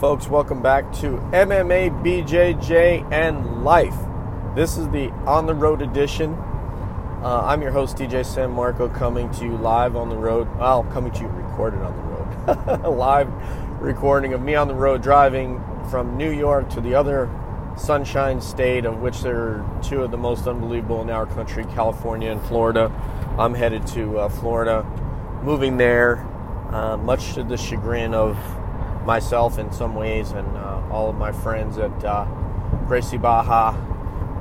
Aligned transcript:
folks. 0.00 0.28
Welcome 0.28 0.60
back 0.60 0.92
to 0.94 1.18
MMA, 1.32 2.02
BJJ, 2.04 3.10
and 3.12 3.64
Life. 3.64 3.96
This 4.54 4.76
is 4.76 4.88
the 4.90 5.08
on 5.26 5.46
the 5.46 5.54
road 5.54 5.82
edition. 5.82 6.34
Uh, 6.34 7.42
I'm 7.44 7.62
your 7.62 7.70
host, 7.70 7.96
DJ 7.96 8.24
San 8.24 8.50
Marco, 8.50 8.88
coming 8.88 9.30
to 9.32 9.44
you 9.44 9.56
live 9.56 9.96
on 9.96 10.10
the 10.10 10.16
road. 10.16 10.46
Well, 10.58 10.84
coming 10.92 11.10
to 11.12 11.20
you 11.22 11.28
recorded 11.28 11.80
on 11.80 11.96
the 11.96 12.02
road. 12.02 12.88
live 12.96 13.32
recording 13.80 14.34
of 14.34 14.42
me 14.42 14.54
on 14.54 14.68
the 14.68 14.74
road 14.74 15.02
driving 15.02 15.64
from 15.90 16.16
New 16.16 16.30
York 16.30 16.68
to 16.70 16.80
the 16.80 16.94
other 16.94 17.30
sunshine 17.76 18.40
state, 18.40 18.84
of 18.84 19.00
which 19.00 19.22
there 19.22 19.36
are 19.36 19.80
two 19.82 20.02
of 20.02 20.10
the 20.10 20.18
most 20.18 20.46
unbelievable 20.46 21.00
in 21.02 21.10
our 21.10 21.26
country 21.26 21.64
California 21.64 22.30
and 22.30 22.42
Florida. 22.42 22.92
I'm 23.38 23.54
headed 23.54 23.86
to 23.88 24.18
uh, 24.18 24.28
Florida, 24.28 24.84
moving 25.42 25.76
there, 25.76 26.18
uh, 26.70 26.96
much 26.96 27.34
to 27.34 27.42
the 27.42 27.56
chagrin 27.56 28.12
of 28.12 28.36
myself 29.04 29.58
in 29.58 29.72
some 29.72 29.94
ways 29.94 30.32
and 30.32 30.46
uh, 30.56 30.82
all 30.90 31.10
of 31.10 31.16
my 31.16 31.32
friends 31.32 31.78
at 31.78 32.04
uh, 32.04 32.24
Gracie 32.86 33.18
Barra 33.18 33.74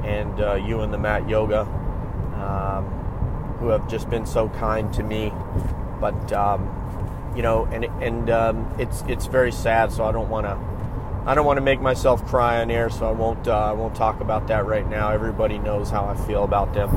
and 0.05 0.39
uh, 0.39 0.55
you 0.55 0.81
and 0.81 0.93
the 0.93 0.97
Mat 0.97 1.27
Yoga, 1.29 1.61
um, 1.61 2.85
who 3.59 3.69
have 3.69 3.87
just 3.89 4.09
been 4.09 4.25
so 4.25 4.49
kind 4.49 4.93
to 4.93 5.03
me. 5.03 5.31
But 5.99 6.33
um, 6.33 7.33
you 7.35 7.41
know, 7.41 7.65
and 7.65 7.85
and 8.03 8.29
um, 8.29 8.75
it's 8.77 9.01
it's 9.07 9.25
very 9.27 9.51
sad. 9.51 9.91
So 9.91 10.05
I 10.05 10.11
don't 10.11 10.29
want 10.29 10.45
to 10.45 10.57
I 11.25 11.35
don't 11.35 11.45
want 11.45 11.57
to 11.57 11.61
make 11.61 11.79
myself 11.79 12.25
cry 12.25 12.61
on 12.61 12.69
air. 12.69 12.89
So 12.89 13.07
I 13.07 13.11
won't 13.11 13.47
uh, 13.47 13.57
I 13.57 13.71
won't 13.71 13.95
talk 13.95 14.19
about 14.19 14.47
that 14.47 14.65
right 14.65 14.87
now. 14.87 15.11
Everybody 15.11 15.57
knows 15.57 15.89
how 15.89 16.05
I 16.05 16.15
feel 16.27 16.43
about 16.43 16.73
them. 16.73 16.89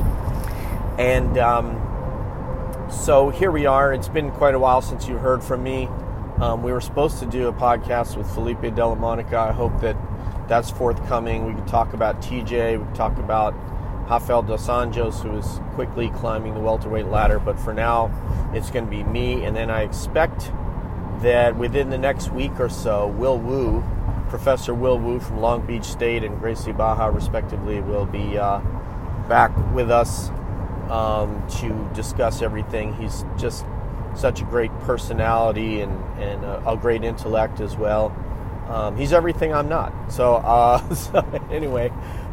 And 0.99 1.37
um, 1.37 2.87
so 2.91 3.29
here 3.29 3.51
we 3.51 3.65
are. 3.65 3.93
It's 3.93 4.09
been 4.09 4.31
quite 4.31 4.55
a 4.55 4.59
while 4.59 4.81
since 4.81 5.07
you 5.07 5.17
heard 5.17 5.43
from 5.43 5.63
me. 5.63 5.87
Um, 6.39 6.61
we 6.61 6.71
were 6.71 6.81
supposed 6.81 7.17
to 7.19 7.25
do 7.25 7.47
a 7.47 7.53
podcast 7.53 8.15
with 8.15 8.29
Felipe 8.31 8.61
Della 8.75 8.95
Monica. 8.95 9.37
I 9.37 9.51
hope 9.51 9.81
that 9.81 9.97
that's 10.47 10.69
forthcoming. 10.69 11.45
We 11.45 11.53
could 11.55 11.67
talk 11.67 11.93
about 11.93 12.21
TJ. 12.21 12.77
We 12.79 12.85
could 12.85 12.95
talk 12.95 13.17
about 13.17 13.55
Rafael 14.07 14.43
dos 14.43 14.67
Anjos, 14.67 15.21
who 15.21 15.35
is 15.35 15.59
quickly 15.73 16.09
climbing 16.09 16.53
the 16.53 16.59
welterweight 16.59 17.07
ladder. 17.07 17.39
But 17.39 17.59
for 17.59 17.73
now, 17.73 18.11
it's 18.53 18.69
going 18.69 18.85
to 18.85 18.91
be 18.91 19.03
me. 19.03 19.45
And 19.45 19.55
then 19.55 19.71
I 19.71 19.81
expect 19.81 20.51
that 21.21 21.57
within 21.57 21.89
the 21.89 21.97
next 21.97 22.31
week 22.31 22.59
or 22.59 22.69
so, 22.69 23.07
Will 23.07 23.39
Wu, 23.39 23.83
Professor 24.29 24.75
Will 24.75 24.99
Wu 24.99 25.19
from 25.19 25.41
Long 25.41 25.65
Beach 25.65 25.85
State 25.85 26.23
and 26.23 26.39
Gracie 26.39 26.71
Barra, 26.71 27.09
respectively, 27.09 27.81
will 27.81 28.05
be 28.05 28.37
uh, 28.37 28.59
back 29.27 29.51
with 29.73 29.89
us 29.89 30.29
um, 30.91 31.43
to 31.59 31.89
discuss 31.95 32.43
everything. 32.43 32.93
He's 32.93 33.25
just 33.37 33.65
such 34.17 34.41
a 34.41 34.45
great 34.45 34.71
personality 34.79 35.81
and, 35.81 35.93
and 36.19 36.43
a, 36.43 36.69
a 36.69 36.77
great 36.77 37.03
intellect 37.03 37.59
as 37.59 37.77
well. 37.77 38.15
Um, 38.67 38.97
he's 38.97 39.13
everything 39.13 39.53
I'm 39.53 39.69
not. 39.69 39.93
So, 40.11 40.35
uh, 40.35 40.93
so 40.93 41.19
anyway, 41.51 41.91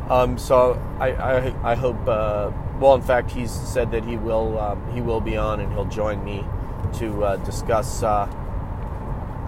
um, 0.08 0.36
so 0.38 0.82
I, 0.98 1.12
I, 1.12 1.72
I 1.72 1.74
hope. 1.74 2.08
Uh, 2.08 2.50
well, 2.80 2.94
in 2.94 3.02
fact, 3.02 3.30
he's 3.30 3.52
said 3.52 3.92
that 3.92 4.04
he 4.04 4.16
will 4.16 4.58
um, 4.58 4.92
he 4.92 5.00
will 5.00 5.20
be 5.20 5.36
on 5.36 5.60
and 5.60 5.72
he'll 5.72 5.84
join 5.84 6.24
me 6.24 6.44
to 6.94 7.24
uh, 7.24 7.36
discuss 7.36 8.02
uh, 8.02 8.24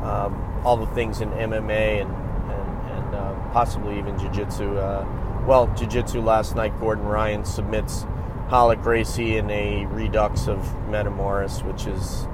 um, 0.03 0.63
all 0.65 0.77
the 0.77 0.87
things 0.95 1.21
in 1.21 1.31
MMA 1.31 2.03
and 2.03 2.11
and, 2.53 2.91
and 2.91 3.15
uh, 3.15 3.35
possibly 3.53 3.99
even 3.99 4.19
jiu-jitsu. 4.19 4.79
Uh, 4.79 5.05
well, 5.47 5.67
jiu-jitsu 5.77 6.21
last 6.21 6.55
night, 6.57 6.79
Gordon 6.81 7.05
Ryan 7.05 7.45
submits 7.45 8.07
Ralek 8.49 8.81
Gracie 8.81 9.39
in 9.39 9.51
a 9.51 9.87
redux 9.87 10.47
of 10.47 10.59
Metamoris, 10.89 11.65
which 11.65 11.87
is, 11.87 12.29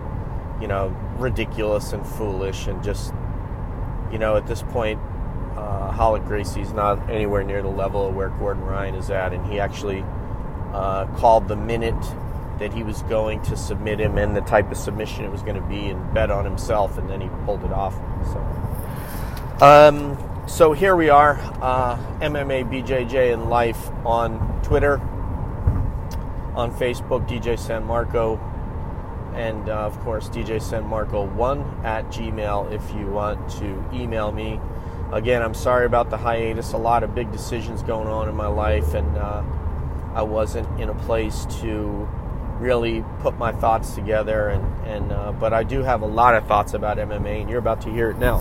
you 0.61 0.69
know, 0.69 0.95
ridiculous 1.17 1.95
and 1.95 2.07
foolish 2.07 2.67
and 2.67 2.83
just, 2.85 3.15
you 4.11 4.19
know, 4.19 4.37
at 4.37 4.47
this 4.47 4.63
point, 4.63 5.01
uh, 5.57 5.91
Ralek 5.93 6.27
Gracie's 6.27 6.73
not 6.73 7.09
anywhere 7.09 7.43
near 7.43 7.63
the 7.63 7.69
level 7.69 8.07
of 8.07 8.15
where 8.15 8.29
Gordon 8.29 8.65
Ryan 8.65 8.95
is 8.95 9.11
at, 9.11 9.33
and 9.33 9.47
he 9.47 9.59
actually 9.59 10.05
uh, 10.75 11.07
called 11.17 11.49
the 11.49 11.57
minute 11.57 11.95
that 12.59 12.75
he 12.75 12.83
was 12.83 13.01
going 13.05 13.41
to 13.43 13.57
submit 13.57 13.99
him 13.99 14.19
and 14.19 14.37
the 14.37 14.43
type 14.43 14.71
of 14.71 14.77
submission 14.77 15.25
it 15.25 15.31
was 15.31 15.43
going 15.43 15.57
to 15.57 15.63
be 15.63 15.89
and 15.89 16.13
bet 16.13 16.31
on 16.31 16.45
himself, 16.45 16.99
and 16.99 17.09
then 17.09 17.23
he 17.23 17.29
pulled 17.47 17.65
it 17.65 17.73
off. 17.73 17.95
So, 18.33 19.65
um, 19.65 20.47
so 20.47 20.73
here 20.75 20.95
we 20.95 21.09
are, 21.09 21.39
uh, 21.63 21.97
MMA 22.21 22.71
BJJ 22.71 23.33
and 23.33 23.49
Life 23.49 23.89
on 24.05 24.61
Twitter 24.63 25.01
on 26.55 26.73
Facebook, 26.73 27.29
DJ 27.29 27.59
San 27.59 27.85
Marco, 27.85 28.39
and 29.35 29.69
uh, 29.69 29.87
of 29.87 29.99
course, 30.01 30.29
DJ 30.29 30.61
San 30.61 30.85
Marco1 30.85 31.85
at 31.85 32.07
Gmail 32.07 32.73
if 32.73 32.95
you 32.95 33.07
want 33.07 33.51
to 33.53 33.85
email 33.93 34.31
me. 34.31 34.61
Again, 35.11 35.43
I'm 35.43 35.55
sorry 35.55 35.87
about 35.87 36.11
the 36.11 36.17
hiatus. 36.17 36.73
A 36.73 36.79
lot 36.79 37.03
of 37.03 37.15
big 37.15 37.33
decisions 37.33 37.83
going 37.83 38.09
on 38.09 38.29
in 38.29 38.35
my 38.35 38.47
life, 38.47 38.95
and 38.95 39.17
uh, 39.17 39.43
I 40.15 40.23
wasn't 40.23 40.81
in 40.81 40.89
a 40.89 40.95
place 40.95 41.47
to 41.61 42.09
really 42.59 43.05
put 43.21 43.37
my 43.39 43.53
thoughts 43.53 43.95
together. 43.95 44.49
And, 44.49 44.87
and 44.87 45.13
uh, 45.13 45.33
but 45.33 45.53
I 45.53 45.65
do 45.65 45.83
have 45.83 46.03
a 46.03 46.07
lot 46.07 46.35
of 46.35 46.47
thoughts 46.47 46.75
about 46.75 46.99
MMA, 46.99 47.43
and 47.43 47.51
you're 47.51 47.59
about 47.59 47.81
to 47.83 47.91
hear 47.91 48.11
it 48.11 48.19
now. 48.19 48.41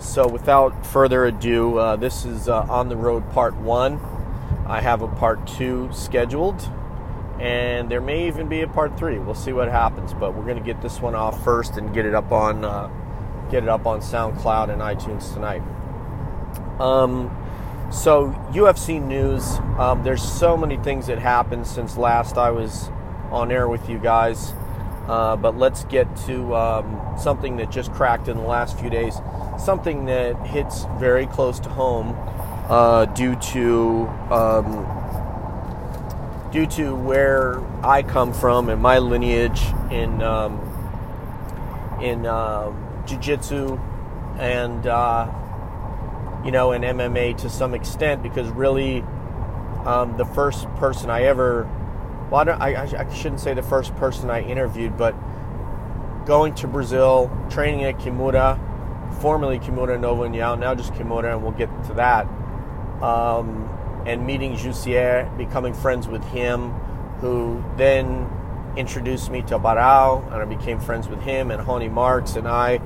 So, 0.00 0.28
without 0.28 0.86
further 0.86 1.24
ado, 1.24 1.78
uh, 1.78 1.96
this 1.96 2.24
is 2.24 2.48
uh, 2.48 2.60
on 2.68 2.88
the 2.88 2.96
road 2.96 3.28
part 3.32 3.56
one. 3.56 4.00
I 4.66 4.80
have 4.80 5.02
a 5.02 5.08
part 5.08 5.44
two 5.46 5.88
scheduled 5.92 6.70
and 7.40 7.90
there 7.90 8.00
may 8.00 8.26
even 8.26 8.48
be 8.48 8.62
a 8.62 8.68
part 8.68 8.98
three. 8.98 9.18
We'll 9.18 9.34
see 9.34 9.52
what 9.52 9.68
happens, 9.68 10.12
but 10.12 10.34
we're 10.34 10.44
going 10.44 10.58
to 10.58 10.64
get 10.64 10.82
this 10.82 11.00
one 11.00 11.14
off 11.14 11.42
first 11.44 11.76
and 11.76 11.94
get 11.94 12.04
it 12.04 12.14
up 12.14 12.32
on 12.32 12.64
uh, 12.64 12.90
get 13.50 13.62
it 13.62 13.68
up 13.68 13.86
on 13.86 14.00
SoundCloud 14.00 14.70
and 14.70 14.82
iTunes 14.82 15.32
tonight. 15.32 15.62
Um, 16.80 17.30
so 17.90 18.30
UFC 18.50 19.02
news. 19.02 19.58
Um, 19.78 20.02
there's 20.02 20.22
so 20.22 20.56
many 20.56 20.76
things 20.76 21.06
that 21.06 21.18
happened 21.18 21.66
since 21.66 21.96
last 21.96 22.36
I 22.36 22.50
was 22.50 22.90
on 23.30 23.50
air 23.50 23.68
with 23.68 23.88
you 23.88 23.98
guys, 23.98 24.52
uh, 25.06 25.36
but 25.36 25.56
let's 25.56 25.84
get 25.84 26.14
to 26.26 26.54
um, 26.54 27.14
something 27.18 27.56
that 27.56 27.70
just 27.70 27.92
cracked 27.92 28.28
in 28.28 28.36
the 28.36 28.42
last 28.42 28.78
few 28.78 28.90
days. 28.90 29.14
Something 29.58 30.04
that 30.06 30.36
hits 30.46 30.86
very 30.98 31.26
close 31.26 31.58
to 31.60 31.68
home 31.68 32.14
uh, 32.68 33.06
due 33.06 33.34
to 33.36 34.06
um, 34.30 34.97
due 36.50 36.66
to 36.66 36.94
where 36.94 37.60
I 37.84 38.02
come 38.02 38.32
from 38.32 38.68
and 38.68 38.80
my 38.80 38.98
lineage 38.98 39.62
in 39.90 40.22
um, 40.22 40.60
in 42.02 42.26
uh, 42.26 42.72
jiu-jitsu 43.06 43.78
and 44.38 44.86
uh, 44.86 45.30
you 46.44 46.50
know 46.50 46.72
in 46.72 46.82
MMA 46.82 47.36
to 47.38 47.50
some 47.50 47.74
extent 47.74 48.22
because 48.22 48.48
really 48.48 49.02
um, 49.84 50.16
the 50.16 50.24
first 50.24 50.68
person 50.76 51.10
I 51.10 51.24
ever 51.24 51.68
well 52.30 52.48
I, 52.48 52.72
I, 52.72 52.82
I, 52.82 53.14
shouldn't 53.14 53.40
say 53.40 53.54
the 53.54 53.62
first 53.62 53.94
person 53.96 54.30
I 54.30 54.42
interviewed 54.42 54.96
but 54.96 55.14
going 56.24 56.54
to 56.56 56.68
Brazil 56.68 57.30
training 57.50 57.84
at 57.84 57.98
Kimura 57.98 58.58
formerly 59.20 59.58
Kimura 59.58 60.00
Nova 60.00 60.22
União 60.22 60.58
now 60.58 60.74
just 60.74 60.92
Kimura 60.94 61.34
and 61.34 61.42
we'll 61.42 61.52
get 61.52 61.68
to 61.84 61.94
that. 61.94 62.26
Um, 63.02 63.67
and 64.08 64.26
meeting 64.26 64.56
Jussier, 64.56 65.28
becoming 65.36 65.74
friends 65.74 66.08
with 66.08 66.24
him, 66.24 66.70
who 67.20 67.62
then 67.76 68.26
introduced 68.74 69.30
me 69.30 69.42
to 69.42 69.58
Barao, 69.58 70.24
and 70.32 70.36
I 70.36 70.46
became 70.46 70.80
friends 70.80 71.08
with 71.08 71.20
him. 71.20 71.50
And 71.50 71.66
Ronny 71.66 71.88
Markes 71.88 72.36
and 72.36 72.48
I 72.48 72.80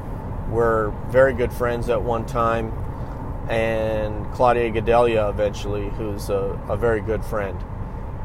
were 0.51 0.93
very 1.11 1.33
good 1.33 1.53
friends 1.53 1.89
at 1.89 2.03
one 2.03 2.27
time, 2.27 2.73
and 3.49 4.33
Claudia 4.33 4.73
Gadelha 4.73 5.31
eventually, 5.31 5.91
who's 5.91 6.29
a, 6.29 6.61
a 6.69 6.77
very 6.77 7.01
good 7.01 7.25
friend. 7.25 7.57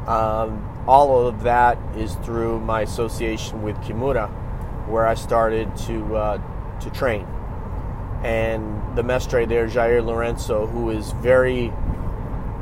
Um, 0.08 0.84
all 0.88 1.24
of 1.24 1.42
that 1.44 1.78
is 1.96 2.16
through 2.16 2.58
my 2.60 2.80
association 2.82 3.62
with 3.62 3.76
Kimura, 3.76 4.28
where 4.88 5.06
I 5.06 5.14
started 5.14 5.76
to 5.86 6.16
uh, 6.16 6.78
to 6.80 6.90
train. 6.90 7.26
And 8.24 8.96
the 8.96 9.04
mestre 9.04 9.46
there, 9.46 9.68
Jair 9.68 10.02
Lourenço, 10.02 10.68
who 10.68 10.90
is 10.90 11.12
very 11.12 11.72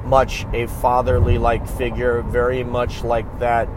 much 0.06 0.46
a 0.52 0.66
fatherly 0.66 1.38
like 1.38 1.66
figure, 1.66 2.22
very 2.22 2.64
much 2.64 3.04
like 3.04 3.38
that 3.38 3.68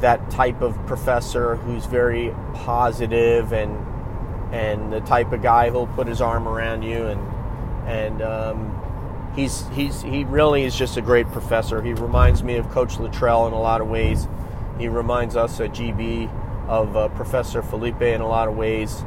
that 0.00 0.30
type 0.30 0.60
of 0.60 0.74
professor 0.86 1.56
who's 1.56 1.86
very 1.86 2.32
positive 2.54 3.52
and 3.52 3.84
and 4.54 4.92
the 4.92 5.00
type 5.00 5.32
of 5.32 5.42
guy 5.42 5.70
who'll 5.70 5.88
put 5.88 6.06
his 6.06 6.20
arm 6.20 6.46
around 6.46 6.82
you 6.82 7.06
and 7.06 7.20
and 7.88 8.22
um, 8.22 9.32
he's 9.34 9.66
he's 9.68 10.02
he 10.02 10.24
really 10.24 10.64
is 10.64 10.76
just 10.76 10.96
a 10.96 11.02
great 11.02 11.26
professor. 11.28 11.82
He 11.82 11.94
reminds 11.94 12.42
me 12.42 12.56
of 12.56 12.68
Coach 12.70 12.98
Luttrell 12.98 13.46
in 13.46 13.52
a 13.52 13.60
lot 13.60 13.80
of 13.80 13.88
ways. 13.88 14.28
He 14.78 14.88
reminds 14.88 15.36
us 15.36 15.60
at 15.60 15.72
GB 15.72 16.30
of 16.68 16.96
uh, 16.96 17.08
Professor 17.08 17.62
Felipe 17.62 18.02
in 18.02 18.20
a 18.20 18.28
lot 18.28 18.48
of 18.48 18.56
ways. 18.56 19.02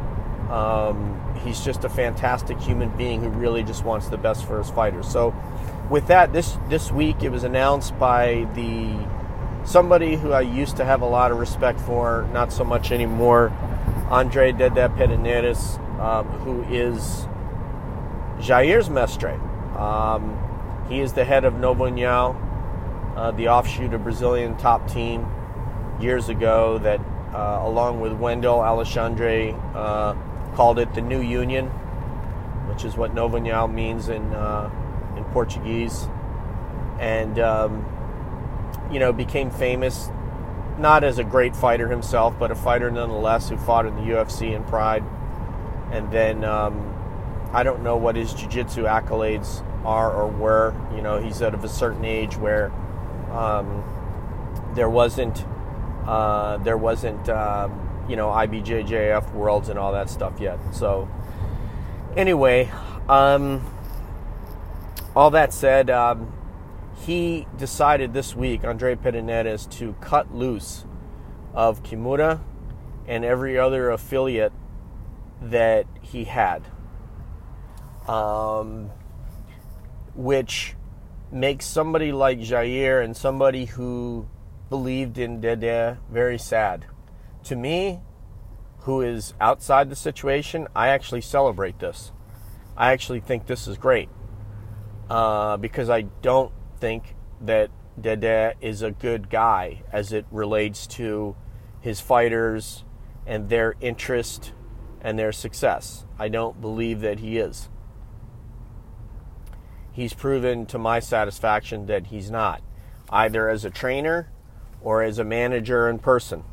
Um, 0.50 1.18
he's 1.44 1.64
just 1.64 1.84
a 1.84 1.90
fantastic 1.90 2.60
human 2.60 2.90
being 2.98 3.22
who 3.22 3.30
really 3.30 3.64
just 3.64 3.86
wants 3.86 4.08
the 4.08 4.18
best 4.18 4.46
for 4.46 4.58
his 4.58 4.70
fighters. 4.70 5.08
So 5.08 5.34
with 5.90 6.08
that, 6.08 6.34
this 6.34 6.58
this 6.70 6.92
week 6.92 7.24
it 7.24 7.30
was 7.30 7.44
announced 7.44 7.98
by 7.98 8.48
the 8.56 9.06
somebody 9.64 10.16
who 10.16 10.32
I 10.32 10.42
used 10.42 10.78
to 10.78 10.86
have 10.86 11.02
a 11.02 11.06
lot 11.06 11.32
of 11.32 11.38
respect 11.38 11.80
for, 11.80 12.28
not 12.34 12.52
so 12.52 12.64
much 12.64 12.92
anymore. 12.92 13.52
Andre 14.10 14.52
Dede 14.52 14.90
Pederneiras, 14.96 15.80
um, 16.00 16.26
who 16.40 16.64
is 16.64 17.28
Jair's 18.40 18.90
mestre. 18.90 19.40
Um, 19.78 20.38
he 20.90 21.00
is 21.00 21.14
the 21.14 21.24
head 21.24 21.46
of 21.46 21.54
Novo 21.54 21.90
União, 21.90 22.36
uh, 23.16 23.32
the 23.32 23.48
offshoot 23.48 23.94
of 23.94 24.04
Brazilian 24.04 24.58
top 24.58 24.90
team 24.90 25.26
years 26.02 26.28
ago 26.28 26.78
that, 26.80 27.00
uh, 27.34 27.60
along 27.64 28.02
with 28.02 28.14
Wendel 28.14 28.64
Alexandre, 28.64 29.56
uh, 29.74 30.16
called 30.56 30.80
it 30.80 30.94
the 30.94 31.02
New 31.02 31.22
Union, 31.22 31.68
which 32.68 32.84
is 32.84 32.98
what 32.98 33.14
Novo 33.14 33.40
União 33.40 33.72
means 33.72 34.10
in, 34.10 34.34
uh, 34.34 34.70
Portuguese. 35.32 36.08
And, 37.00 37.40
um, 37.40 37.86
you 38.92 39.00
know, 39.00 39.12
became 39.12 39.50
famous 39.50 40.10
not 40.78 41.04
as 41.04 41.20
a 41.20 41.24
great 41.24 41.56
fighter 41.56 41.88
himself, 41.88 42.38
but 42.40 42.52
a 42.52 42.56
fighter 42.56 42.90
nonetheless 42.90 43.50
who 43.50 43.58
fought 43.58 43.86
in 43.86 43.96
the 43.96 44.02
UFC 44.02 44.54
in 44.56 44.64
Pride. 44.64 45.04
And 45.92 46.12
then 46.12 46.44
um, 46.44 47.50
I 47.54 47.64
don't 47.64 47.84
know 47.84 47.98
what 47.98 48.16
his 48.16 48.34
jiu-jitsu 48.34 48.84
accolades 48.84 49.64
are 49.86 50.12
or 50.12 50.28
were. 50.28 50.74
You 50.96 51.02
know, 51.02 51.22
he's 51.22 51.42
out 51.42 51.54
of 51.54 51.64
a 51.64 51.70
certain 51.70 52.06
age 52.06 52.38
where 52.38 52.72
um, 53.32 53.84
there 54.74 54.90
wasn't 54.90 55.46
uh, 56.06 56.58
there 56.58 56.78
wasn't 56.78 57.30
um, 57.30 58.06
you 58.10 58.16
know 58.16 58.28
IBJJF 58.28 59.32
worlds 59.34 59.70
and 59.70 59.78
all 59.78 59.92
that 59.94 60.10
stuff 60.10 60.40
yet. 60.40 60.60
So 60.72 61.08
anyway, 62.16 62.72
um, 63.08 63.66
all 65.16 65.32
that 65.32 65.54
said, 65.54 65.90
um, 65.90 66.34
he 67.06 67.48
decided 67.58 68.14
this 68.14 68.36
week, 68.36 68.64
Andre 68.64 68.96
Pederneiras, 68.96 69.70
to 69.78 69.94
cut 70.00 70.34
loose 70.34 70.86
of 71.54 71.84
Kimura 71.84 72.42
and 73.08 73.26
every 73.26 73.58
other 73.58 73.90
affiliate 73.90 74.54
that 75.42 75.86
he 76.02 76.26
had, 76.26 76.68
um, 78.08 78.92
which 80.16 80.76
makes 81.32 81.66
somebody 81.66 82.12
like 82.12 82.40
Jair 82.40 83.04
and 83.04 83.16
somebody 83.16 83.66
who 83.66 84.28
believed 84.70 85.18
in 85.18 85.42
Dede 85.42 85.98
very 86.10 86.38
sad. 86.38 86.86
To 87.46 87.56
me, 87.56 88.00
who 88.82 89.02
is 89.02 89.34
outside 89.42 89.90
the 89.90 89.96
situation, 89.96 90.68
I 90.76 90.90
actually 90.90 91.22
celebrate 91.22 91.80
this. 91.80 92.12
I 92.78 92.94
actually 92.94 93.20
think 93.20 93.48
this 93.48 93.68
is 93.68 93.78
great 93.78 94.10
uh, 95.12 95.58
because 95.58 95.90
I 95.90 96.04
don't 96.22 96.54
think 96.80 97.16
that 97.42 97.70
Dede 98.00 98.56
is 98.62 98.82
a 98.82 98.92
good 98.92 99.30
guy 99.30 99.84
as 99.92 100.14
it 100.14 100.26
relates 100.32 100.88
to 100.88 101.36
his 101.82 102.00
fighters 102.00 102.86
and 103.28 103.50
their 103.50 103.76
interest 103.82 104.54
and 105.02 105.20
their 105.20 105.34
success. 105.34 106.06
I 106.18 106.30
don't 106.30 106.62
believe 106.62 107.02
that 107.02 107.20
he 107.20 107.38
is. 107.40 107.68
He's 109.92 110.14
proven 110.14 110.66
to 110.68 110.78
my 110.78 111.02
satisfaction 111.02 111.88
that 111.88 112.08
he's 112.08 112.32
not, 112.32 112.62
either 113.10 113.50
as 113.50 113.66
a 113.66 113.70
trainer 113.70 114.32
or 114.80 115.04
as 115.04 115.20
a 115.20 115.26
manager 115.26 115.90
in 115.90 116.00
person. 116.00 116.46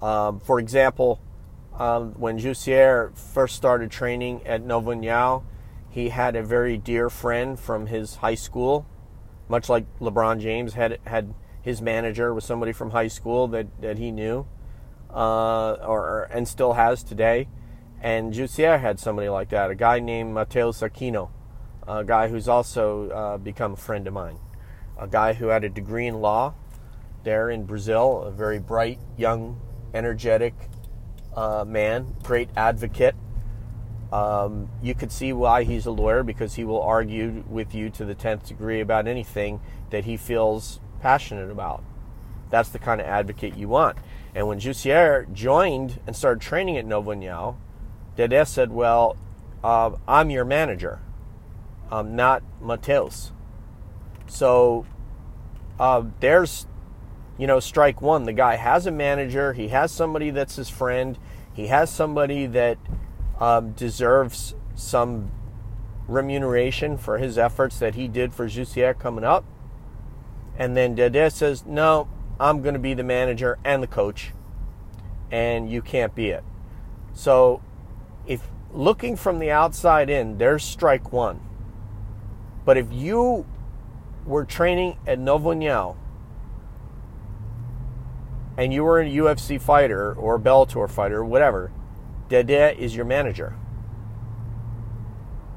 Um, 0.00 0.40
for 0.40 0.58
example, 0.58 1.20
um, 1.78 2.14
when 2.14 2.38
Jussier 2.38 3.14
first 3.14 3.56
started 3.56 3.90
training 3.90 4.46
at 4.46 4.64
Novo 4.64 4.94
União, 4.94 5.42
he 5.90 6.10
had 6.10 6.36
a 6.36 6.42
very 6.42 6.78
dear 6.78 7.10
friend 7.10 7.58
from 7.58 7.86
his 7.86 8.16
high 8.16 8.36
school, 8.36 8.86
much 9.48 9.68
like 9.68 9.84
LeBron 9.98 10.40
James 10.40 10.74
had 10.74 10.98
had 11.04 11.34
his 11.62 11.82
manager 11.82 12.32
was 12.32 12.44
somebody 12.44 12.72
from 12.72 12.90
high 12.90 13.08
school 13.08 13.48
that, 13.48 13.66
that 13.82 13.98
he 13.98 14.10
knew, 14.10 14.46
uh, 15.12 15.72
or 15.72 16.28
and 16.30 16.46
still 16.48 16.74
has 16.74 17.02
today. 17.02 17.48
And 18.00 18.32
Jussier 18.32 18.80
had 18.80 18.98
somebody 18.98 19.28
like 19.28 19.50
that, 19.50 19.70
a 19.70 19.74
guy 19.74 19.98
named 19.98 20.32
Mateus 20.32 20.80
Aquino, 20.80 21.28
a 21.86 22.04
guy 22.04 22.28
who's 22.28 22.48
also 22.48 23.10
uh, 23.10 23.36
become 23.36 23.72
a 23.74 23.76
friend 23.76 24.06
of 24.06 24.14
mine, 24.14 24.38
a 24.98 25.06
guy 25.06 25.34
who 25.34 25.48
had 25.48 25.64
a 25.64 25.68
degree 25.68 26.06
in 26.06 26.20
law 26.20 26.54
there 27.24 27.50
in 27.50 27.64
Brazil, 27.64 28.22
a 28.22 28.30
very 28.30 28.58
bright, 28.58 28.98
young, 29.18 29.60
energetic 29.92 30.54
uh, 31.36 31.64
man, 31.66 32.14
great 32.22 32.48
advocate. 32.56 33.14
Um, 34.12 34.68
you 34.82 34.94
could 34.94 35.12
see 35.12 35.32
why 35.32 35.62
he's 35.62 35.86
a 35.86 35.90
lawyer 35.90 36.22
because 36.22 36.54
he 36.54 36.64
will 36.64 36.82
argue 36.82 37.44
with 37.48 37.74
you 37.74 37.90
to 37.90 38.04
the 38.04 38.14
10th 38.14 38.48
degree 38.48 38.80
about 38.80 39.06
anything 39.06 39.60
that 39.90 40.04
he 40.04 40.16
feels 40.16 40.80
passionate 41.00 41.50
about. 41.50 41.84
That's 42.50 42.70
the 42.70 42.80
kind 42.80 43.00
of 43.00 43.06
advocate 43.06 43.56
you 43.56 43.68
want. 43.68 43.98
And 44.34 44.48
when 44.48 44.58
Jussier 44.58 45.32
joined 45.32 46.00
and 46.06 46.16
started 46.16 46.40
training 46.40 46.76
at 46.76 46.84
Novo 46.84 47.12
União, 47.12 47.56
Dede 48.16 48.46
said, 48.46 48.72
Well, 48.72 49.16
uh, 49.62 49.92
I'm 50.08 50.30
your 50.30 50.44
manager, 50.44 51.00
um, 51.92 52.16
not 52.16 52.42
Mateus. 52.60 53.30
So 54.26 54.86
uh, 55.78 56.02
there's 56.18 56.66
you 57.40 57.46
know, 57.46 57.58
strike 57.58 58.02
one. 58.02 58.24
The 58.24 58.34
guy 58.34 58.56
has 58.56 58.86
a 58.86 58.90
manager, 58.90 59.54
he 59.54 59.68
has 59.68 59.90
somebody 59.90 60.28
that's 60.28 60.56
his 60.56 60.68
friend, 60.68 61.18
he 61.54 61.68
has 61.68 61.88
somebody 61.88 62.44
that 62.44 62.76
um, 63.40 63.72
deserves 63.72 64.54
some 64.74 65.30
remuneration 66.06 66.98
for 66.98 67.18
his 67.18 67.38
efforts 67.38 67.78
that 67.78 67.94
he 67.94 68.08
did 68.08 68.34
for 68.34 68.46
Jussier 68.46 68.98
coming 68.98 69.24
up. 69.24 69.44
And 70.58 70.76
then 70.76 70.94
Dede 70.94 71.32
says, 71.32 71.64
No, 71.64 72.08
I'm 72.38 72.60
going 72.62 72.74
to 72.74 72.80
be 72.80 72.94
the 72.94 73.04
manager 73.04 73.58
and 73.64 73.82
the 73.82 73.86
coach, 73.86 74.32
and 75.30 75.70
you 75.70 75.80
can't 75.80 76.14
be 76.14 76.28
it. 76.28 76.44
So, 77.12 77.62
if 78.26 78.48
looking 78.72 79.16
from 79.16 79.38
the 79.38 79.50
outside 79.50 80.10
in, 80.10 80.38
there's 80.38 80.62
strike 80.62 81.12
one. 81.12 81.40
But 82.64 82.76
if 82.76 82.92
you 82.92 83.46
were 84.26 84.44
training 84.44 84.98
at 85.06 85.18
Novo 85.18 85.52
and 88.56 88.74
you 88.74 88.84
were 88.84 89.00
a 89.00 89.08
UFC 89.08 89.60
fighter 89.60 90.12
or 90.12 90.34
a 90.36 90.38
Bellator 90.38 90.88
fighter, 90.90 91.24
whatever, 91.24 91.72
Dede 92.30 92.78
is 92.78 92.96
your 92.96 93.04
manager. 93.04 93.54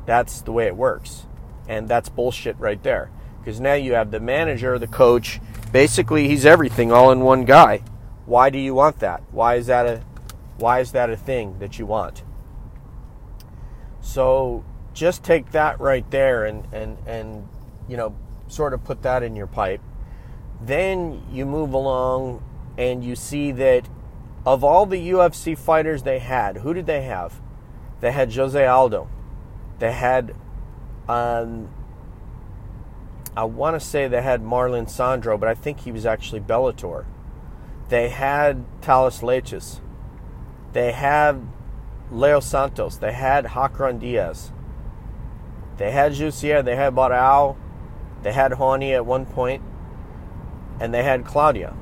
That's 0.06 0.42
the 0.42 0.52
way 0.52 0.66
it 0.66 0.76
works. 0.76 1.26
And 1.68 1.88
that's 1.88 2.10
bullshit 2.10 2.60
right 2.60 2.82
there. 2.84 3.10
Because 3.40 3.60
now 3.60 3.76
you 3.76 3.94
have 3.94 4.12
the 4.12 4.20
manager, 4.20 4.78
the 4.78 4.88
coach, 4.88 5.40
basically 5.72 6.28
he's 6.28 6.46
everything 6.46 6.92
all 6.92 7.12
in 7.12 7.22
one 7.22 7.46
guy. 7.46 7.84
Why 8.26 8.50
do 8.50 8.58
you 8.58 8.74
want 8.74 9.00
that? 9.00 9.22
Why 9.32 9.56
is 9.56 9.68
that 9.68 9.86
a 9.86 10.02
why 10.58 10.80
is 10.80 10.92
that 10.92 11.10
a 11.10 11.18
thing 11.18 11.60
that 11.60 11.78
you 11.78 11.86
want? 11.86 12.24
So 14.02 14.64
just 14.94 15.24
take 15.24 15.52
that 15.52 15.80
right 15.80 16.10
there 16.10 16.46
and 16.46 16.66
and 16.74 16.98
and 17.06 17.48
you 17.88 17.98
know 17.98 18.16
sort 18.48 18.74
of 18.74 18.84
put 18.84 19.02
that 19.04 19.24
in 19.24 19.36
your 19.36 19.48
pipe. 19.48 19.82
Then 20.62 21.22
you 21.32 21.46
move 21.46 21.74
along 21.74 22.44
and 22.78 23.04
you 23.04 23.16
see 23.16 23.52
that 23.52 23.88
of 24.46 24.64
all 24.64 24.86
the 24.86 25.10
UFC 25.10 25.58
fighters 25.58 26.04
they 26.04 26.20
had, 26.20 26.58
who 26.58 26.74
did 26.74 26.86
they 26.86 27.02
have? 27.04 27.42
They 28.02 28.12
had 28.12 28.34
Jose 28.34 28.66
Aldo. 28.66 29.08
They 29.80 29.92
had, 29.92 30.36
um, 31.08 31.70
I 33.36 33.46
want 33.46 33.80
to 33.80 33.86
say 33.86 34.08
they 34.08 34.22
had 34.22 34.42
Marlon 34.42 34.90
Sandro, 34.90 35.38
but 35.38 35.48
I 35.48 35.56
think 35.56 35.82
he 35.82 35.92
was 35.92 36.06
actually 36.06 36.42
Bellator. 36.42 37.06
They 37.90 38.10
had 38.10 38.66
Thales 38.82 39.22
Leites. 39.22 39.80
They 40.74 40.92
had 40.92 41.48
Leo 42.12 42.40
Santos. 42.40 42.98
They 42.98 43.14
had 43.14 43.46
Hacran 43.46 44.00
Dias. 44.00 44.52
They 45.78 45.92
had 45.92 46.14
Jussier. 46.14 46.64
They 46.64 46.76
had 46.76 46.94
Barao. 46.94 47.56
They 48.22 48.34
had 48.34 48.52
Rony 48.54 48.94
at 48.94 49.06
one 49.06 49.26
point. 49.26 49.62
And 50.80 50.94
they 50.94 51.04
had 51.04 51.26
Claudia 51.26 51.76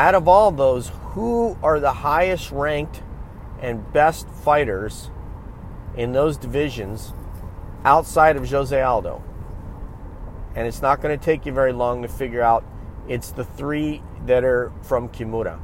out 0.00 0.14
of 0.14 0.26
all 0.26 0.50
those, 0.50 0.90
who 1.10 1.58
are 1.62 1.80
the 1.80 1.92
highest 1.92 2.50
ranked 2.50 3.02
and 3.60 3.92
best 3.92 4.28
fighters 4.28 5.10
in 5.96 6.12
those 6.12 6.36
divisions 6.36 7.12
outside 7.84 8.36
of 8.36 8.48
Jose 8.48 8.80
Aldo? 8.80 9.22
And 10.54 10.66
it's 10.66 10.82
not 10.82 11.00
going 11.00 11.16
to 11.16 11.24
take 11.24 11.46
you 11.46 11.52
very 11.52 11.72
long 11.72 12.02
to 12.02 12.08
figure 12.08 12.42
out 12.42 12.64
it's 13.08 13.32
the 13.32 13.44
three 13.44 14.02
that 14.26 14.44
are 14.44 14.72
from 14.82 15.08
Kimura. 15.08 15.58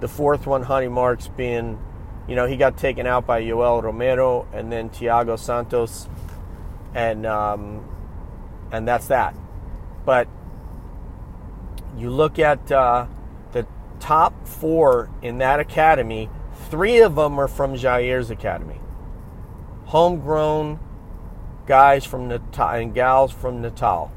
The 0.00 0.08
fourth 0.08 0.46
one, 0.46 0.62
Ronny 0.62 0.88
Markes, 0.88 1.28
being, 1.28 1.78
you 2.28 2.36
know, 2.36 2.46
he 2.46 2.56
got 2.56 2.76
taken 2.76 3.06
out 3.06 3.26
by 3.26 3.42
Yoel 3.42 3.82
Romero 3.82 4.46
and 4.52 4.70
then 4.70 4.90
Thiago 4.90 5.38
Santos, 5.38 6.08
and 6.94 7.24
um, 7.24 7.88
and 8.70 8.86
that's 8.86 9.06
that. 9.06 9.34
But 10.04 10.28
you 11.96 12.10
look 12.10 12.38
at 12.38 12.70
uh, 12.70 13.06
top 14.06 14.46
four 14.46 15.10
in 15.20 15.38
that 15.38 15.58
academy, 15.58 16.30
three 16.70 17.00
of 17.00 17.16
them 17.16 17.40
are 17.40 17.48
from 17.48 17.74
Jair's 17.74 18.30
academy. 18.30 18.80
Homegrown 19.86 20.78
guys 21.66 22.04
from 22.04 22.28
Natal 22.28 22.68
and 22.68 22.94
gals 22.94 23.32
from 23.32 23.60
Natal 23.60 24.12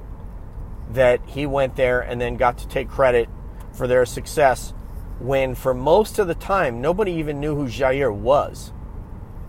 that 0.91 1.19
he 1.25 1.48
went 1.48 1.75
there 1.75 2.01
and 2.01 2.22
then 2.22 2.38
got 2.38 2.60
to 2.60 2.67
take 2.67 2.88
credit 2.88 3.27
for 3.74 3.88
their 3.88 4.05
success 4.05 4.75
when 5.17 5.55
for 5.55 5.74
most 5.74 6.19
of 6.19 6.27
the 6.27 6.36
time 6.36 6.81
nobody 6.81 7.13
even 7.13 7.39
knew 7.39 7.55
who 7.55 7.65
Jair 7.65 8.13
was 8.13 8.72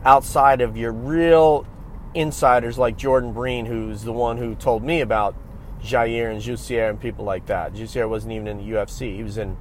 outside 0.06 0.62
of 0.62 0.74
your 0.74 0.92
real 0.92 1.66
insiders 2.14 2.78
like 2.78 2.96
Jordan 2.96 3.34
Breen, 3.34 3.66
who's 3.66 4.04
the 4.04 4.12
one 4.12 4.38
who 4.38 4.54
told 4.54 4.82
me 4.82 5.02
about 5.02 5.34
Jair 5.82 6.32
and 6.32 6.40
Jussier 6.40 6.88
and 6.88 6.98
people 6.98 7.26
like 7.26 7.44
that. 7.44 7.74
Jussier 7.74 8.08
wasn't 8.08 8.32
even 8.32 8.48
in 8.48 8.56
the 8.56 8.70
UFC. 8.72 9.16
He 9.16 9.22
was 9.22 9.36
in 9.36 9.58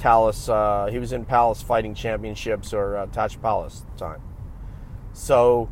Talus. 0.00 0.48
Uh, 0.48 0.88
he 0.90 0.98
was 0.98 1.12
in 1.12 1.24
Palace 1.24 1.62
Fighting 1.62 1.94
Championships 1.94 2.72
or 2.72 2.96
uh, 2.96 3.06
Tachi 3.06 3.40
Palace 3.40 3.84
time. 3.96 4.20
So 5.12 5.70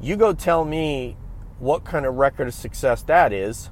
you 0.00 0.16
go 0.16 0.32
tell 0.32 0.64
me 0.64 1.16
what 1.58 1.84
kind 1.84 2.06
of 2.06 2.14
record 2.14 2.48
of 2.48 2.54
success 2.54 3.02
that 3.02 3.32
is 3.32 3.70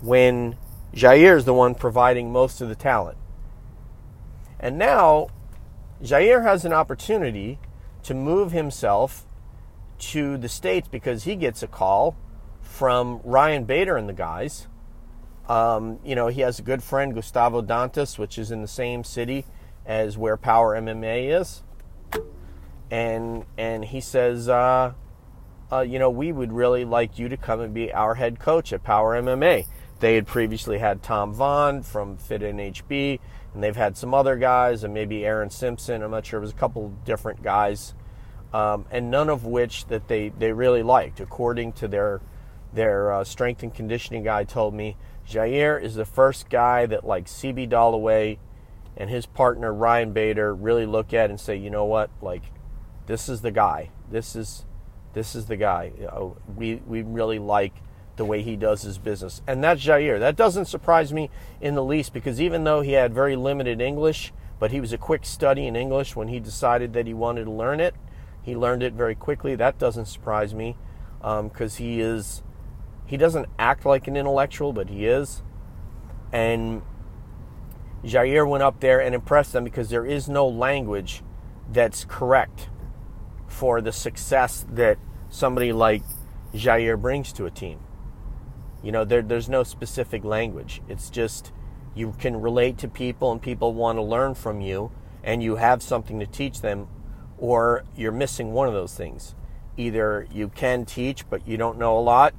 when 0.00 0.56
Jair 0.94 1.36
is 1.36 1.44
the 1.44 1.54
one 1.54 1.74
providing 1.74 2.32
most 2.32 2.60
of 2.60 2.68
the 2.68 2.74
talent. 2.74 3.18
And 4.58 4.78
now 4.78 5.28
Jair 6.02 6.42
has 6.42 6.64
an 6.64 6.72
opportunity 6.72 7.58
to 8.02 8.14
move 8.14 8.52
himself 8.52 9.26
to 9.98 10.36
the 10.36 10.48
States 10.48 10.88
because 10.88 11.24
he 11.24 11.36
gets 11.36 11.62
a 11.62 11.68
call 11.68 12.16
from 12.60 13.20
Ryan 13.22 13.64
Bader 13.64 13.96
and 13.96 14.08
the 14.08 14.12
guys. 14.12 14.66
Um, 15.48 15.98
you 16.04 16.14
know, 16.14 16.28
he 16.28 16.40
has 16.42 16.58
a 16.58 16.62
good 16.62 16.82
friend, 16.82 17.14
Gustavo 17.14 17.62
Dantas, 17.62 18.18
which 18.18 18.38
is 18.38 18.50
in 18.50 18.62
the 18.62 18.68
same 18.68 19.04
city 19.04 19.44
as 19.84 20.16
where 20.16 20.36
Power 20.36 20.78
MMA 20.80 21.40
is. 21.40 21.62
And 22.90 23.44
and 23.56 23.84
he 23.84 24.00
says, 24.00 24.48
uh, 24.48 24.92
uh, 25.72 25.80
you 25.80 25.98
know, 25.98 26.10
we 26.10 26.30
would 26.30 26.52
really 26.52 26.84
like 26.84 27.18
you 27.18 27.28
to 27.28 27.36
come 27.36 27.60
and 27.60 27.72
be 27.72 27.92
our 27.92 28.14
head 28.14 28.38
coach 28.38 28.72
at 28.72 28.84
Power 28.84 29.20
MMA. 29.20 29.66
They 30.00 30.14
had 30.14 30.26
previously 30.26 30.78
had 30.78 31.02
Tom 31.02 31.32
Vaughn 31.32 31.82
from 31.82 32.18
Fit 32.18 32.42
NHB, 32.42 33.20
and 33.54 33.62
they've 33.62 33.76
had 33.76 33.96
some 33.96 34.12
other 34.12 34.36
guys, 34.36 34.84
and 34.84 34.92
maybe 34.92 35.24
Aaron 35.24 35.48
Simpson. 35.48 36.02
I'm 36.02 36.10
not 36.10 36.26
sure. 36.26 36.38
It 36.38 36.42
was 36.42 36.50
a 36.50 36.54
couple 36.54 36.92
different 37.04 37.42
guys, 37.42 37.94
um, 38.52 38.84
and 38.90 39.10
none 39.10 39.30
of 39.30 39.46
which 39.46 39.86
that 39.86 40.08
they, 40.08 40.28
they 40.30 40.52
really 40.52 40.82
liked, 40.82 41.20
according 41.20 41.72
to 41.74 41.88
their 41.88 42.20
their 42.74 43.12
uh, 43.12 43.24
strength 43.24 43.62
and 43.62 43.74
conditioning 43.74 44.24
guy 44.24 44.44
told 44.44 44.74
me 44.74 44.96
Jair 45.28 45.80
is 45.80 45.94
the 45.94 46.04
first 46.04 46.48
guy 46.50 46.86
that 46.86 47.04
like 47.04 47.26
CB 47.26 47.68
Dollaway 47.68 48.38
and 48.96 49.08
his 49.08 49.26
partner 49.26 49.72
Ryan 49.72 50.12
Bader 50.12 50.54
really 50.54 50.86
look 50.86 51.14
at 51.14 51.30
and 51.30 51.40
say, 51.40 51.56
you 51.56 51.70
know 51.70 51.84
what, 51.84 52.10
like 52.20 52.42
this 53.06 53.28
is 53.28 53.40
the 53.40 53.50
guy. 53.50 53.90
This 54.10 54.36
is 54.36 54.64
this 55.14 55.34
is 55.34 55.46
the 55.46 55.56
guy. 55.56 55.92
You 55.98 56.06
know, 56.06 56.36
we 56.56 56.76
we 56.86 57.02
really 57.02 57.38
like 57.38 57.74
the 58.16 58.24
way 58.24 58.42
he 58.42 58.56
does 58.56 58.82
his 58.82 58.98
business, 58.98 59.40
and 59.46 59.64
that's 59.64 59.82
Jair. 59.82 60.18
That 60.18 60.36
doesn't 60.36 60.66
surprise 60.66 61.12
me 61.12 61.30
in 61.60 61.74
the 61.74 61.84
least 61.84 62.12
because 62.12 62.40
even 62.40 62.64
though 62.64 62.82
he 62.82 62.92
had 62.92 63.14
very 63.14 63.36
limited 63.36 63.80
English, 63.80 64.32
but 64.58 64.70
he 64.70 64.80
was 64.80 64.92
a 64.92 64.98
quick 64.98 65.24
study 65.24 65.66
in 65.66 65.76
English 65.76 66.14
when 66.14 66.28
he 66.28 66.38
decided 66.38 66.92
that 66.92 67.06
he 67.06 67.14
wanted 67.14 67.44
to 67.44 67.50
learn 67.50 67.80
it. 67.80 67.94
He 68.42 68.54
learned 68.56 68.82
it 68.82 68.92
very 68.92 69.14
quickly. 69.14 69.54
That 69.54 69.78
doesn't 69.78 70.06
surprise 70.06 70.54
me 70.54 70.76
because 71.20 71.80
um, 71.80 71.84
he 71.84 72.00
is 72.00 72.42
he 73.06 73.16
doesn't 73.16 73.46
act 73.58 73.84
like 73.84 74.06
an 74.08 74.16
intellectual, 74.16 74.72
but 74.72 74.88
he 74.88 75.06
is. 75.06 75.42
And 76.32 76.82
Jair 78.04 78.48
went 78.48 78.62
up 78.62 78.80
there 78.80 79.00
and 79.00 79.14
impressed 79.14 79.52
them 79.52 79.64
because 79.64 79.90
there 79.90 80.06
is 80.06 80.28
no 80.28 80.46
language 80.48 81.22
that's 81.70 82.04
correct 82.04 82.68
for 83.46 83.80
the 83.80 83.92
success 83.92 84.64
that 84.70 84.98
somebody 85.28 85.72
like 85.72 86.02
Jair 86.54 87.00
brings 87.00 87.32
to 87.34 87.46
a 87.46 87.50
team. 87.50 87.80
You 88.82 88.92
know, 88.92 89.04
there, 89.04 89.22
there's 89.22 89.48
no 89.48 89.62
specific 89.62 90.24
language. 90.24 90.82
It's 90.88 91.10
just 91.10 91.52
you 91.94 92.14
can 92.18 92.40
relate 92.40 92.78
to 92.78 92.88
people 92.88 93.30
and 93.30 93.40
people 93.40 93.74
want 93.74 93.98
to 93.98 94.02
learn 94.02 94.34
from 94.34 94.60
you 94.60 94.90
and 95.22 95.42
you 95.42 95.56
have 95.56 95.82
something 95.82 96.18
to 96.18 96.26
teach 96.26 96.60
them, 96.62 96.88
or 97.38 97.84
you're 97.96 98.10
missing 98.12 98.52
one 98.52 98.66
of 98.66 98.74
those 98.74 98.94
things. 98.94 99.34
Either 99.76 100.26
you 100.32 100.48
can 100.48 100.84
teach, 100.84 101.28
but 101.30 101.46
you 101.46 101.56
don't 101.56 101.78
know 101.78 101.96
a 101.96 102.00
lot, 102.00 102.34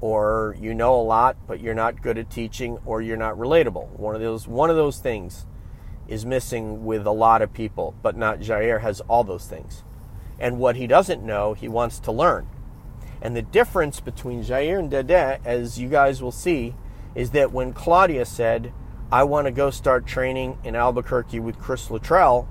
or 0.00 0.56
you 0.60 0.74
know 0.74 0.94
a 0.94 1.02
lot 1.02 1.36
but 1.46 1.60
you're 1.60 1.74
not 1.74 2.02
good 2.02 2.18
at 2.18 2.30
teaching 2.30 2.78
or 2.84 3.00
you're 3.00 3.16
not 3.16 3.34
relatable. 3.36 3.88
One 3.98 4.14
of 4.14 4.20
those 4.20 4.46
one 4.46 4.70
of 4.70 4.76
those 4.76 4.98
things 4.98 5.46
is 6.08 6.24
missing 6.24 6.84
with 6.84 7.06
a 7.06 7.12
lot 7.12 7.42
of 7.42 7.52
people, 7.52 7.94
but 8.02 8.16
not 8.16 8.38
Jair 8.40 8.80
has 8.80 9.00
all 9.02 9.24
those 9.24 9.46
things. 9.46 9.82
And 10.38 10.58
what 10.58 10.76
he 10.76 10.86
doesn't 10.86 11.24
know, 11.24 11.54
he 11.54 11.68
wants 11.68 11.98
to 12.00 12.12
learn. 12.12 12.46
And 13.22 13.34
the 13.34 13.42
difference 13.42 14.00
between 14.00 14.44
Jair 14.44 14.78
and 14.78 14.90
Dede, 14.90 15.40
as 15.44 15.78
you 15.78 15.88
guys 15.88 16.22
will 16.22 16.32
see, 16.32 16.74
is 17.14 17.30
that 17.30 17.52
when 17.52 17.72
Claudia 17.72 18.26
said, 18.26 18.72
I 19.10 19.24
want 19.24 19.46
to 19.46 19.50
go 19.50 19.70
start 19.70 20.06
training 20.06 20.58
in 20.62 20.76
Albuquerque 20.76 21.40
with 21.40 21.58
Chris 21.58 21.90
Luttrell, 21.90 22.48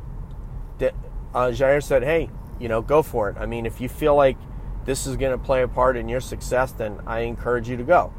uh, 0.81 1.51
Jair 1.51 1.83
said, 1.83 2.03
hey, 2.03 2.29
you 2.59 2.69
know, 2.69 2.81
go 2.81 3.03
for 3.03 3.29
it. 3.29 3.35
I 3.37 3.45
mean, 3.45 3.65
if 3.65 3.81
you 3.81 3.89
feel 3.89 4.15
like 4.15 4.37
this 4.85 5.07
is 5.07 5.17
going 5.17 5.31
to 5.31 5.43
play 5.43 5.63
a 5.63 5.67
part 5.67 5.97
in 5.97 6.07
your 6.07 6.21
success, 6.21 6.71
then 6.71 6.99
I 7.05 7.21
encourage 7.21 7.67
you 7.67 7.77
to 7.77 7.83
go. 7.83 8.13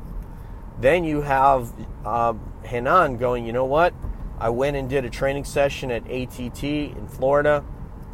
Then 0.79 1.05
you 1.05 1.23
have 1.23 1.73
uh, 2.05 2.35
going, 2.73 3.47
you 3.47 3.53
know 3.53 3.65
what? 3.65 3.95
I 4.39 4.51
went 4.51 4.77
and 4.77 4.89
did 4.89 5.05
a 5.05 5.11
training 5.11 5.45
session 5.45 5.91
at 5.91 6.03
ATT 6.11 6.63
in 6.63 7.09
Florida, 7.09 7.65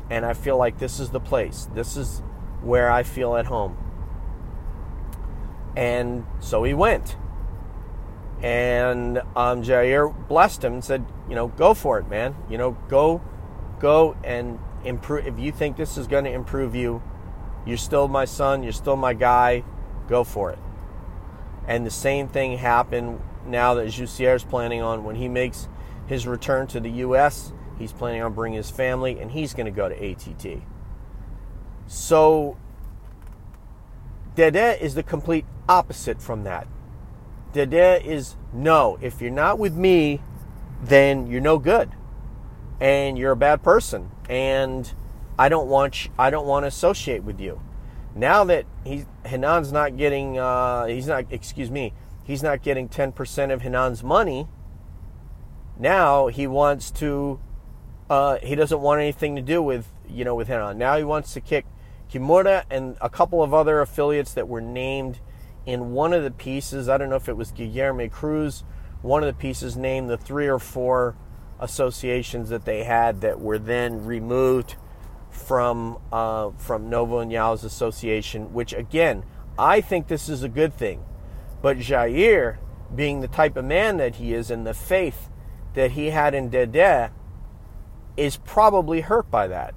and 0.09 0.25
I 0.25 0.35
feel 0.35 0.57
like 0.57 0.79
this 0.79 1.01
is 1.01 1.11
the 1.11 1.19
place. 1.19 1.69
This 1.75 1.97
is 1.97 2.23
where 2.63 2.91
I 2.91 3.03
feel 3.03 3.37
at 3.37 3.47
home. 3.47 3.77
And 5.77 6.25
so 6.39 6.63
he 6.63 6.75
went. 6.75 7.17
And 8.43 9.19
um, 9.37 9.63
Jair 9.63 10.15
blessed 10.29 10.65
him 10.65 10.75
and 10.75 10.85
said, 10.85 11.05
you 11.29 11.35
know, 11.35 11.49
go 11.49 11.75
for 11.75 11.99
it, 11.99 12.09
man. 12.09 12.37
You 12.49 12.59
know, 12.59 12.73
go, 12.89 13.23
go 13.79 14.17
and 14.23 14.59
improve. 14.85 15.27
If 15.27 15.39
you 15.39 15.53
think 15.53 15.77
this 15.77 15.97
is 15.97 16.07
going 16.07 16.25
to 16.25 16.33
improve 16.33 16.75
you, 16.75 17.03
you're 17.65 17.77
still 17.77 18.09
my 18.09 18.25
son, 18.25 18.63
you're 18.63 18.73
still 18.73 18.97
my 18.97 19.15
guy, 19.15 19.65
go 20.09 20.25
for 20.25 20.51
it. 20.51 20.59
And 21.67 21.87
the 21.87 21.91
same 21.91 22.29
thing 22.29 22.59
happened 22.59 23.21
now 23.47 23.75
that 23.75 23.99
is 23.99 24.45
planning 24.45 24.83
on 24.83 25.05
when 25.05 25.17
he 25.17 25.29
makes 25.29 25.69
his 26.07 26.27
return 26.27 26.67
to 26.69 26.81
the 26.81 26.91
U.S., 26.91 27.53
he's 27.79 27.93
planning 27.93 28.23
on 28.23 28.35
bringing 28.35 28.57
his 28.57 28.71
family 28.71 29.19
and 29.19 29.31
he's 29.31 29.55
going 29.55 29.67
to 29.67 29.73
go 29.73 29.89
to 29.89 29.95
ATT. 29.95 30.63
So, 31.87 32.57
Dede 34.35 34.81
is 34.81 34.95
the 34.95 35.03
complete 35.03 35.45
opposite 35.69 36.21
from 36.21 36.45
that. 36.45 36.67
Dede 37.53 38.05
is 38.05 38.37
no, 38.53 38.99
if 39.01 39.21
you're 39.21 39.31
not 39.31 39.59
with 39.59 39.75
me, 39.75 40.21
then 40.83 41.27
you're 41.27 41.41
no 41.41 41.59
good. 41.59 41.91
And 42.81 43.17
you're 43.17 43.33
a 43.33 43.37
bad 43.37 43.63
person. 43.63 44.11
And 44.29 44.93
I 45.43 45.49
don't 45.49 45.67
want 45.67 46.09
I 46.17 46.31
don't 46.31 46.47
want 46.47 46.63
to 46.63 46.69
associate 46.69 47.25
with 47.25 47.41
you. 47.41 47.61
Now 48.15 48.45
that 48.45 48.65
he 48.85 49.07
Renan's 49.25 49.73
not 49.73 49.97
getting 49.97 50.39
uh, 50.39 50.87
he's 50.87 51.09
not 51.09 51.25
excuse 51.33 51.69
me 51.69 51.95
he's 52.23 52.45
not 52.45 52.63
getting 52.63 52.89
10% 52.89 53.53
of 53.53 53.65
Renan's 53.65 54.05
money. 54.05 54.47
Now 55.77 56.29
he 56.29 56.47
wants 56.47 56.93
to 56.93 57.41
uh, 58.09 58.39
he 58.41 58.55
doesn't 58.55 58.81
want 58.81 59.01
anything 59.01 59.35
to 59.35 59.43
do 59.43 59.61
with 59.61 59.89
you 60.09 60.25
know 60.25 60.37
with 60.37 60.49
Renan. 60.49 60.79
Now 60.79 60.97
he 60.97 61.03
wants 61.03 61.33
to 61.33 61.41
kick 61.41 61.67
Kimura 62.09 62.63
and 62.71 62.97
a 63.01 63.11
couple 63.11 63.43
of 63.43 63.53
other 63.53 63.81
affiliates 63.81 64.33
that 64.35 64.47
were 64.47 64.61
named 64.61 65.19
in 65.67 65.91
one 65.91 66.13
of 66.13 66.23
the 66.23 66.31
pieces. 66.31 66.89
I 66.89 66.99
don't 66.99 67.11
know 67.11 67.17
if 67.17 67.29
it 67.29 67.37
was 67.37 67.51
Guilherme 67.51 68.13
Cruz. 68.13 68.63
One 69.01 69.25
of 69.25 69.27
the 69.27 69.41
pieces 69.41 69.77
named 69.77 70.09
the 70.09 70.19
three 70.19 70.47
or 70.47 70.61
four 70.61 71.17
associations 71.59 72.49
that 72.51 72.65
they 72.65 72.85
had 72.85 73.23
that 73.23 73.41
were 73.41 73.59
then 73.59 74.07
removed 74.07 74.77
from 75.33 75.99
uh, 76.13 76.51
from 76.59 76.89
Nova 76.89 77.17
União's 77.17 77.65
association, 77.65 78.53
which 78.53 78.73
again, 78.73 79.25
I 79.59 79.81
think 79.81 80.07
this 80.07 80.29
is 80.29 80.43
a 80.43 80.49
good 80.49 80.75
thing. 80.75 81.03
But 81.61 81.79
Jair, 81.79 82.59
being 82.95 83.21
the 83.21 83.29
type 83.29 83.57
of 83.57 83.65
man 83.65 83.97
that 83.97 84.17
he 84.17 84.35
is 84.35 84.51
and 84.51 84.67
the 84.67 84.75
faith 84.75 85.31
that 85.75 85.93
he 85.93 86.11
had 86.11 86.35
in 86.35 86.51
Dede, 86.51 87.11
is 88.17 88.37
probably 88.37 89.01
hurt 89.01 89.31
by 89.31 89.47
that. 89.49 89.75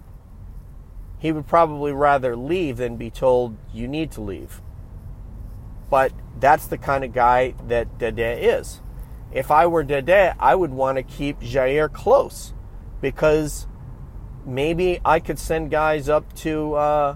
He 1.18 1.32
would 1.32 1.48
probably 1.48 1.94
rather 1.94 2.36
leave 2.36 2.78
than 2.78 2.98
be 2.98 3.10
told 3.10 3.58
you 3.74 3.88
need 3.88 4.12
to 4.12 4.22
leave. 4.22 4.62
But 5.90 6.12
that's 6.40 6.68
the 6.68 6.78
kind 6.78 7.04
of 7.04 7.14
guy 7.14 7.54
that 7.68 7.98
Dede 7.98 8.20
is. 8.44 8.82
If 9.32 9.52
I 9.52 9.68
were 9.68 9.84
Dede, 9.84 10.34
I 10.40 10.56
would 10.56 10.72
want 10.72 10.98
to 10.98 11.04
keep 11.04 11.40
Jair 11.40 11.92
close 11.92 12.54
because 13.02 13.68
maybe 14.46 15.00
I 15.04 15.20
could 15.20 15.40
send 15.40 15.72
guys 15.72 16.10
up 16.10 16.34
to 16.38 16.76
uh, 16.76 17.16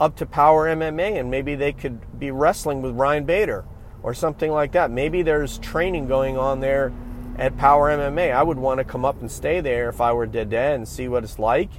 up 0.00 0.16
to 0.16 0.26
Power 0.26 0.66
MMA, 0.66 1.18
and 1.18 1.30
maybe 1.30 1.54
they 1.54 1.72
could 1.72 2.18
be 2.18 2.30
wrestling 2.30 2.82
with 2.82 2.94
Ryan 2.94 3.24
Bader 3.24 3.64
or 4.02 4.14
something 4.14 4.50
like 4.50 4.72
that. 4.72 4.90
Maybe 4.90 5.22
there's 5.22 5.58
training 5.58 6.08
going 6.08 6.36
on 6.36 6.60
there 6.60 6.92
at 7.38 7.56
Power 7.56 7.90
MMA. 7.90 8.34
I 8.34 8.42
would 8.42 8.58
want 8.58 8.78
to 8.78 8.84
come 8.84 9.04
up 9.04 9.20
and 9.20 9.30
stay 9.30 9.60
there 9.60 9.88
if 9.88 10.00
I 10.00 10.12
were 10.12 10.26
Dede 10.26 10.54
and 10.54 10.86
see 10.86 11.08
what 11.08 11.24
it's 11.24 11.38
like, 11.38 11.70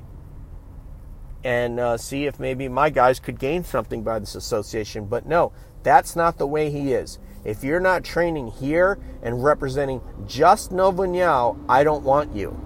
and 1.44 1.80
uh, 1.80 1.98
see 1.98 2.25
if 2.25 2.39
maybe 2.39 2.68
my 2.68 2.89
guys 2.89 3.20
could 3.20 3.39
gain 3.39 3.63
something 3.63 4.04
by 4.04 4.20
this 4.20 4.36
association. 4.36 5.06
But 5.06 5.25
no, 5.25 5.51
that's 5.84 6.15
not 6.15 6.38
the 6.38 6.48
way 6.48 6.72
he 6.72 6.94
is. 6.94 7.20
If 7.44 7.63
you're 7.63 7.80
not 7.80 8.04
training 8.04 8.48
here 8.48 8.98
and 9.22 9.44
representing 9.44 10.01
just 10.25 10.72
Nova 10.72 11.04
União, 11.04 11.63
I 11.70 11.84
don't 11.84 12.04
want 12.04 12.36
you. 12.36 12.60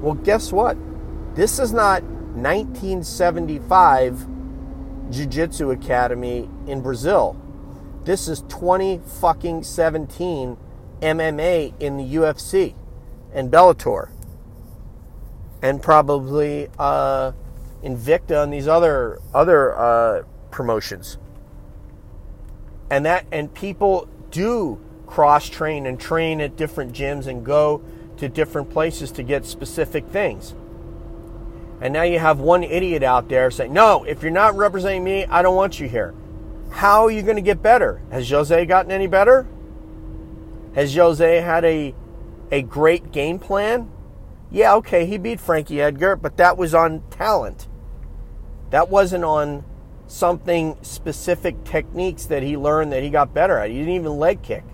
Well, 0.00 0.14
guess 0.14 0.52
what? 0.52 0.76
This 1.34 1.58
is 1.58 1.72
not 1.72 2.02
1975 2.02 4.26
Jiu 5.10 5.26
Jitsu 5.26 5.70
Academy 5.70 6.50
in 6.66 6.82
Brazil. 6.82 7.40
This 8.04 8.28
is 8.28 8.44
20 8.48 9.00
fucking 9.20 9.62
17 9.62 10.58
MMA 11.00 11.72
in 11.80 11.96
the 11.96 12.14
UFC 12.14 12.74
and 13.32 13.50
Bellator. 13.50 14.10
And 15.62 15.82
probably 15.82 16.68
uh, 16.78 17.32
Invicta 17.82 18.42
and 18.42 18.52
these 18.52 18.68
other 18.68 19.18
other 19.32 19.74
uh, 19.76 20.22
promotions. 20.50 21.16
And 22.90 23.06
that 23.06 23.26
and 23.32 23.52
people 23.52 24.08
do 24.30 24.78
cross 25.06 25.48
train 25.48 25.86
and 25.86 25.98
train 25.98 26.40
at 26.40 26.56
different 26.56 26.92
gyms 26.92 27.26
and 27.26 27.44
go 27.44 27.82
to 28.18 28.28
different 28.28 28.70
places 28.70 29.10
to 29.12 29.22
get 29.22 29.44
specific 29.44 30.06
things. 30.08 30.54
And 31.80 31.92
now 31.92 32.02
you 32.02 32.18
have 32.18 32.38
one 32.38 32.62
idiot 32.62 33.02
out 33.02 33.28
there 33.28 33.50
saying, 33.50 33.72
No, 33.72 34.04
if 34.04 34.22
you're 34.22 34.32
not 34.32 34.56
representing 34.56 35.04
me, 35.04 35.26
I 35.26 35.42
don't 35.42 35.56
want 35.56 35.78
you 35.78 35.88
here. 35.88 36.14
How 36.70 37.04
are 37.04 37.10
you 37.10 37.22
going 37.22 37.36
to 37.36 37.42
get 37.42 37.62
better? 37.62 38.00
Has 38.10 38.28
Jose 38.28 38.64
gotten 38.66 38.90
any 38.90 39.06
better? 39.06 39.46
Has 40.74 40.94
Jose 40.94 41.40
had 41.40 41.64
a, 41.64 41.94
a 42.50 42.62
great 42.62 43.12
game 43.12 43.38
plan? 43.38 43.90
Yeah, 44.50 44.74
okay, 44.76 45.06
he 45.06 45.18
beat 45.18 45.40
Frankie 45.40 45.80
Edgar, 45.80 46.16
but 46.16 46.36
that 46.36 46.56
was 46.56 46.74
on 46.74 47.02
talent. 47.10 47.68
That 48.70 48.88
wasn't 48.88 49.24
on 49.24 49.64
something 50.06 50.76
specific 50.82 51.64
techniques 51.64 52.26
that 52.26 52.42
he 52.42 52.56
learned 52.56 52.92
that 52.92 53.02
he 53.02 53.10
got 53.10 53.34
better 53.34 53.58
at. 53.58 53.70
He 53.70 53.78
didn't 53.78 53.94
even 53.94 54.18
leg 54.18 54.42
kick. 54.42 54.64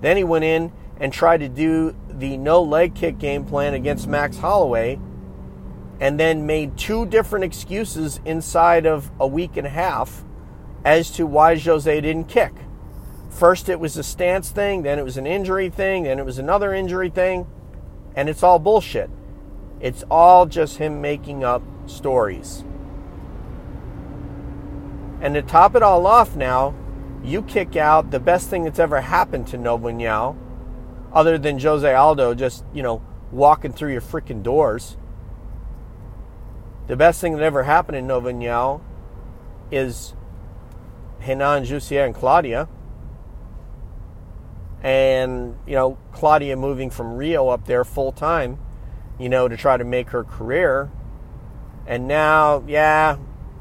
Then 0.00 0.16
he 0.16 0.24
went 0.24 0.44
in 0.44 0.72
and 0.98 1.12
tried 1.12 1.38
to 1.38 1.48
do 1.48 1.96
the 2.18 2.36
no 2.36 2.62
leg 2.62 2.94
kick 2.94 3.18
game 3.18 3.44
plan 3.44 3.74
against 3.74 4.06
Max 4.06 4.38
Holloway 4.38 4.98
and 6.00 6.20
then 6.20 6.46
made 6.46 6.76
two 6.76 7.06
different 7.06 7.44
excuses 7.44 8.20
inside 8.24 8.86
of 8.86 9.10
a 9.18 9.26
week 9.26 9.56
and 9.56 9.66
a 9.66 9.70
half 9.70 10.24
as 10.84 11.10
to 11.12 11.26
why 11.26 11.56
Jose 11.56 12.00
didn't 12.00 12.28
kick. 12.28 12.52
First, 13.30 13.68
it 13.68 13.80
was 13.80 13.96
a 13.96 14.02
stance 14.02 14.50
thing, 14.50 14.82
then 14.82 14.98
it 14.98 15.04
was 15.04 15.16
an 15.16 15.26
injury 15.26 15.68
thing, 15.68 16.04
then 16.04 16.18
it 16.18 16.24
was 16.24 16.38
another 16.38 16.72
injury 16.72 17.10
thing, 17.10 17.46
and 18.14 18.28
it's 18.28 18.42
all 18.42 18.58
bullshit. 18.58 19.10
It's 19.80 20.04
all 20.10 20.46
just 20.46 20.78
him 20.78 21.00
making 21.00 21.44
up 21.44 21.62
stories. 21.86 22.64
And 25.20 25.34
to 25.34 25.42
top 25.42 25.74
it 25.74 25.82
all 25.82 26.06
off 26.06 26.36
now, 26.36 26.74
you 27.22 27.42
kick 27.42 27.76
out 27.76 28.10
the 28.10 28.20
best 28.20 28.48
thing 28.48 28.64
that's 28.64 28.78
ever 28.78 29.00
happened 29.00 29.46
to 29.48 29.58
União, 29.58 30.36
other 31.16 31.38
than 31.38 31.58
Jose 31.58 31.94
Aldo 31.94 32.34
just, 32.34 32.62
you 32.74 32.82
know, 32.82 33.02
walking 33.32 33.72
through 33.72 33.90
your 33.90 34.02
freaking 34.02 34.42
doors. 34.42 34.98
The 36.88 36.94
best 36.94 37.22
thing 37.22 37.32
that 37.32 37.42
ever 37.42 37.62
happened 37.62 37.96
in 37.96 38.06
Nova 38.06 38.30
União 38.30 38.82
is 39.70 40.14
Renan 41.26 41.64
Jussier 41.64 42.04
and 42.04 42.14
Claudia. 42.14 42.68
And, 44.82 45.56
you 45.66 45.74
know, 45.74 45.96
Claudia 46.12 46.54
moving 46.54 46.90
from 46.90 47.14
Rio 47.14 47.48
up 47.48 47.64
there 47.64 47.82
full 47.82 48.12
time, 48.12 48.58
you 49.18 49.30
know, 49.30 49.48
to 49.48 49.56
try 49.56 49.78
to 49.78 49.84
make 49.84 50.10
her 50.10 50.22
career. 50.22 50.92
And 51.86 52.06
now, 52.06 52.62
yeah, 52.68 53.16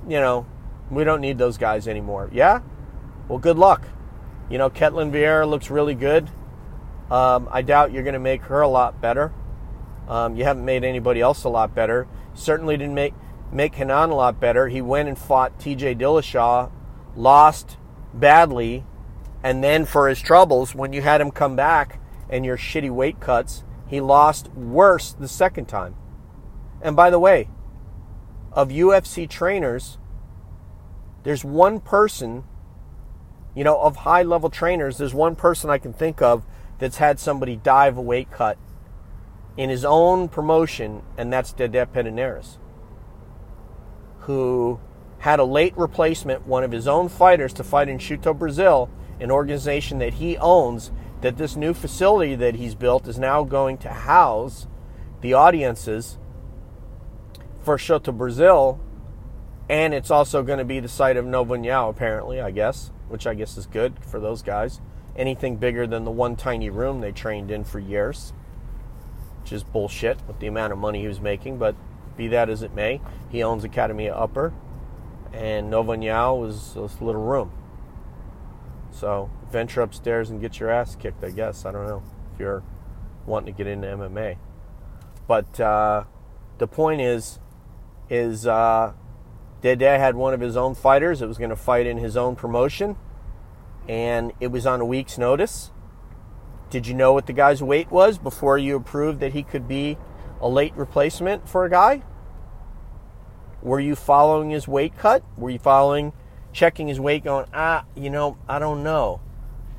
you 0.05 0.19
know, 0.19 0.45
we 0.91 1.05
don't 1.05 1.21
need 1.21 1.37
those 1.37 1.57
guys 1.57 1.87
anymore. 1.87 2.29
Yeah? 2.33 2.59
Well, 3.29 3.39
good 3.39 3.57
luck. 3.57 3.87
You 4.49 4.57
know, 4.57 4.69
Ketlen 4.69 5.11
Vieira 5.11 5.49
looks 5.49 5.69
really 5.69 5.95
good. 5.95 6.29
Um, 7.09 7.47
I 7.51 7.61
doubt 7.61 7.91
you're 7.91 8.03
going 8.03 8.13
to 8.13 8.19
make 8.19 8.43
her 8.43 8.61
a 8.61 8.67
lot 8.67 8.99
better. 8.99 9.33
Um, 10.07 10.35
you 10.35 10.43
haven't 10.43 10.65
made 10.65 10.83
anybody 10.83 11.21
else 11.21 11.43
a 11.43 11.49
lot 11.49 11.75
better. 11.75 12.07
Certainly 12.33 12.77
didn't 12.77 12.95
make 12.95 13.13
make 13.51 13.77
Renan 13.77 14.09
a 14.09 14.15
lot 14.15 14.39
better. 14.39 14.67
He 14.67 14.81
went 14.81 15.07
and 15.07 15.17
fought 15.17 15.59
T.J. 15.59 15.95
Dillashaw, 15.95 16.71
lost 17.15 17.77
badly, 18.13 18.83
and 19.43 19.63
then 19.63 19.85
for 19.85 20.09
his 20.09 20.21
troubles, 20.21 20.73
when 20.73 20.93
you 20.93 21.01
had 21.01 21.21
him 21.21 21.31
come 21.31 21.55
back 21.55 21.99
and 22.29 22.43
your 22.43 22.57
shitty 22.57 22.89
weight 22.89 23.19
cuts, 23.19 23.63
he 23.87 24.01
lost 24.01 24.49
worse 24.53 25.13
the 25.13 25.27
second 25.27 25.65
time. 25.65 25.95
And 26.81 26.95
by 26.95 27.09
the 27.09 27.19
way, 27.19 27.49
of 28.51 28.69
UFC 28.69 29.29
trainers, 29.29 29.97
there's 31.23 31.45
one 31.45 31.79
person, 31.79 32.43
you 33.55 33.63
know, 33.63 33.79
of 33.79 33.97
high 33.97 34.23
level 34.23 34.49
trainers, 34.49 34.97
there's 34.97 35.13
one 35.13 35.35
person 35.35 35.69
I 35.69 35.77
can 35.77 35.93
think 35.93 36.21
of 36.21 36.43
that's 36.79 36.97
had 36.97 37.19
somebody 37.19 37.55
dive 37.55 37.97
a 37.97 38.01
weight 38.01 38.31
cut 38.31 38.57
in 39.57 39.69
his 39.69 39.85
own 39.85 40.27
promotion, 40.27 41.01
and 41.17 41.31
that's 41.31 41.53
Dedé 41.53 41.85
Pederneiras, 41.87 42.57
who 44.19 44.79
had 45.19 45.39
a 45.39 45.45
late 45.45 45.75
replacement, 45.77 46.45
one 46.45 46.63
of 46.63 46.71
his 46.71 46.87
own 46.87 47.07
fighters, 47.07 47.53
to 47.53 47.63
fight 47.63 47.87
in 47.87 47.97
Shooto 47.97 48.37
Brazil, 48.37 48.89
an 49.19 49.31
organization 49.31 49.99
that 49.99 50.15
he 50.15 50.37
owns. 50.37 50.91
That 51.21 51.37
this 51.37 51.55
new 51.55 51.73
facility 51.73 52.35
that 52.35 52.55
he's 52.55 52.75
built 52.75 53.07
is 53.07 53.17
now 53.17 53.43
going 53.43 53.77
to 53.79 53.89
house 53.89 54.67
the 55.21 55.33
audiences 55.33 56.19
for 57.63 57.77
Shooto 57.77 58.15
Brazil 58.15 58.79
and 59.69 59.93
it's 59.93 60.11
also 60.11 60.43
going 60.43 60.59
to 60.59 60.65
be 60.65 60.79
the 60.79 60.87
site 60.87 61.17
of 61.17 61.25
União, 61.25 61.89
apparently, 61.89 62.39
I 62.39 62.51
guess, 62.51 62.91
which 63.07 63.25
I 63.25 63.33
guess 63.33 63.57
is 63.57 63.65
good 63.65 64.03
for 64.03 64.19
those 64.19 64.41
guys. 64.41 64.79
Anything 65.15 65.57
bigger 65.57 65.87
than 65.87 66.03
the 66.03 66.11
one 66.11 66.35
tiny 66.35 66.69
room 66.69 67.01
they 67.01 67.11
trained 67.11 67.49
in 67.51 67.63
for 67.63 67.79
years, 67.79 68.33
which 69.41 69.53
is 69.53 69.63
bullshit 69.63 70.17
with 70.27 70.39
the 70.39 70.47
amount 70.47 70.73
of 70.73 70.79
money 70.79 71.01
he 71.01 71.07
was 71.07 71.21
making. 71.21 71.57
But 71.57 71.75
be 72.17 72.27
that 72.29 72.49
as 72.49 72.61
it 72.61 72.73
may, 72.73 73.01
he 73.29 73.43
owns 73.43 73.63
Academy 73.63 74.09
Upper, 74.09 74.53
and 75.33 75.69
Nova 75.69 75.93
União 75.93 76.39
was 76.39 76.73
this 76.73 77.01
little 77.01 77.23
room. 77.23 77.51
So 78.91 79.29
venture 79.51 79.81
upstairs 79.81 80.29
and 80.29 80.39
get 80.39 80.59
your 80.59 80.69
ass 80.69 80.95
kicked, 80.95 81.23
I 81.23 81.29
guess. 81.29 81.65
I 81.65 81.71
don't 81.71 81.87
know 81.87 82.03
if 82.33 82.39
you're 82.39 82.63
wanting 83.25 83.53
to 83.53 83.57
get 83.57 83.67
into 83.67 83.87
MMA. 83.87 84.37
But 85.27 85.59
uh, 85.59 86.03
the 86.57 86.67
point 86.67 87.01
is, 87.01 87.39
is 88.09 88.47
uh, 88.47 88.93
Dedé 89.61 89.97
had 89.97 90.15
one 90.15 90.33
of 90.33 90.39
his 90.39 90.55
own 90.55 90.75
fighters 90.75 91.19
that 91.19 91.27
was 91.27 91.37
going 91.37 91.49
to 91.49 91.55
fight 91.55 91.87
in 91.87 91.97
his 91.97 92.15
own 92.15 92.35
promotion, 92.35 92.95
and 93.87 94.31
it 94.39 94.47
was 94.47 94.65
on 94.65 94.81
a 94.81 94.85
week's 94.85 95.17
notice. 95.17 95.71
Did 96.69 96.87
you 96.87 96.93
know 96.93 97.13
what 97.13 97.27
the 97.27 97.33
guy's 97.33 97.61
weight 97.61 97.91
was 97.91 98.17
before 98.17 98.57
you 98.57 98.75
approved 98.75 99.19
that 99.19 99.33
he 99.33 99.43
could 99.43 99.67
be 99.67 99.97
a 100.41 100.49
late 100.49 100.75
replacement 100.75 101.47
for 101.47 101.65
a 101.65 101.69
guy? 101.69 102.03
Were 103.61 103.79
you 103.79 103.95
following 103.95 104.49
his 104.49 104.67
weight 104.67 104.97
cut? 104.97 105.23
Were 105.37 105.49
you 105.49 105.59
following, 105.59 106.13
checking 106.53 106.87
his 106.87 106.99
weight, 106.99 107.23
going, 107.23 107.47
ah, 107.53 107.85
you 107.95 108.09
know, 108.09 108.37
I 108.47 108.59
don't 108.59 108.83
know. 108.83 109.21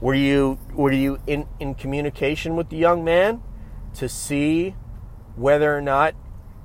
Were 0.01 0.14
you 0.14 0.59
were 0.75 0.92
you 0.92 1.19
in, 1.27 1.49
in 1.59 1.75
communication 1.75 2.57
with 2.57 2.69
the 2.69 2.77
young 2.77 3.05
man 3.05 3.42
to 3.95 4.09
see 4.09 4.75
whether 5.37 5.77
or 5.77 5.81
not 5.81 6.14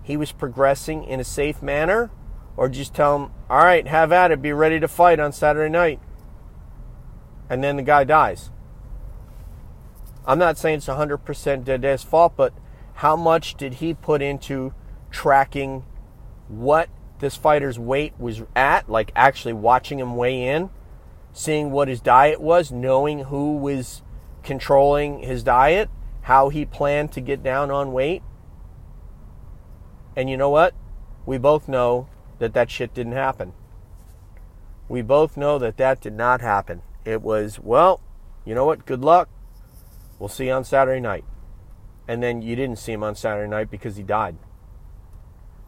he 0.03 0.17
was 0.17 0.31
progressing 0.31 1.03
in 1.03 1.19
a 1.19 1.23
safe 1.23 1.61
manner? 1.61 2.11
Or 2.57 2.67
just 2.67 2.93
tell 2.93 3.15
him, 3.15 3.31
all 3.49 3.63
right, 3.63 3.87
have 3.87 4.11
at 4.11 4.31
it, 4.31 4.41
be 4.41 4.51
ready 4.51 4.79
to 4.79 4.87
fight 4.87 5.19
on 5.19 5.31
Saturday 5.31 5.71
night. 5.71 5.99
And 7.51 7.61
then 7.61 7.75
the 7.75 7.83
guy 7.83 8.05
dies. 8.05 8.49
I'm 10.25 10.39
not 10.39 10.57
saying 10.57 10.77
it's 10.77 10.87
100% 10.87 11.17
Dedé's 11.65 12.01
fault, 12.01 12.33
but 12.37 12.53
how 12.93 13.17
much 13.17 13.55
did 13.55 13.75
he 13.75 13.93
put 13.93 14.21
into 14.21 14.73
tracking 15.11 15.83
what 16.47 16.87
this 17.19 17.35
fighter's 17.35 17.77
weight 17.77 18.13
was 18.17 18.41
at, 18.55 18.89
like 18.89 19.11
actually 19.17 19.51
watching 19.51 19.99
him 19.99 20.15
weigh 20.15 20.47
in, 20.47 20.69
seeing 21.33 21.71
what 21.71 21.89
his 21.89 21.99
diet 21.99 22.39
was, 22.39 22.71
knowing 22.71 23.25
who 23.25 23.57
was 23.57 24.01
controlling 24.43 25.19
his 25.19 25.43
diet, 25.43 25.89
how 26.21 26.47
he 26.47 26.63
planned 26.63 27.11
to 27.11 27.19
get 27.19 27.43
down 27.43 27.69
on 27.69 27.91
weight? 27.91 28.23
And 30.15 30.29
you 30.29 30.37
know 30.37 30.49
what? 30.49 30.73
We 31.25 31.37
both 31.37 31.67
know 31.67 32.07
that 32.39 32.53
that 32.53 32.71
shit 32.71 32.93
didn't 32.93 33.11
happen. 33.11 33.51
We 34.87 35.01
both 35.01 35.35
know 35.35 35.59
that 35.59 35.75
that 35.75 35.99
did 35.99 36.13
not 36.13 36.39
happen. 36.39 36.81
It 37.05 37.21
was, 37.21 37.59
well, 37.59 38.01
you 38.45 38.55
know 38.55 38.65
what? 38.65 38.85
Good 38.85 39.01
luck. 39.01 39.29
We'll 40.19 40.29
see 40.29 40.47
you 40.47 40.53
on 40.53 40.63
Saturday 40.63 40.99
night. 40.99 41.25
And 42.07 42.21
then 42.21 42.41
you 42.41 42.55
didn't 42.55 42.77
see 42.77 42.91
him 42.91 43.03
on 43.03 43.15
Saturday 43.15 43.49
night 43.49 43.71
because 43.71 43.95
he 43.95 44.03
died. 44.03 44.37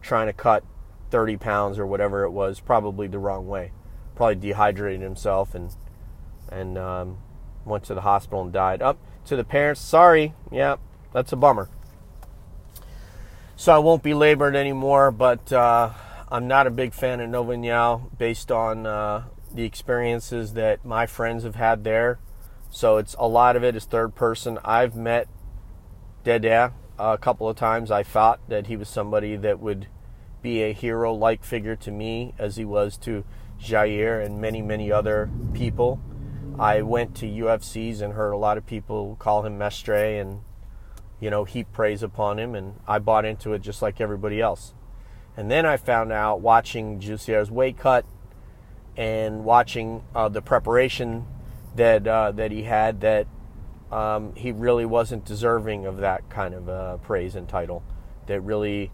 Trying 0.01 0.27
to 0.27 0.33
cut 0.33 0.63
30 1.09 1.37
pounds 1.37 1.79
or 1.79 1.85
whatever 1.85 2.23
it 2.23 2.31
was, 2.31 2.59
probably 2.59 3.07
the 3.07 3.19
wrong 3.19 3.47
way. 3.47 3.71
Probably 4.15 4.35
dehydrated 4.35 5.01
himself 5.01 5.55
and 5.55 5.75
and 6.49 6.77
um, 6.77 7.17
went 7.65 7.83
to 7.85 7.93
the 7.93 8.01
hospital 8.01 8.41
and 8.41 8.51
died. 8.51 8.81
Up 8.81 8.97
to 9.25 9.35
the 9.35 9.43
parents, 9.43 9.81
sorry, 9.81 10.33
yeah, 10.51 10.75
that's 11.13 11.31
a 11.31 11.35
bummer. 11.35 11.69
So 13.55 13.73
I 13.73 13.77
won't 13.77 14.03
be 14.03 14.13
labored 14.13 14.55
anymore, 14.55 15.11
but 15.11 15.51
uh, 15.53 15.91
I'm 16.29 16.47
not 16.47 16.67
a 16.67 16.71
big 16.71 16.93
fan 16.93 17.21
of 17.21 17.29
Nova 17.29 17.53
União 17.53 18.15
based 18.17 18.51
on 18.51 18.85
uh, 18.85 19.23
the 19.53 19.63
experiences 19.63 20.53
that 20.53 20.83
my 20.83 21.05
friends 21.05 21.43
have 21.43 21.55
had 21.55 21.83
there. 21.83 22.19
So 22.69 22.97
it's 22.97 23.15
a 23.19 23.27
lot 23.27 23.55
of 23.55 23.63
it 23.63 23.75
is 23.75 23.85
third 23.85 24.15
person. 24.15 24.57
I've 24.63 24.95
met 24.95 25.27
Dedé 26.25 26.71
uh, 26.71 26.71
a 26.97 27.17
couple 27.17 27.47
of 27.47 27.55
times. 27.55 27.91
I 27.91 28.03
thought 28.03 28.39
that 28.49 28.67
he 28.67 28.75
was 28.75 28.89
somebody 28.89 29.35
that 29.35 29.59
would 29.59 29.87
be 30.41 30.63
a 30.63 30.73
hero 30.73 31.13
like 31.13 31.43
figure 31.43 31.75
to 31.77 31.91
me 31.91 32.33
as 32.37 32.55
he 32.55 32.65
was 32.65 32.97
to 32.97 33.23
Jair 33.59 34.23
and 34.23 34.41
many, 34.41 34.61
many 34.61 34.91
other 34.91 35.29
people. 35.53 36.01
I 36.59 36.81
went 36.81 37.15
to 37.17 37.25
UFCs 37.25 38.01
and 38.01 38.13
heard 38.13 38.31
a 38.31 38.37
lot 38.37 38.57
of 38.57 38.65
people 38.65 39.15
call 39.17 39.45
him 39.45 39.57
Mestre 39.57 40.19
and, 40.19 40.41
you 41.19 41.29
know, 41.29 41.45
heap 41.45 41.71
praise 41.71 42.03
upon 42.03 42.37
him, 42.37 42.53
and 42.53 42.79
I 42.87 42.99
bought 42.99 43.25
into 43.25 43.53
it 43.53 43.61
just 43.61 43.81
like 43.81 43.99
everybody 43.99 44.39
else. 44.39 44.73
And 45.35 45.49
then 45.49 45.65
I 45.65 45.77
found 45.77 46.11
out 46.11 46.41
watching 46.41 46.99
Jussier's 46.99 47.49
weight 47.49 47.77
cut 47.77 48.05
and 48.95 49.43
watching 49.43 50.03
uh, 50.15 50.29
the 50.29 50.41
preparation 50.41 51.25
that 51.75 52.07
uh, 52.07 52.31
that 52.31 52.51
he 52.51 52.63
had 52.63 53.01
that 53.01 53.27
um, 53.91 54.33
he 54.35 54.51
really 54.51 54.85
wasn't 54.85 55.25
deserving 55.25 55.85
of 55.85 55.97
that 55.97 56.29
kind 56.29 56.53
of 56.53 56.69
uh, 56.69 56.97
praise 56.97 57.35
and 57.35 57.47
title. 57.47 57.83
That 58.27 58.41
really 58.41 58.91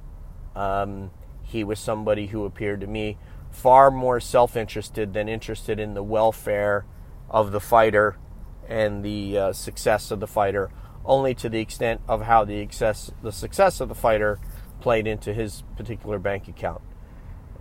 um, 0.55 1.11
he 1.43 1.63
was 1.63 1.79
somebody 1.79 2.27
who 2.27 2.45
appeared 2.45 2.81
to 2.81 2.87
me 2.87 3.17
far 3.51 3.89
more 3.89 4.19
self-interested 4.19 5.13
than 5.13 5.27
interested 5.27 5.79
in 5.79 5.93
the 5.93 6.03
welfare 6.03 6.85
of 7.29 7.51
the 7.51 7.59
fighter 7.59 8.17
and 8.67 9.03
the 9.03 9.37
uh, 9.37 9.53
success 9.53 10.11
of 10.11 10.19
the 10.19 10.27
fighter, 10.27 10.69
only 11.03 11.33
to 11.33 11.49
the 11.49 11.59
extent 11.59 12.01
of 12.07 12.21
how 12.21 12.45
the 12.45 12.61
success 12.63 13.11
the 13.23 13.31
success 13.31 13.81
of 13.81 13.89
the 13.89 13.95
fighter 13.95 14.39
played 14.79 15.07
into 15.07 15.33
his 15.33 15.63
particular 15.75 16.19
bank 16.19 16.47
account. 16.47 16.81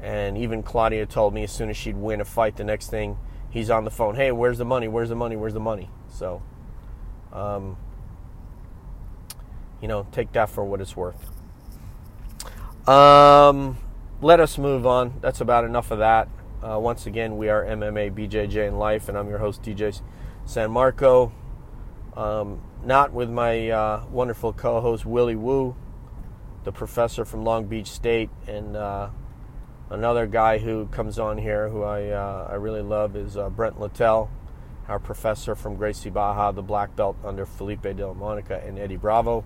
And 0.02 0.38
even 0.38 0.62
Claudia 0.62 1.06
told 1.06 1.34
me 1.34 1.44
as 1.44 1.52
soon 1.52 1.70
as 1.70 1.76
she'd 1.76 1.96
win 1.96 2.20
a 2.20 2.24
fight, 2.24 2.56
the 2.56 2.64
next 2.64 2.88
thing 2.88 3.18
he's 3.50 3.70
on 3.70 3.84
the 3.84 3.90
phone, 3.90 4.14
hey, 4.14 4.30
where's 4.32 4.58
the 4.58 4.64
money? 4.64 4.88
Where's 4.88 5.08
the 5.08 5.16
money? 5.16 5.36
Where's 5.36 5.54
the 5.54 5.60
money? 5.60 5.90
So, 6.08 6.42
um, 7.32 7.76
you 9.80 9.88
know, 9.88 10.06
take 10.12 10.32
that 10.32 10.50
for 10.50 10.64
what 10.64 10.80
it's 10.80 10.96
worth. 10.96 11.30
Um, 12.88 13.78
let 14.20 14.40
us 14.40 14.58
move 14.58 14.86
on. 14.86 15.18
That's 15.20 15.40
about 15.40 15.64
enough 15.64 15.90
of 15.90 15.98
that. 15.98 16.28
Uh, 16.62 16.78
once 16.78 17.06
again, 17.06 17.36
we 17.36 17.48
are 17.48 17.64
MMA 17.64 18.12
BJJ 18.12 18.66
and 18.66 18.78
Life, 18.78 19.08
and 19.08 19.16
I'm 19.16 19.28
your 19.28 19.38
host, 19.38 19.62
DJ 19.62 20.00
San 20.44 20.70
Marco. 20.70 21.32
Um, 22.16 22.60
not 22.84 23.12
with 23.12 23.30
my 23.30 23.70
uh, 23.70 24.04
wonderful 24.10 24.52
co 24.52 24.80
host, 24.80 25.06
Willie 25.06 25.36
Wu, 25.36 25.76
the 26.64 26.72
professor 26.72 27.24
from 27.24 27.44
Long 27.44 27.66
Beach 27.66 27.88
State, 27.88 28.30
and 28.48 28.76
uh, 28.76 29.10
another 29.90 30.26
guy 30.26 30.58
who 30.58 30.86
comes 30.86 31.18
on 31.18 31.38
here 31.38 31.68
who 31.68 31.82
I, 31.82 32.08
uh, 32.08 32.48
I 32.50 32.54
really 32.54 32.82
love 32.82 33.16
is 33.16 33.36
uh, 33.36 33.48
Brent 33.50 33.80
Littell, 33.80 34.30
our 34.86 34.98
professor 34.98 35.54
from 35.54 35.76
Gracie 35.76 36.10
Barra, 36.10 36.52
the 36.52 36.62
black 36.62 36.94
belt 36.96 37.16
under 37.24 37.46
Felipe 37.46 37.82
de 37.82 38.06
la 38.06 38.14
Monica 38.14 38.62
and 38.64 38.78
Eddie 38.78 38.96
Bravo, 38.96 39.44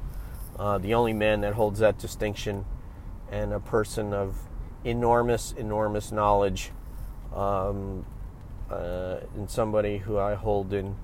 uh, 0.59 0.79
the 0.79 0.95
only 0.95 1.13
man 1.13 1.41
that 1.43 1.55
holds 1.55 1.81
that 1.81 1.99
distinction, 1.99 2.65
and 3.31 3.53
a 3.53 3.61
person 3.61 4.13
of 4.13 4.37
enormous, 4.85 5.53
enormous 5.53 6.13
knowledge 6.13 6.71
um, 7.35 8.05
uh, 8.71 9.19
and 9.35 9.51
somebody 9.51 9.99
who 9.99 10.19
I 10.19 10.35
hold 10.35 10.73
in 10.73 10.97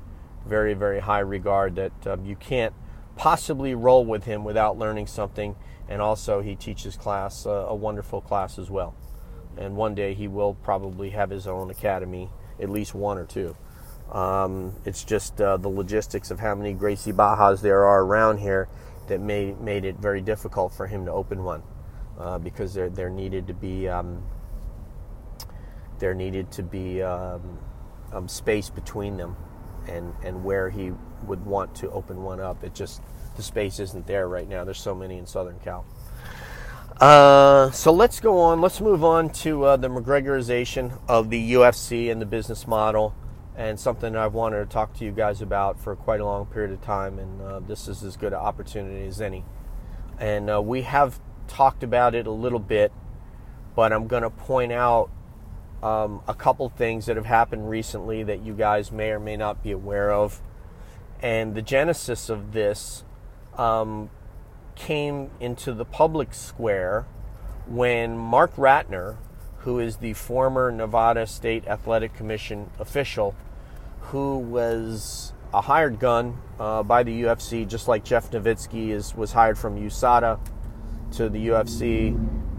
very, 0.46 0.74
very 0.74 1.00
high 1.00 1.20
regard 1.20 1.76
that 1.76 2.06
um, 2.06 2.24
you 2.24 2.36
can't 2.36 2.74
possibly 3.16 3.74
roll 3.74 4.04
with 4.04 4.24
him 4.24 4.44
without 4.44 4.78
learning 4.78 5.06
something. 5.06 5.56
And 5.88 6.02
also, 6.02 6.42
he 6.42 6.54
teaches 6.54 6.96
class, 6.96 7.46
uh, 7.46 7.66
a 7.68 7.74
wonderful 7.74 8.20
class 8.20 8.58
as 8.58 8.70
well. 8.70 8.94
And 9.56 9.76
one 9.76 9.94
day 9.94 10.14
he 10.14 10.28
will 10.28 10.54
probably 10.54 11.10
have 11.10 11.30
his 11.30 11.46
own 11.46 11.70
academy, 11.70 12.30
at 12.60 12.70
least 12.70 12.94
one 12.94 13.18
or 13.18 13.24
two. 13.24 13.56
Um, 14.12 14.74
it's 14.84 15.04
just 15.04 15.40
uh, 15.40 15.56
the 15.56 15.68
logistics 15.68 16.30
of 16.30 16.40
how 16.40 16.54
many 16.54 16.72
Gracie 16.72 17.12
Barras 17.12 17.60
there 17.60 17.84
are 17.84 18.02
around 18.02 18.38
here 18.38 18.68
that 19.08 19.20
made, 19.20 19.60
made 19.60 19.84
it 19.84 19.96
very 19.96 20.20
difficult 20.20 20.72
for 20.72 20.86
him 20.86 21.06
to 21.06 21.12
open 21.12 21.44
one 21.44 21.62
uh, 22.18 22.38
because 22.38 22.74
there, 22.74 22.88
there 22.88 23.10
needed 23.10 23.46
to 23.48 23.54
be 23.54 23.88
um, 23.88 24.22
there 25.98 26.14
needed 26.14 26.50
to 26.52 26.62
be 26.62 27.02
um, 27.02 27.58
um, 28.12 28.28
space 28.28 28.70
between 28.70 29.16
them 29.16 29.36
and, 29.88 30.14
and 30.22 30.44
where 30.44 30.70
he 30.70 30.92
would 31.24 31.44
want 31.44 31.74
to 31.76 31.90
open 31.90 32.22
one 32.22 32.40
up. 32.40 32.62
It 32.62 32.74
just, 32.74 33.02
the 33.36 33.42
space 33.42 33.80
isn't 33.80 34.06
there 34.06 34.28
right 34.28 34.48
now. 34.48 34.64
There's 34.64 34.80
so 34.80 34.94
many 34.94 35.18
in 35.18 35.26
Southern 35.26 35.58
Cal. 35.60 35.84
Uh, 37.00 37.70
so 37.70 37.92
let's 37.92 38.18
go 38.18 38.40
on. 38.40 38.60
Let's 38.60 38.80
move 38.80 39.04
on 39.04 39.30
to 39.30 39.64
uh, 39.64 39.76
the 39.76 39.88
McGregorization 39.88 40.98
of 41.06 41.30
the 41.30 41.52
UFC 41.52 42.10
and 42.10 42.20
the 42.20 42.26
business 42.26 42.66
model, 42.66 43.14
and 43.56 43.78
something 43.78 44.16
I've 44.16 44.34
wanted 44.34 44.58
to 44.58 44.66
talk 44.66 44.94
to 44.94 45.04
you 45.04 45.12
guys 45.12 45.40
about 45.40 45.78
for 45.78 45.94
quite 45.94 46.20
a 46.20 46.24
long 46.24 46.46
period 46.46 46.72
of 46.72 46.80
time. 46.80 47.20
And 47.20 47.40
uh, 47.40 47.60
this 47.60 47.86
is 47.86 48.02
as 48.02 48.16
good 48.16 48.32
an 48.32 48.40
opportunity 48.40 49.06
as 49.06 49.20
any. 49.20 49.44
And 50.18 50.50
uh, 50.50 50.60
we 50.60 50.82
have 50.82 51.20
talked 51.46 51.84
about 51.84 52.16
it 52.16 52.26
a 52.26 52.32
little 52.32 52.58
bit, 52.58 52.90
but 53.76 53.92
I'm 53.92 54.08
going 54.08 54.24
to 54.24 54.30
point 54.30 54.72
out 54.72 55.08
um, 55.84 56.20
a 56.26 56.34
couple 56.34 56.68
things 56.68 57.06
that 57.06 57.14
have 57.14 57.26
happened 57.26 57.70
recently 57.70 58.24
that 58.24 58.42
you 58.42 58.54
guys 58.54 58.90
may 58.90 59.10
or 59.10 59.20
may 59.20 59.36
not 59.36 59.62
be 59.62 59.70
aware 59.70 60.10
of. 60.10 60.42
And 61.22 61.54
the 61.54 61.62
genesis 61.62 62.28
of 62.28 62.52
this 62.52 63.04
um, 63.56 64.10
came 64.78 65.30
into 65.40 65.72
the 65.72 65.84
public 65.84 66.32
square 66.32 67.06
when 67.66 68.16
Marc 68.16 68.54
Ratner, 68.56 69.16
who 69.58 69.78
is 69.78 69.96
the 69.96 70.14
former 70.14 70.70
Nevada 70.70 71.26
State 71.26 71.66
Athletic 71.66 72.14
Commission 72.14 72.70
official, 72.78 73.34
who 74.00 74.38
was 74.38 75.32
a 75.52 75.60
hired 75.60 75.98
gun 75.98 76.38
uh, 76.58 76.82
by 76.82 77.02
the 77.02 77.22
UFC, 77.22 77.66
just 77.66 77.88
like 77.88 78.04
Jeff 78.04 78.30
Novitzky 78.30 78.90
is 78.90 79.14
was 79.14 79.32
hired 79.32 79.58
from 79.58 79.76
USADA 79.76 80.38
to 81.12 81.28
the 81.28 81.48
UFC 81.48 82.16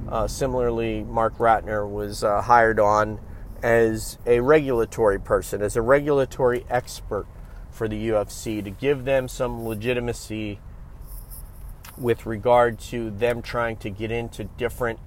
uh, 0.10 0.27
similarly, 0.27 1.03
Marc 1.03 1.38
Ratner 1.38 1.88
was 1.89 2.23
uh, 2.23 2.41
hired 2.41 2.79
on 2.79 3.19
as 3.62 4.17
a 4.25 4.39
regulatory 4.39 5.19
person, 5.19 5.62
as 5.62 5.75
a 5.75 5.82
regulatory 5.82 6.65
expert 6.69 7.27
for 7.69 7.88
the 7.88 8.10
UFC 8.10 8.63
to 8.63 8.71
give 8.71 9.05
them 9.05 9.27
some 9.27 9.67
legitimacy 9.67 10.60
with 11.99 12.25
regard 12.25 12.79
to 12.79 13.09
them 13.12 13.41
trying 13.41 13.77
to 13.77 13.89
get 13.89 14.12
into 14.12 14.45
different 14.45 14.99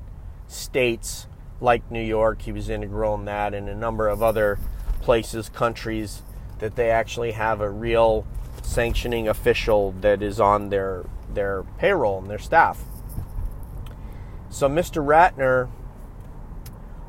states 0.47 1.27
like 1.61 1.91
New 1.91 2.03
York. 2.03 2.43
He 2.43 2.53
was 2.53 2.69
integral 2.69 3.15
in 3.15 3.25
that, 3.25 3.55
and 3.55 3.69
a 3.69 3.75
number 3.75 4.09
of 4.09 4.23
other 4.23 4.59
places, 5.01 5.49
countries 5.49 6.23
that 6.59 6.77
they 6.77 6.91
actually 6.91 7.33
have 7.33 7.61
a 7.61 7.71
real 7.71 8.27
sanctioning 8.63 9.29
official 9.29 9.93
that 10.01 10.23
is 10.23 10.39
on 10.39 10.69
their 10.69 11.05
their 11.33 11.65
payroll 11.79 12.19
and 12.19 12.29
their 12.29 12.39
staff. 12.39 12.85
So 14.51 14.69
Mr. 14.69 15.03
Ratner 15.05 15.71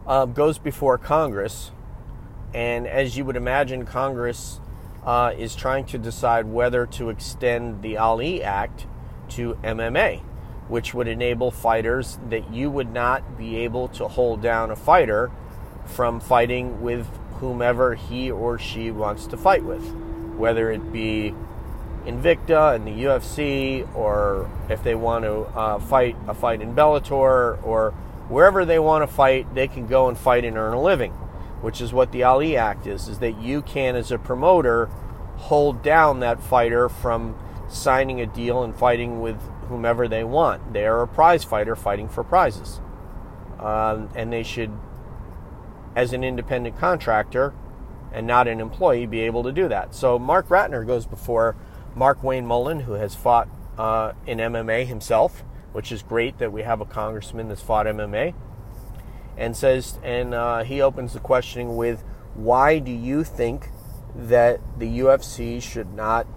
uh, 0.07 0.25
goes 0.25 0.57
before 0.57 0.97
Congress, 0.97 1.71
and 2.53 2.87
as 2.87 3.17
you 3.17 3.25
would 3.25 3.35
imagine, 3.35 3.85
Congress 3.85 4.61
uh, 5.05 5.33
is 5.37 5.55
trying 5.55 5.85
to 5.87 5.97
decide 5.97 6.45
whether 6.45 6.85
to 6.85 7.09
extend 7.09 7.81
the 7.81 7.97
Ali 7.97 8.41
Act 8.41 8.87
to 9.29 9.55
MMA, 9.63 10.21
which 10.67 10.93
would 10.93 11.07
enable 11.07 11.51
fighters 11.51 12.19
that 12.29 12.51
you 12.51 12.69
would 12.69 12.91
not 12.91 13.38
be 13.38 13.57
able 13.57 13.88
to 13.89 14.07
hold 14.07 14.41
down 14.41 14.71
a 14.71 14.75
fighter 14.75 15.31
from 15.86 16.19
fighting 16.19 16.81
with 16.81 17.07
whomever 17.39 17.95
he 17.95 18.31
or 18.31 18.57
she 18.57 18.91
wants 18.91 19.27
to 19.27 19.38
fight 19.38 19.63
with, 19.63 19.83
whether 20.38 20.71
it 20.71 20.91
be 20.91 21.33
Invicta 22.05 22.75
and 22.75 22.86
the 22.86 22.91
UFC, 22.91 23.88
or 23.95 24.49
if 24.69 24.83
they 24.83 24.95
want 24.95 25.23
to 25.23 25.41
uh, 25.57 25.79
fight 25.79 26.15
a 26.27 26.33
fight 26.33 26.62
in 26.62 26.75
Bellator, 26.75 27.63
or 27.63 27.91
wherever 28.27 28.65
they 28.65 28.79
want 28.79 29.07
to 29.07 29.13
fight, 29.13 29.53
they 29.55 29.67
can 29.67 29.88
go 29.88 30.09
and 30.09 30.17
fight 30.17 30.43
and 30.43 30.57
earn 30.57 30.73
a 30.73 30.81
living, 30.81 31.12
which 31.62 31.79
is 31.79 31.93
what 31.93 32.12
the 32.12 32.23
Ali 32.23 32.57
Act 32.57 32.88
is, 32.88 33.07
is 33.07 33.19
that 33.19 33.41
you 33.41 33.62
can, 33.62 33.95
as 33.95 34.12
a 34.12 34.17
promoter, 34.17 34.88
hold 35.38 35.81
down 35.81 36.19
that 36.19 36.41
fighter 36.41 36.89
from 36.89 37.38
signing 37.73 38.21
a 38.21 38.25
deal 38.25 38.63
and 38.63 38.75
fighting 38.75 39.21
with 39.21 39.39
whomever 39.67 40.07
they 40.07 40.23
want. 40.23 40.73
They 40.73 40.86
are 40.86 41.01
a 41.01 41.07
prize 41.07 41.43
fighter 41.43 41.75
fighting 41.75 42.07
for 42.07 42.23
prizes. 42.23 42.79
Um, 43.59 44.09
and 44.15 44.31
they 44.31 44.43
should, 44.43 44.71
as 45.95 46.13
an 46.13 46.23
independent 46.23 46.77
contractor 46.77 47.53
and 48.12 48.27
not 48.27 48.47
an 48.47 48.59
employee, 48.59 49.05
be 49.05 49.21
able 49.21 49.43
to 49.43 49.51
do 49.51 49.67
that. 49.69 49.95
So 49.95 50.19
Marc 50.19 50.49
Ratner 50.49 50.86
goes 50.86 51.05
before 51.05 51.55
Markwayne 51.95 52.45
Mullin, 52.45 52.81
who 52.81 52.93
has 52.93 53.15
fought 53.15 53.49
uh, 53.77 54.13
in 54.27 54.38
MMA 54.38 54.86
himself, 54.86 55.43
which 55.71 55.91
is 55.91 56.03
great 56.03 56.38
that 56.38 56.51
we 56.51 56.62
have 56.63 56.81
a 56.81 56.86
congressman 56.86 57.47
that's 57.47 57.62
fought 57.62 57.86
MMA, 57.86 58.36
and 59.38 59.57
says, 59.57 59.97
and 60.03 60.33
uh, 60.33 60.63
he 60.63 60.81
opens 60.81 61.13
the 61.13 61.19
questioning 61.19 61.75
with, 61.75 62.03
why 62.36 62.79
do 62.79 62.91
you 62.91 63.23
think 63.23 63.69
that 64.15 64.59
the 64.77 64.99
UFC 64.99 65.62
should 65.62 65.93
not 65.93 66.27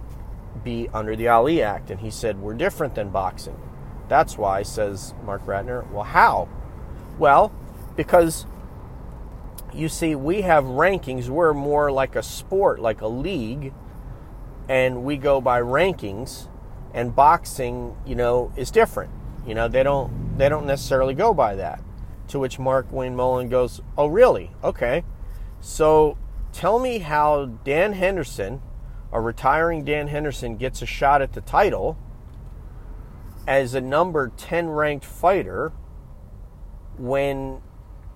be 0.63 0.89
under 0.93 1.15
the 1.15 1.27
Ali 1.27 1.61
Act? 1.61 1.89
And 1.89 1.99
he 1.99 2.11
said, 2.11 2.39
we're 2.41 2.53
different 2.53 2.95
than 2.95 3.09
boxing. 3.09 3.59
That's 4.07 4.37
why, 4.37 4.63
says 4.63 5.13
Marc 5.23 5.45
Ratner. 5.45 5.89
Well, 5.91 6.03
how? 6.03 6.47
Well, 7.19 7.51
because 7.95 8.45
you 9.73 9.89
see, 9.89 10.15
we 10.15 10.41
have 10.41 10.63
rankings. 10.63 11.29
We're 11.29 11.53
more 11.53 11.91
like 11.91 12.15
a 12.15 12.23
sport, 12.23 12.79
like 12.79 13.01
a 13.01 13.07
league 13.07 13.73
and 14.69 15.03
we 15.03 15.17
go 15.17 15.39
by 15.41 15.61
rankings. 15.61 16.47
and 16.93 17.15
boxing, 17.15 17.95
you 18.05 18.15
know, 18.15 18.51
is 18.55 18.71
different. 18.71 19.11
You 19.45 19.53
know, 19.53 19.67
they 19.67 19.83
don't 19.83 20.37
they 20.37 20.49
don't 20.49 20.65
necessarily 20.65 21.13
go 21.13 21.33
by 21.33 21.55
that. 21.55 21.81
To 22.29 22.39
which 22.39 22.57
Markwayne 22.57 23.13
Mullin 23.13 23.49
goes, 23.49 23.81
"Oh, 23.97 24.07
really? 24.07 24.51
Okay. 24.63 25.03
So 25.61 26.17
tell 26.51 26.79
me 26.79 26.99
how 26.99 27.45
Dan 27.63 27.93
Henderson, 27.93 28.61
a 29.11 29.21
retiring 29.21 29.83
Dan 29.83 30.07
Henderson, 30.07 30.57
gets 30.57 30.81
a 30.81 30.85
shot 30.85 31.21
at 31.21 31.33
the 31.33 31.41
title 31.41 31.97
as 33.47 33.73
a 33.73 33.81
number 33.81 34.31
10 34.35 34.69
ranked 34.69 35.05
fighter 35.05 35.71
when 36.97 37.61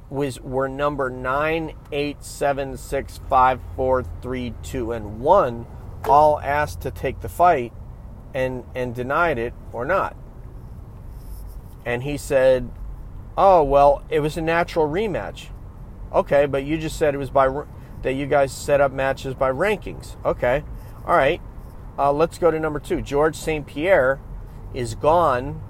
was 0.09 0.41
were 0.41 0.67
number 0.67 1.09
9 1.09 1.73
8 1.91 2.23
7 2.23 2.77
6 2.77 3.19
5 3.29 3.59
4 3.75 4.03
3 4.21 4.53
2 4.61 4.91
and 4.91 5.21
1 5.21 5.65
all 6.05 6.39
asked 6.41 6.81
to 6.81 6.91
take 6.91 7.21
the 7.21 7.29
fight 7.29 7.71
and 8.33 8.65
and 8.75 8.93
denied 8.93 9.37
it 9.37 9.53
or 9.71 9.85
not. 9.85 10.15
And 11.85 12.03
he 12.03 12.17
said 12.17 12.69
oh 13.37 13.63
well 13.63 14.03
it 14.09 14.19
was 14.19 14.35
a 14.35 14.41
natural 14.41 14.87
rematch. 14.87 15.47
Okay 16.13 16.45
but 16.45 16.65
you 16.65 16.77
just 16.77 16.97
said 16.97 17.15
it 17.15 17.17
was 17.17 17.29
by 17.29 17.63
that 18.01 18.13
you 18.13 18.25
guys 18.25 18.51
set 18.51 18.81
up 18.81 18.91
matches 18.91 19.33
by 19.33 19.49
rankings. 19.49 20.17
Okay 20.25 20.65
all 21.05 21.15
right 21.15 21.41
uh, 21.97 22.11
let's 22.11 22.37
go 22.37 22.51
to 22.51 22.59
number 22.59 22.79
two 22.79 23.01
george 23.01 23.35
st 23.35 23.65
pierre 23.67 24.19
is 24.73 24.95
gone 24.95 25.61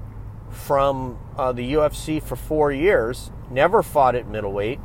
from 0.51 1.17
uh, 1.37 1.51
the 1.51 1.73
UFC 1.73 2.21
for 2.21 2.35
four 2.35 2.71
years, 2.71 3.31
never 3.49 3.81
fought 3.81 4.15
at 4.15 4.27
middleweight, 4.27 4.79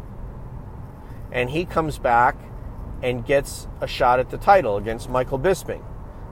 and 1.33 1.51
he 1.51 1.65
comes 1.65 1.99
back 1.99 2.37
and 3.03 3.27
gets 3.27 3.67
a 3.81 3.87
shot 3.87 4.19
at 4.19 4.31
the 4.31 4.39
title 4.39 4.77
against 4.77 5.11
Michael 5.11 5.39
Bisping. 5.39 5.83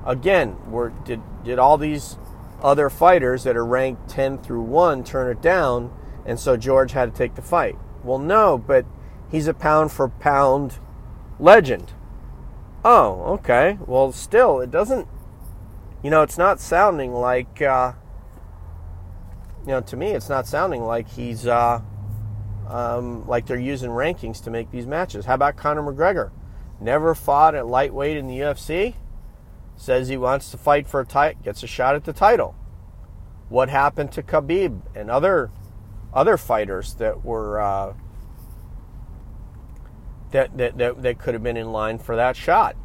Again, 0.07 0.57
did, 1.05 1.21
did 1.45 1.59
all 1.59 1.77
these 1.77 2.17
other 2.63 2.89
fighters 2.89 3.45
that 3.45 3.57
are 3.57 3.67
ranked 3.67 4.09
10 4.09 4.39
through 4.39 4.63
1 4.63 5.05
turn 5.05 5.31
it 5.31 5.43
down, 5.43 5.93
and 6.25 6.39
so 6.39 6.57
George 6.57 6.93
had 6.93 7.13
to 7.13 7.19
take 7.19 7.35
the 7.35 7.43
fight? 7.43 7.77
Well, 8.03 8.19
no, 8.19 8.57
but 8.57 8.87
he's 9.31 9.49
a 9.49 9.55
pound 9.55 9.93
for 9.93 10.09
pound 10.09 10.79
legend. 11.39 11.93
Oh, 12.85 13.23
okay. 13.35 13.79
Well, 13.87 14.13
still, 14.13 14.61
it 14.61 14.71
doesn't 14.71 15.09
you 16.05 16.11
know, 16.11 16.21
it's 16.21 16.37
not 16.37 16.61
sounding 16.61 17.15
like, 17.15 17.63
uh, 17.63 17.95
you 19.63 19.69
know, 19.69 19.81
to 19.81 19.97
me, 19.97 20.09
it's 20.09 20.29
not 20.29 20.47
sounding 20.47 20.83
like 20.83 21.09
he's, 21.09 21.47
uh, 21.47 21.81
um, 22.69 23.27
like 23.27 23.47
they're 23.47 23.59
using 23.59 23.89
rankings 23.89 24.45
to 24.45 24.51
make 24.51 24.71
these 24.71 24.87
matches. 24.87 25.25
How 25.25 25.33
about 25.35 25.57
Conor 25.57 25.83
McGregor? 25.83 26.31
Never 26.79 27.15
fought 27.15 27.55
at 27.55 27.67
lightweight 27.67 28.19
in 28.19 28.27
the 28.27 28.39
UFC. 28.39 28.97
Says 29.77 30.09
he 30.09 30.19
wants 30.19 30.51
to 30.51 30.59
fight 30.59 30.87
for 30.87 31.01
a 31.01 31.07
title, 31.07 31.41
gets 31.43 31.63
a 31.63 31.67
shot 31.67 31.95
at 31.95 32.05
the 32.05 32.13
title. 32.13 32.55
What 33.49 33.71
happened 33.71 34.13
to 34.13 34.23
Khabib 34.23 34.83
and 34.95 35.11
other 35.11 35.51
other 36.13 36.37
fighters 36.37 36.95
that 36.95 37.25
were 37.25 37.61
uh, 37.61 37.95
that, 40.35 40.57
that 40.59 40.79
that 40.79 41.03
that 41.03 41.19
could 41.19 41.35
have 41.35 41.43
been 41.43 41.57
in 41.57 41.71
line 41.71 41.99
for 41.99 42.17
that 42.17 42.37
shot? 42.37 42.77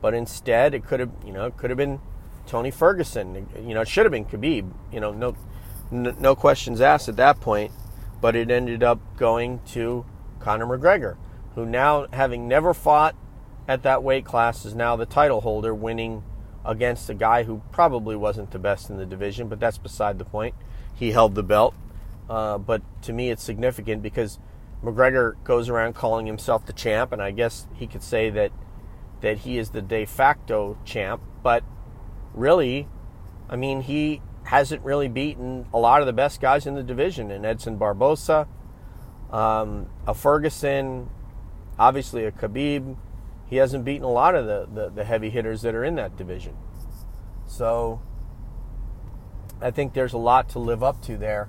But 0.00 0.14
instead, 0.14 0.74
it 0.74 0.84
could 0.84 1.00
have 1.00 1.10
you 1.24 1.32
know 1.32 1.46
it 1.46 1.56
could 1.56 1.70
have 1.70 1.76
been 1.76 2.00
Tony 2.46 2.70
Ferguson. 2.70 3.46
You 3.56 3.74
know, 3.74 3.82
it 3.82 3.88
should 3.88 4.06
have 4.06 4.12
been 4.12 4.24
Khabib. 4.24 4.72
You 4.92 5.00
know, 5.00 5.12
no, 5.12 5.36
no 5.90 6.34
questions 6.34 6.80
asked 6.80 7.08
at 7.08 7.16
that 7.16 7.40
point. 7.40 7.72
But 8.20 8.34
it 8.34 8.50
ended 8.50 8.82
up 8.82 8.98
going 9.18 9.60
to 9.68 10.06
Conor 10.40 10.66
McGregor, 10.66 11.16
who 11.54 11.66
now, 11.66 12.06
having 12.12 12.48
never 12.48 12.72
fought 12.72 13.14
at 13.68 13.82
that 13.82 14.02
weight 14.02 14.24
class, 14.24 14.64
is 14.64 14.74
now 14.74 14.96
the 14.96 15.04
title 15.04 15.42
holder, 15.42 15.74
winning 15.74 16.24
against 16.64 17.10
a 17.10 17.14
guy 17.14 17.42
who 17.42 17.60
probably 17.70 18.16
wasn't 18.16 18.50
the 18.52 18.58
best 18.58 18.88
in 18.88 18.96
the 18.96 19.04
division. 19.04 19.48
But 19.48 19.60
that's 19.60 19.78
beside 19.78 20.18
the 20.18 20.24
point. 20.24 20.54
He 20.94 21.10
held 21.10 21.34
the 21.34 21.42
belt. 21.42 21.74
Uh, 22.28 22.58
but 22.58 22.82
to 23.02 23.12
me, 23.12 23.30
it's 23.30 23.42
significant 23.42 24.02
because 24.02 24.38
McGregor 24.82 25.34
goes 25.44 25.68
around 25.68 25.94
calling 25.94 26.26
himself 26.26 26.66
the 26.66 26.72
champ, 26.72 27.12
and 27.12 27.22
I 27.22 27.30
guess 27.30 27.66
he 27.74 27.86
could 27.86 28.02
say 28.02 28.30
that 28.30 28.52
that 29.22 29.38
he 29.38 29.58
is 29.58 29.70
the 29.70 29.82
de 29.82 30.04
facto 30.04 30.76
champ. 30.84 31.22
But 31.42 31.64
really, 32.34 32.86
I 33.48 33.56
mean, 33.56 33.80
he 33.80 34.20
hasn't 34.44 34.84
really 34.84 35.08
beaten 35.08 35.66
a 35.72 35.78
lot 35.78 36.00
of 36.00 36.06
the 36.06 36.12
best 36.12 36.40
guys 36.40 36.66
in 36.66 36.74
the 36.74 36.82
division, 36.82 37.30
and 37.30 37.44
Edson 37.44 37.78
Barbosa, 37.78 38.46
um, 39.30 39.88
a 40.06 40.14
Ferguson, 40.14 41.08
obviously 41.78 42.24
a 42.24 42.32
Khabib. 42.32 42.96
He 43.46 43.56
hasn't 43.56 43.84
beaten 43.84 44.04
a 44.04 44.10
lot 44.10 44.34
of 44.34 44.46
the, 44.46 44.68
the, 44.72 44.90
the 44.90 45.04
heavy 45.04 45.30
hitters 45.30 45.62
that 45.62 45.74
are 45.74 45.84
in 45.84 45.94
that 45.96 46.16
division. 46.16 46.56
So 47.46 48.00
I 49.60 49.70
think 49.70 49.94
there's 49.94 50.12
a 50.12 50.18
lot 50.18 50.48
to 50.50 50.58
live 50.58 50.82
up 50.82 51.00
to 51.02 51.16
there 51.16 51.48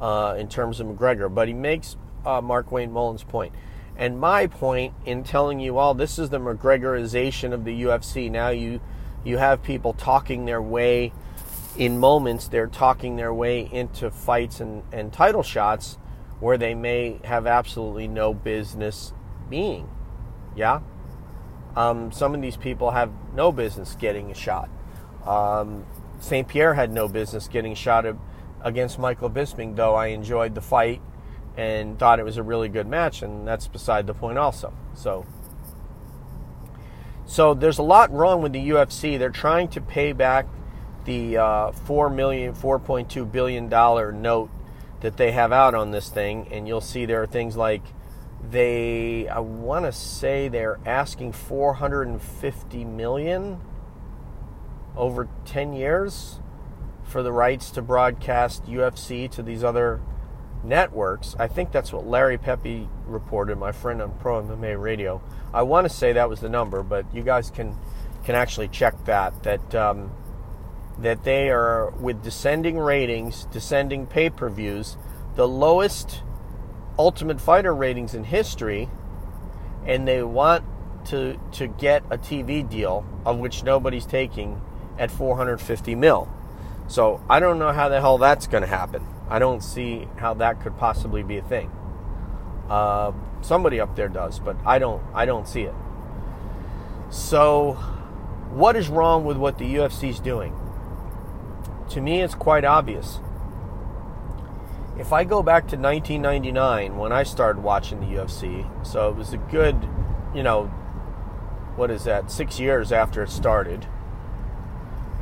uh, 0.00 0.36
in 0.38 0.48
terms 0.48 0.80
of 0.80 0.86
McGregor. 0.86 1.32
But 1.32 1.48
he 1.48 1.54
makes 1.54 1.96
uh, 2.26 2.40
Markwayne 2.40 2.90
Mullin's 2.90 3.24
point. 3.24 3.54
And 3.96 4.20
my 4.20 4.46
point 4.46 4.92
in 5.06 5.24
telling 5.24 5.58
you 5.58 5.78
all 5.78 5.94
this 5.94 6.18
is 6.18 6.28
the 6.28 6.38
McGregorization 6.38 7.52
of 7.54 7.64
the 7.64 7.84
UFC. 7.84 8.30
Now 8.30 8.50
you 8.50 8.80
you 9.24 9.38
have 9.38 9.62
people 9.62 9.92
talking 9.94 10.44
their 10.44 10.60
way 10.60 11.12
in 11.76 11.98
moments 11.98 12.48
they're 12.48 12.66
talking 12.66 13.16
their 13.16 13.32
way 13.34 13.68
into 13.70 14.10
fights 14.10 14.60
and, 14.60 14.82
and 14.92 15.12
title 15.12 15.42
shots 15.42 15.98
where 16.40 16.56
they 16.56 16.74
may 16.74 17.18
have 17.24 17.46
absolutely 17.46 18.08
no 18.08 18.32
business 18.32 19.12
being 19.50 19.88
yeah 20.54 20.80
um, 21.76 22.10
some 22.10 22.34
of 22.34 22.40
these 22.40 22.56
people 22.56 22.92
have 22.92 23.12
no 23.34 23.52
business 23.52 23.94
getting 23.98 24.30
a 24.30 24.34
shot 24.34 24.70
um, 25.26 25.84
st 26.18 26.48
pierre 26.48 26.74
had 26.74 26.90
no 26.90 27.08
business 27.08 27.46
getting 27.48 27.74
shot 27.74 28.06
against 28.62 28.98
michael 28.98 29.28
bisping 29.28 29.76
though 29.76 29.94
i 29.94 30.06
enjoyed 30.06 30.54
the 30.54 30.62
fight 30.62 31.02
and 31.56 31.98
thought 31.98 32.18
it 32.18 32.24
was 32.24 32.36
a 32.36 32.42
really 32.42 32.68
good 32.68 32.86
match 32.86 33.22
and 33.22 33.46
that's 33.46 33.66
beside 33.66 34.06
the 34.06 34.14
point 34.14 34.38
also 34.38 34.72
so 34.94 35.24
so 37.26 37.54
there's 37.54 37.78
a 37.78 37.82
lot 37.82 38.12
wrong 38.12 38.40
with 38.40 38.52
the 38.52 38.70
UFC. 38.70 39.18
They're 39.18 39.30
trying 39.30 39.68
to 39.68 39.80
pay 39.80 40.12
back 40.12 40.46
the 41.04 41.36
uh, 41.36 41.72
four 41.72 42.08
million, 42.08 42.54
four 42.54 42.78
point 42.78 43.10
two 43.10 43.24
billion 43.24 43.68
dollar 43.68 44.12
note 44.12 44.48
that 45.00 45.16
they 45.16 45.32
have 45.32 45.52
out 45.52 45.74
on 45.74 45.90
this 45.90 46.08
thing, 46.08 46.48
and 46.50 46.66
you'll 46.68 46.80
see 46.80 47.04
there 47.04 47.22
are 47.22 47.26
things 47.26 47.56
like 47.56 47.82
they, 48.48 49.28
I 49.28 49.40
want 49.40 49.86
to 49.86 49.92
say 49.92 50.48
they're 50.48 50.78
asking 50.86 51.32
450 51.32 52.84
million 52.84 53.60
over 54.96 55.28
10 55.44 55.72
years 55.72 56.38
for 57.02 57.22
the 57.22 57.32
rights 57.32 57.70
to 57.72 57.82
broadcast 57.82 58.66
UFC 58.66 59.30
to 59.32 59.42
these 59.42 59.64
other 59.64 60.00
networks. 60.64 61.34
I 61.38 61.48
think 61.48 61.72
that's 61.72 61.92
what 61.92 62.06
Larry 62.06 62.38
Pepe 62.38 62.88
reported, 63.06 63.58
my 63.58 63.72
friend 63.72 64.02
on 64.02 64.12
Pro 64.18 64.42
MMA 64.42 64.80
Radio. 64.80 65.22
I 65.52 65.62
want 65.62 65.86
to 65.86 65.94
say 65.94 66.12
that 66.12 66.28
was 66.28 66.40
the 66.40 66.48
number, 66.48 66.82
but 66.82 67.06
you 67.14 67.22
guys 67.22 67.50
can 67.50 67.76
can 68.24 68.34
actually 68.34 68.68
check 68.68 69.04
that. 69.04 69.42
That 69.42 69.74
um, 69.74 70.10
that 70.98 71.24
they 71.24 71.50
are 71.50 71.90
with 71.90 72.22
descending 72.22 72.78
ratings, 72.78 73.44
descending 73.52 74.06
pay-per-views, 74.06 74.96
the 75.34 75.46
lowest 75.46 76.22
Ultimate 76.98 77.40
Fighter 77.40 77.74
ratings 77.74 78.14
in 78.14 78.24
history, 78.24 78.88
and 79.84 80.08
they 80.08 80.22
want 80.22 80.64
to 81.06 81.38
to 81.52 81.66
get 81.66 82.02
a 82.10 82.18
TV 82.18 82.68
deal 82.68 83.06
of 83.24 83.38
which 83.38 83.62
nobody's 83.62 84.06
taking 84.06 84.60
at 84.98 85.10
450 85.10 85.94
mil. 85.94 86.28
So 86.88 87.20
I 87.28 87.40
don't 87.40 87.58
know 87.58 87.72
how 87.72 87.88
the 87.88 88.00
hell 88.00 88.18
that's 88.18 88.46
going 88.46 88.62
to 88.62 88.68
happen. 88.68 89.06
I 89.28 89.38
don't 89.38 89.62
see 89.62 90.08
how 90.16 90.34
that 90.34 90.60
could 90.60 90.76
possibly 90.78 91.22
be 91.22 91.38
a 91.38 91.42
thing. 91.42 91.70
Uh, 92.68 93.12
somebody 93.40 93.80
up 93.80 93.96
there 93.96 94.08
does, 94.08 94.38
but 94.38 94.56
I 94.64 94.78
don't. 94.78 95.02
I 95.14 95.26
don't 95.26 95.48
see 95.48 95.62
it. 95.62 95.74
So, 97.10 97.74
what 98.50 98.76
is 98.76 98.88
wrong 98.88 99.24
with 99.24 99.36
what 99.36 99.58
the 99.58 99.76
UFC 99.76 100.10
is 100.10 100.20
doing? 100.20 100.54
To 101.90 102.00
me, 102.00 102.22
it's 102.22 102.34
quite 102.34 102.64
obvious. 102.64 103.20
If 104.98 105.12
I 105.12 105.24
go 105.24 105.42
back 105.42 105.68
to 105.68 105.76
1999 105.76 106.96
when 106.96 107.12
I 107.12 107.22
started 107.22 107.62
watching 107.62 108.00
the 108.00 108.06
UFC, 108.06 108.66
so 108.84 109.10
it 109.10 109.16
was 109.16 109.32
a 109.32 109.36
good, 109.36 109.88
you 110.34 110.42
know, 110.42 110.66
what 111.76 111.90
is 111.90 112.04
that? 112.04 112.30
Six 112.30 112.58
years 112.58 112.92
after 112.92 113.22
it 113.22 113.30
started 113.30 113.86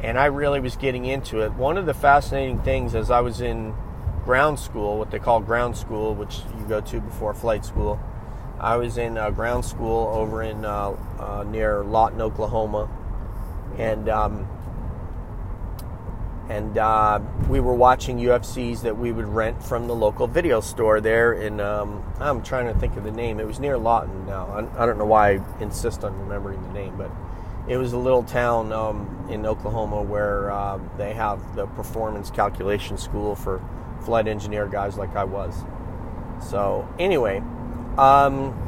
and 0.04 0.18
I 0.18 0.26
really 0.26 0.60
was 0.60 0.76
getting 0.76 1.06
into 1.06 1.40
it. 1.40 1.54
One 1.54 1.78
of 1.78 1.86
the 1.86 1.94
fascinating 1.94 2.60
things 2.60 2.94
as 2.94 3.10
I 3.10 3.20
was 3.20 3.40
in 3.40 3.74
ground 4.24 4.58
school, 4.58 4.98
what 4.98 5.10
they 5.10 5.18
call 5.18 5.40
ground 5.40 5.76
school, 5.76 6.14
which 6.14 6.40
you 6.58 6.64
go 6.66 6.80
to 6.80 7.00
before 7.00 7.34
flight 7.34 7.64
school. 7.64 8.00
I 8.58 8.76
was 8.76 8.96
in 8.96 9.18
uh, 9.18 9.30
ground 9.30 9.64
school 9.64 10.08
over 10.14 10.42
in 10.42 10.64
uh, 10.64 10.96
uh, 11.18 11.44
near 11.46 11.84
Lawton, 11.84 12.20
Oklahoma, 12.20 12.88
and 13.76 14.08
um, 14.08 14.48
and 16.48 16.76
uh, 16.76 17.20
we 17.48 17.60
were 17.60 17.74
watching 17.74 18.18
UFCs 18.18 18.82
that 18.82 18.96
we 18.96 19.12
would 19.12 19.26
rent 19.26 19.62
from 19.62 19.86
the 19.86 19.94
local 19.94 20.26
video 20.26 20.60
store 20.60 21.00
there. 21.00 21.34
In 21.34 21.60
um, 21.60 22.02
I'm 22.18 22.42
trying 22.42 22.72
to 22.72 22.78
think 22.78 22.96
of 22.96 23.04
the 23.04 23.10
name. 23.10 23.40
It 23.40 23.46
was 23.46 23.60
near 23.60 23.76
Lawton 23.76 24.26
now. 24.26 24.46
I, 24.46 24.82
I 24.82 24.86
don't 24.86 24.98
know 24.98 25.06
why 25.06 25.32
I 25.32 25.60
insist 25.60 26.04
on 26.04 26.18
remembering 26.18 26.62
the 26.62 26.72
name, 26.72 26.96
but 26.96 27.10
it 27.66 27.76
was 27.76 27.92
a 27.92 27.98
little 27.98 28.22
town 28.22 28.72
um, 28.72 29.26
in 29.30 29.46
Oklahoma 29.46 30.02
where 30.02 30.50
uh, 30.50 30.78
they 30.96 31.14
have 31.14 31.56
the 31.56 31.66
performance 31.66 32.30
calculation 32.30 32.98
school 32.98 33.34
for 33.34 33.62
flight 34.04 34.28
engineer 34.28 34.66
guys 34.66 34.96
like 34.96 35.16
I 35.16 35.24
was. 35.24 35.64
So 36.40 36.88
anyway, 36.98 37.42
um, 37.96 38.60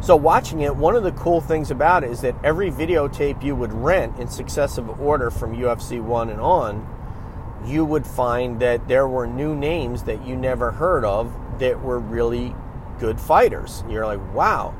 so 0.00 0.14
watching 0.14 0.60
it, 0.60 0.76
one 0.76 0.94
of 0.94 1.02
the 1.02 1.12
cool 1.12 1.40
things 1.40 1.70
about 1.70 2.04
it 2.04 2.10
is 2.10 2.20
that 2.20 2.36
every 2.44 2.70
videotape 2.70 3.42
you 3.42 3.56
would 3.56 3.72
rent 3.72 4.18
in 4.18 4.28
successive 4.28 5.00
order 5.00 5.30
from 5.30 5.56
UFC 5.56 6.00
one 6.00 6.30
and 6.30 6.40
on, 6.40 6.86
you 7.64 7.84
would 7.84 8.06
find 8.06 8.60
that 8.60 8.86
there 8.86 9.08
were 9.08 9.26
new 9.26 9.56
names 9.56 10.04
that 10.04 10.24
you 10.24 10.36
never 10.36 10.70
heard 10.70 11.04
of 11.04 11.32
that 11.58 11.82
were 11.82 11.98
really 11.98 12.54
good 13.00 13.20
fighters. 13.20 13.82
You're 13.88 14.06
like, 14.06 14.20
wow, 14.34 14.74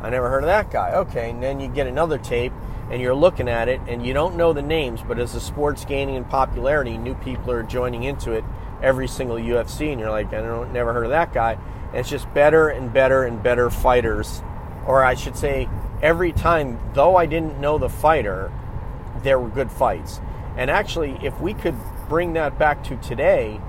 I 0.00 0.08
never 0.08 0.30
heard 0.30 0.42
of 0.42 0.48
that 0.48 0.70
guy. 0.70 0.92
Okay, 0.92 1.30
and 1.30 1.42
then 1.42 1.60
you 1.60 1.68
get 1.68 1.86
another 1.86 2.16
tape 2.16 2.52
and 2.90 3.00
you're 3.00 3.14
looking 3.14 3.48
at 3.48 3.68
it 3.68 3.80
and 3.86 4.04
you 4.04 4.12
don't 4.12 4.36
know 4.36 4.52
the 4.52 4.62
names, 4.62 5.00
but 5.06 5.18
as 5.18 5.32
the 5.32 5.40
sport's 5.40 5.84
gaining 5.84 6.14
in 6.16 6.24
popularity, 6.24 6.98
new 6.98 7.14
people 7.14 7.50
are 7.50 7.62
joining 7.62 8.02
into 8.02 8.32
it 8.32 8.44
every 8.82 9.08
single 9.08 9.36
UFC, 9.36 9.90
and 9.90 10.00
you're 10.00 10.10
like, 10.10 10.32
I 10.32 10.40
don't, 10.40 10.72
never 10.72 10.92
heard 10.92 11.04
of 11.04 11.10
that 11.10 11.32
guy. 11.32 11.52
And 11.88 11.96
it's 11.96 12.10
just 12.10 12.32
better 12.34 12.68
and 12.68 12.92
better 12.92 13.24
and 13.24 13.42
better 13.42 13.70
fighters, 13.70 14.42
or 14.86 15.04
I 15.04 15.14
should 15.14 15.36
say, 15.36 15.68
every 16.02 16.32
time, 16.32 16.78
though 16.94 17.16
I 17.16 17.26
didn't 17.26 17.60
know 17.60 17.78
the 17.78 17.88
fighter, 17.88 18.52
there 19.22 19.38
were 19.38 19.48
good 19.48 19.70
fights. 19.70 20.20
And 20.56 20.70
actually, 20.70 21.18
if 21.22 21.40
we 21.40 21.54
could 21.54 21.76
bring 22.08 22.32
that 22.34 22.58
back 22.58 22.82
to 22.84 22.96
today 22.96 23.60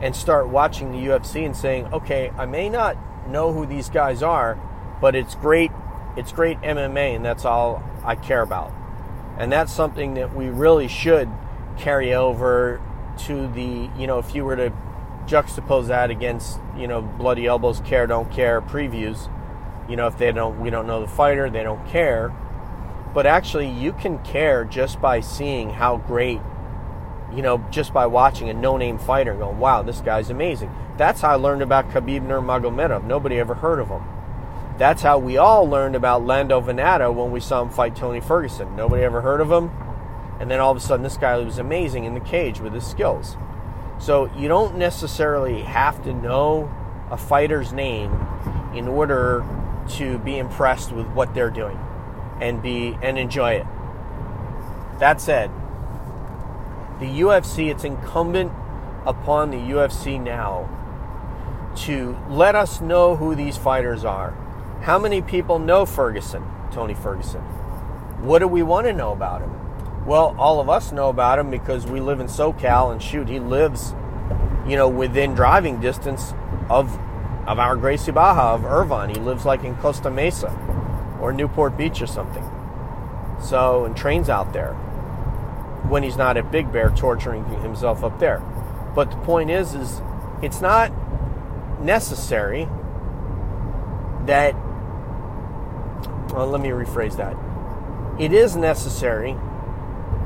and 0.00 0.16
start 0.16 0.48
watching 0.48 0.90
the 0.90 0.98
UFC 0.98 1.44
and 1.44 1.56
saying, 1.56 1.86
okay, 1.92 2.32
I 2.36 2.46
may 2.46 2.68
not 2.68 2.96
know 3.28 3.52
who 3.52 3.66
these 3.66 3.88
guys 3.88 4.22
are, 4.22 4.58
but 5.00 5.14
it's 5.14 5.34
great 5.36 5.70
it's 6.16 6.32
great 6.32 6.60
MMA, 6.60 7.16
and 7.16 7.24
that's 7.24 7.44
all 7.44 7.82
I 8.04 8.14
care 8.14 8.42
about. 8.42 8.72
And 9.38 9.50
that's 9.50 9.72
something 9.72 10.14
that 10.14 10.34
we 10.34 10.48
really 10.48 10.88
should 10.88 11.28
carry 11.78 12.14
over 12.14 12.80
to 13.26 13.48
the, 13.48 13.90
you 13.96 14.06
know, 14.06 14.18
if 14.18 14.34
you 14.34 14.44
were 14.44 14.56
to 14.56 14.72
juxtapose 15.26 15.86
that 15.86 16.10
against, 16.10 16.58
you 16.76 16.86
know, 16.86 17.00
Bloody 17.02 17.46
Elbows 17.46 17.80
care, 17.80 18.06
don't 18.06 18.30
care 18.30 18.60
previews, 18.60 19.30
you 19.88 19.96
know, 19.96 20.06
if 20.06 20.18
they 20.18 20.32
don't, 20.32 20.60
we 20.60 20.70
don't 20.70 20.86
know 20.86 21.00
the 21.00 21.08
fighter, 21.08 21.48
they 21.50 21.62
don't 21.62 21.86
care. 21.88 22.28
But 23.14 23.26
actually, 23.26 23.68
you 23.68 23.92
can 23.92 24.18
care 24.22 24.64
just 24.64 25.00
by 25.00 25.20
seeing 25.20 25.70
how 25.70 25.98
great, 25.98 26.40
you 27.34 27.42
know, 27.42 27.64
just 27.70 27.92
by 27.92 28.06
watching 28.06 28.48
a 28.48 28.54
no 28.54 28.76
name 28.76 28.98
fighter 28.98 29.32
and 29.32 29.40
going, 29.40 29.58
wow, 29.58 29.82
this 29.82 30.00
guy's 30.00 30.30
amazing. 30.30 30.70
That's 30.96 31.20
how 31.20 31.30
I 31.30 31.34
learned 31.34 31.62
about 31.62 31.90
Khabib 31.90 32.26
Nurmagomedov. 32.26 33.04
Nobody 33.04 33.38
ever 33.38 33.54
heard 33.54 33.80
of 33.80 33.88
him. 33.88 34.02
That's 34.78 35.02
how 35.02 35.18
we 35.18 35.36
all 35.36 35.68
learned 35.68 35.94
about 35.94 36.24
Lando 36.24 36.60
Vannata 36.60 37.14
when 37.14 37.30
we 37.30 37.40
saw 37.40 37.62
him 37.62 37.70
fight 37.70 37.94
Tony 37.94 38.20
Ferguson. 38.20 38.74
Nobody 38.74 39.02
ever 39.02 39.20
heard 39.20 39.40
of 39.40 39.50
him. 39.50 39.70
And 40.40 40.50
then 40.50 40.60
all 40.60 40.70
of 40.70 40.76
a 40.76 40.80
sudden, 40.80 41.02
this 41.02 41.16
guy 41.16 41.36
was 41.36 41.58
amazing 41.58 42.04
in 42.04 42.14
the 42.14 42.20
cage 42.20 42.60
with 42.60 42.72
his 42.72 42.86
skills. 42.86 43.36
So 44.00 44.30
you 44.36 44.48
don't 44.48 44.76
necessarily 44.76 45.62
have 45.62 46.02
to 46.04 46.12
know 46.12 46.72
a 47.10 47.16
fighter's 47.16 47.72
name 47.72 48.12
in 48.74 48.88
order 48.88 49.44
to 49.90 50.18
be 50.18 50.38
impressed 50.38 50.90
with 50.90 51.06
what 51.08 51.34
they're 51.34 51.50
doing 51.50 51.78
and 52.40 52.62
be 52.62 52.96
and 53.02 53.18
enjoy 53.18 53.52
it. 53.52 53.66
That 54.98 55.20
said, 55.20 55.50
the 56.98 57.06
UFC 57.06 57.70
it's 57.70 57.84
incumbent 57.84 58.52
upon 59.04 59.50
the 59.50 59.58
UFC 59.58 60.20
now 60.20 60.68
to 61.76 62.16
let 62.28 62.54
us 62.54 62.80
know 62.80 63.16
who 63.16 63.34
these 63.34 63.56
fighters 63.56 64.04
are. 64.04 64.34
How 64.82 64.98
many 64.98 65.22
people 65.22 65.60
know 65.60 65.86
Ferguson, 65.86 66.44
Tony 66.72 66.94
Ferguson? 66.94 67.40
What 68.20 68.40
do 68.40 68.48
we 68.48 68.64
want 68.64 68.88
to 68.88 68.92
know 68.92 69.12
about 69.12 69.40
him? 69.40 70.04
Well, 70.04 70.34
all 70.36 70.60
of 70.60 70.68
us 70.68 70.90
know 70.90 71.08
about 71.08 71.38
him 71.38 71.52
because 71.52 71.86
we 71.86 72.00
live 72.00 72.18
in 72.18 72.26
SoCal 72.26 72.90
and 72.90 73.00
shoot, 73.00 73.28
he 73.28 73.38
lives, 73.38 73.94
you 74.66 74.74
know, 74.74 74.88
within 74.88 75.34
driving 75.34 75.80
distance 75.80 76.34
of 76.68 76.98
of 77.46 77.60
our 77.60 77.76
Gracie 77.76 78.10
Barra 78.10 78.54
of 78.54 78.64
Irvine. 78.64 79.10
He 79.10 79.20
lives 79.20 79.44
like 79.44 79.62
in 79.62 79.76
Costa 79.76 80.10
Mesa 80.10 80.50
or 81.20 81.32
Newport 81.32 81.76
Beach 81.76 82.02
or 82.02 82.08
something. 82.08 82.44
So, 83.40 83.84
and 83.84 83.96
trains 83.96 84.28
out 84.28 84.52
there 84.52 84.74
when 85.88 86.02
he's 86.02 86.16
not 86.16 86.36
at 86.36 86.50
Big 86.50 86.72
Bear 86.72 86.90
torturing 86.90 87.44
himself 87.62 88.02
up 88.02 88.18
there. 88.18 88.38
But 88.96 89.12
the 89.12 89.16
point 89.18 89.50
is, 89.50 89.74
is 89.74 90.02
it's 90.42 90.60
not 90.60 90.92
necessary 91.80 92.68
that 94.26 94.54
well, 96.32 96.46
let 96.46 96.60
me 96.60 96.70
rephrase 96.70 97.16
that. 97.16 97.36
It 98.20 98.32
is 98.32 98.56
necessary 98.56 99.36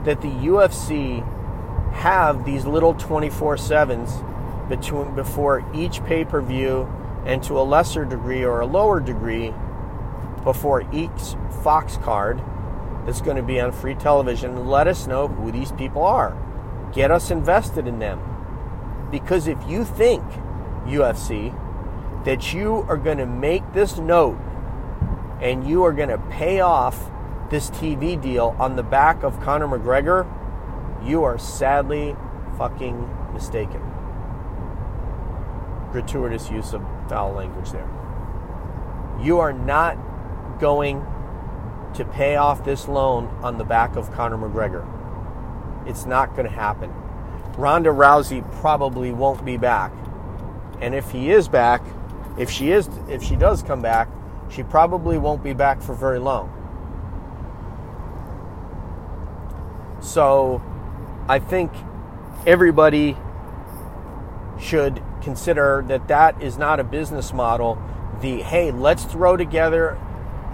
that 0.05 0.21
the 0.21 0.29
UFC 0.29 1.25
have 1.93 2.45
these 2.45 2.65
little 2.65 2.95
24 2.95 3.57
7s 3.57 4.69
between 4.69 5.15
before 5.15 5.65
each 5.75 6.05
pay 6.05 6.25
per 6.25 6.41
view 6.41 6.89
and 7.25 7.43
to 7.43 7.59
a 7.59 7.63
lesser 7.63 8.05
degree 8.05 8.45
or 8.45 8.61
a 8.61 8.67
lower 8.67 9.01
degree 9.01 9.53
before 10.45 10.87
each 10.93 11.37
Fox 11.63 11.97
card 11.99 12.41
that's 13.05 13.21
going 13.21 13.37
to 13.37 13.43
be 13.43 13.61
on 13.61 13.73
free 13.73 13.95
television. 13.95 14.67
Let 14.67 14.87
us 14.87 15.07
know 15.07 15.29
who 15.29 15.51
these 15.51 15.73
people 15.73 16.03
are. 16.03 16.37
Get 16.93 17.11
us 17.11 17.31
invested 17.31 17.87
in 17.87 17.99
them. 17.99 18.21
Because 19.11 19.47
if 19.47 19.59
you 19.69 19.85
think, 19.85 20.23
UFC, 20.87 21.55
that 22.25 22.53
you 22.53 22.85
are 22.89 22.97
going 22.97 23.19
to 23.19 23.27
make 23.27 23.73
this 23.73 23.99
note 23.99 24.39
and 25.41 25.67
you 25.67 25.85
are 25.85 25.93
going 25.93 26.09
to 26.09 26.19
pay 26.31 26.61
off 26.61 27.11
this 27.51 27.71
TV 27.71 28.21
deal 28.21 28.57
on 28.59 28.77
the 28.77 28.83
back 28.83 29.23
of 29.23 29.41
Conor 29.41 29.69
McGregor, 29.69 30.27
you 31.07 31.25
are 31.25 31.39
sadly 31.39 32.17
fucking 32.59 33.09
mistaken. 33.33 33.81
Gratuitous 35.93 36.51
use 36.51 36.73
of 36.73 36.83
foul 37.09 37.33
language 37.33 37.71
there. 37.71 37.89
You 39.23 39.39
are 39.39 39.53
not 39.53 39.97
going 40.59 41.05
to 41.95 42.05
pay 42.05 42.37
off 42.37 42.65
this 42.65 42.89
loan 42.89 43.27
on 43.43 43.59
the 43.59 43.65
back 43.65 43.97
of 43.97 44.13
Conor 44.13 44.37
McGregor. 44.37 44.85
It's 45.87 46.05
not 46.05 46.35
going 46.35 46.49
to 46.49 46.55
happen. 46.55 46.93
Ronda 47.57 47.91
Rousey 47.91 48.43
probably 48.61 49.13
won't 49.13 49.45
be 49.45 49.57
back. 49.57 49.93
And 50.81 50.95
if 50.95 51.11
he 51.11 51.31
is 51.31 51.49
back, 51.49 51.83
if 52.37 52.51
she 52.51 52.71
is 52.71 52.89
if 53.09 53.23
she 53.23 53.35
does 53.37 53.63
come 53.63 53.81
back, 53.81 54.09
she 54.51 54.63
probably 54.63 55.19
won't 55.19 55.43
be 55.43 55.53
back 55.53 55.83
for 55.83 55.95
very 55.95 56.19
long. 56.19 56.53
So 60.01 60.63
I 61.29 61.39
think 61.39 61.73
everybody 62.47 63.17
should 64.59 65.03
consider 65.23 65.85
that 65.89 66.09
that 66.09 66.41
is 66.41 66.57
not 66.57 66.81
a 66.81 66.85
business 66.85 67.33
model. 67.33 67.83
The 68.21 68.43
hey, 68.43 68.71
let's 68.71 69.05
throw 69.05 69.37
together 69.37 69.99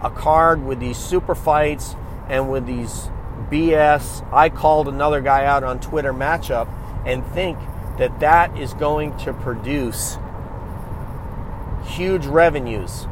a 0.03 0.11
card 0.11 0.65
with 0.65 0.81
these 0.81 0.97
super 0.97 1.35
fights 1.35 1.95
and 2.29 2.51
with 2.51 2.67
these 2.67 3.11
BS. 3.51 4.27
I 4.33 4.49
called 4.49 4.89
another 4.89 5.21
guy 5.21 5.45
out 5.45 5.63
on 5.63 5.79
Twitter 5.79 6.13
matchup 6.13 6.69
and 7.07 7.25
think 7.27 7.59
that 7.99 8.21
that 8.21 8.59
is 8.59 8.75
going 8.75 9.17
to 9.19 9.33
produce 9.33 10.17
huge 11.85 12.27
revenues. 12.27 13.07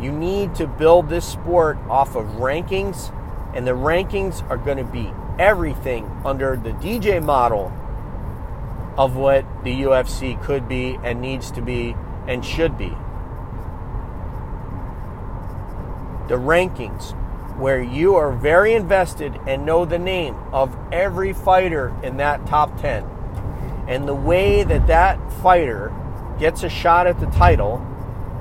You 0.00 0.12
need 0.12 0.54
to 0.54 0.66
build 0.66 1.10
this 1.10 1.26
sport 1.26 1.76
off 1.88 2.16
of 2.16 2.24
rankings, 2.38 3.14
and 3.54 3.66
the 3.66 3.72
rankings 3.72 4.48
are 4.48 4.56
going 4.56 4.78
to 4.78 4.84
be 4.84 5.12
everything 5.38 6.10
under 6.24 6.56
the 6.56 6.70
DJ 6.70 7.22
model 7.22 7.70
of 8.96 9.16
what 9.16 9.44
the 9.62 9.82
UFC 9.82 10.40
could 10.42 10.68
be 10.68 10.98
and 11.02 11.20
needs 11.20 11.50
to 11.50 11.60
be 11.60 11.94
and 12.26 12.44
should 12.44 12.78
be. 12.78 12.90
The 16.28 16.36
rankings, 16.36 17.12
where 17.58 17.82
you 17.82 18.14
are 18.16 18.32
very 18.32 18.72
invested 18.72 19.38
and 19.46 19.66
know 19.66 19.84
the 19.84 19.98
name 19.98 20.34
of 20.52 20.74
every 20.92 21.34
fighter 21.34 21.94
in 22.02 22.16
that 22.18 22.46
top 22.46 22.80
10. 22.80 23.04
And 23.86 24.08
the 24.08 24.14
way 24.14 24.62
that 24.62 24.86
that 24.86 25.32
fighter 25.42 25.92
gets 26.38 26.62
a 26.62 26.70
shot 26.70 27.06
at 27.06 27.20
the 27.20 27.26
title 27.26 27.86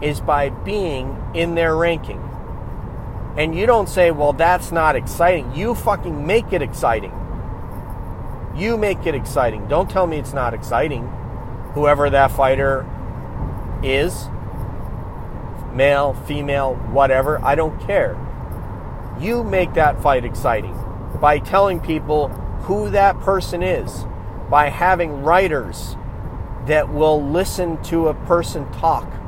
is 0.02 0.22
by 0.22 0.50
being 0.50 1.18
in 1.34 1.56
their 1.56 1.76
ranking. 1.76 2.22
And 3.38 3.56
you 3.56 3.66
don't 3.66 3.88
say, 3.88 4.12
well, 4.12 4.34
that's 4.34 4.72
not 4.72 4.96
exciting. 4.96 5.54
You 5.56 5.76
fucking 5.76 6.26
make 6.26 6.52
it 6.52 6.62
exciting. 6.62 7.14
You 8.56 8.78
make 8.78 9.06
it 9.06 9.16
exciting. 9.16 9.68
Don't 9.68 9.90
tell 9.90 10.08
me 10.08 10.18
it's 10.18 10.34
not 10.34 10.54
exciting. 10.54 11.08
Whoever 11.74 12.10
that 12.10 12.32
fighter 12.32 12.86
is, 13.84 14.28
male, 15.74 16.14
female, 16.26 16.76
whatever, 16.92 17.44
I 17.44 17.56
don't 17.56 17.80
care. 17.80 18.18
You 19.20 19.44
make 19.44 19.74
that 19.76 20.02
fight 20.02 20.26
exciting 20.26 20.78
by 21.22 21.40
telling 21.40 21.80
people 21.80 22.30
who 22.64 22.90
that 22.90 23.20
person 23.20 23.62
is, 23.62 24.06
by 24.50 24.70
having 24.70 25.24
writers 25.24 25.96
that 26.66 26.92
will 26.92 27.24
listen 27.24 27.82
to 27.84 28.08
a 28.08 28.14
person 28.14 28.70
talk 28.74 29.19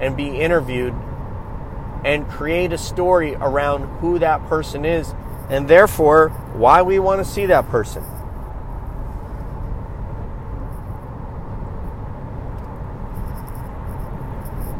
and 0.00 0.16
be 0.16 0.40
interviewed 0.40 0.94
and 2.04 2.28
create 2.28 2.72
a 2.72 2.78
story 2.78 3.34
around 3.34 3.98
who 3.98 4.18
that 4.18 4.46
person 4.48 4.84
is 4.84 5.14
and 5.50 5.68
therefore 5.68 6.28
why 6.54 6.82
we 6.82 6.98
want 6.98 7.24
to 7.24 7.30
see 7.30 7.46
that 7.46 7.68
person. 7.68 8.04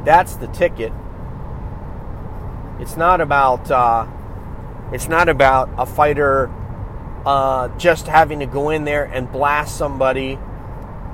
That's 0.04 0.36
the 0.36 0.46
ticket. 0.48 0.92
It's 2.80 2.96
not 2.96 3.20
about 3.20 3.70
uh, 3.70 4.06
it's 4.92 5.08
not 5.08 5.28
about 5.28 5.68
a 5.76 5.84
fighter 5.84 6.50
uh, 7.26 7.68
just 7.76 8.06
having 8.06 8.38
to 8.38 8.46
go 8.46 8.70
in 8.70 8.84
there 8.84 9.04
and 9.04 9.30
blast 9.30 9.76
somebody 9.76 10.38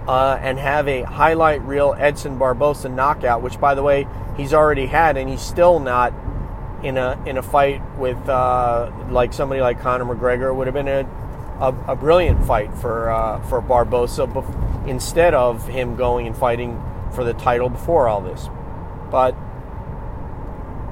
uh, 0.07 0.39
and 0.41 0.59
have 0.59 0.87
a 0.89 1.03
highlight 1.03 1.63
reel 1.63 1.95
Edson 1.99 2.39
Barbosa 2.39 2.93
knockout, 2.93 3.43
which 3.43 3.59
by 3.59 3.75
the 3.75 3.83
way 3.83 4.07
he's 4.37 4.53
already 4.53 4.87
had, 4.87 5.17
and 5.17 5.29
he's 5.29 5.43
still 5.43 5.81
not 5.81 6.13
in 6.83 6.99
a 6.99 7.21
in 7.25 7.39
a 7.39 7.43
fight 7.43 7.83
with 7.99 8.29
uh, 8.29 8.91
like 9.11 9.33
somebody 9.33 9.61
like 9.61 9.81
Conor 9.81 10.05
McGregor. 10.05 10.51
It 10.51 10.55
would 10.55 10.67
have 10.67 10.75
been 10.75 10.89
a 10.89 11.09
a, 11.61 11.75
a 11.89 11.97
brilliant 11.97 12.45
fight 12.45 12.75
for 12.75 13.11
uh, 13.11 13.41
for 13.49 13.63
Barbosa 13.63 14.31
bef- 14.33 14.89
instead 14.89 15.35
of 15.35 15.67
him 15.69 15.97
going 15.97 16.27
and 16.27 16.37
fighting 16.37 16.83
for 17.15 17.25
the 17.25 17.35
title 17.35 17.69
before 17.69 18.09
all 18.09 18.21
this. 18.21 18.49
But 19.11 19.35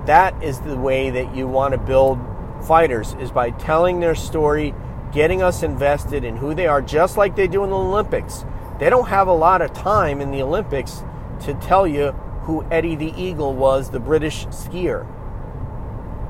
that 0.06 0.42
is 0.42 0.60
the 0.60 0.76
way 0.76 1.10
that 1.10 1.34
you 1.34 1.46
want 1.46 1.72
to 1.72 1.78
build 1.78 2.18
fighters 2.66 3.14
is 3.20 3.30
by 3.30 3.50
telling 3.50 4.00
their 4.00 4.14
story, 4.14 4.74
getting 5.12 5.42
us 5.42 5.62
invested 5.62 6.24
in 6.24 6.36
who 6.36 6.54
they 6.54 6.66
are, 6.66 6.80
just 6.80 7.16
like 7.16 7.36
they 7.36 7.48
do 7.48 7.64
in 7.64 7.70
the 7.70 7.76
Olympics. 7.76 8.44
They 8.82 8.90
don't 8.90 9.06
have 9.06 9.28
a 9.28 9.32
lot 9.32 9.62
of 9.62 9.72
time 9.72 10.20
in 10.20 10.32
the 10.32 10.42
Olympics 10.42 11.04
to 11.42 11.54
tell 11.54 11.86
you 11.86 12.10
who 12.42 12.66
Eddie 12.68 12.96
the 12.96 13.12
Eagle 13.16 13.54
was, 13.54 13.90
the 13.90 14.00
British 14.00 14.46
skier. 14.46 15.06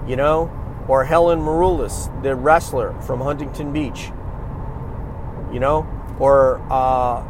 You 0.07 0.17
know? 0.17 0.51
Or 0.87 1.03
Helen 1.03 1.41
Maroulis, 1.41 2.11
the 2.23 2.37
wrestler 2.37 2.93
from 3.01 3.23
Huntington 3.23 3.73
Beach. 3.73 4.13
You 5.51 5.61
know? 5.61 5.89
Or, 6.19 6.61
uh, 6.71 7.27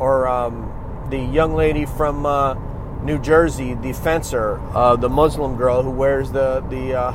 or 0.00 0.26
um, 0.26 1.06
the 1.10 1.18
young 1.18 1.54
lady 1.54 1.84
from 1.84 2.24
uh, 2.24 2.54
New 3.02 3.18
Jersey, 3.18 3.74
the 3.74 3.92
fencer, 3.92 4.58
uh, 4.74 4.96
the 4.96 5.10
Muslim 5.10 5.58
girl 5.58 5.82
who 5.82 5.90
wears 5.90 6.32
the, 6.32 6.64
the, 6.70 6.94
uh, 6.94 7.10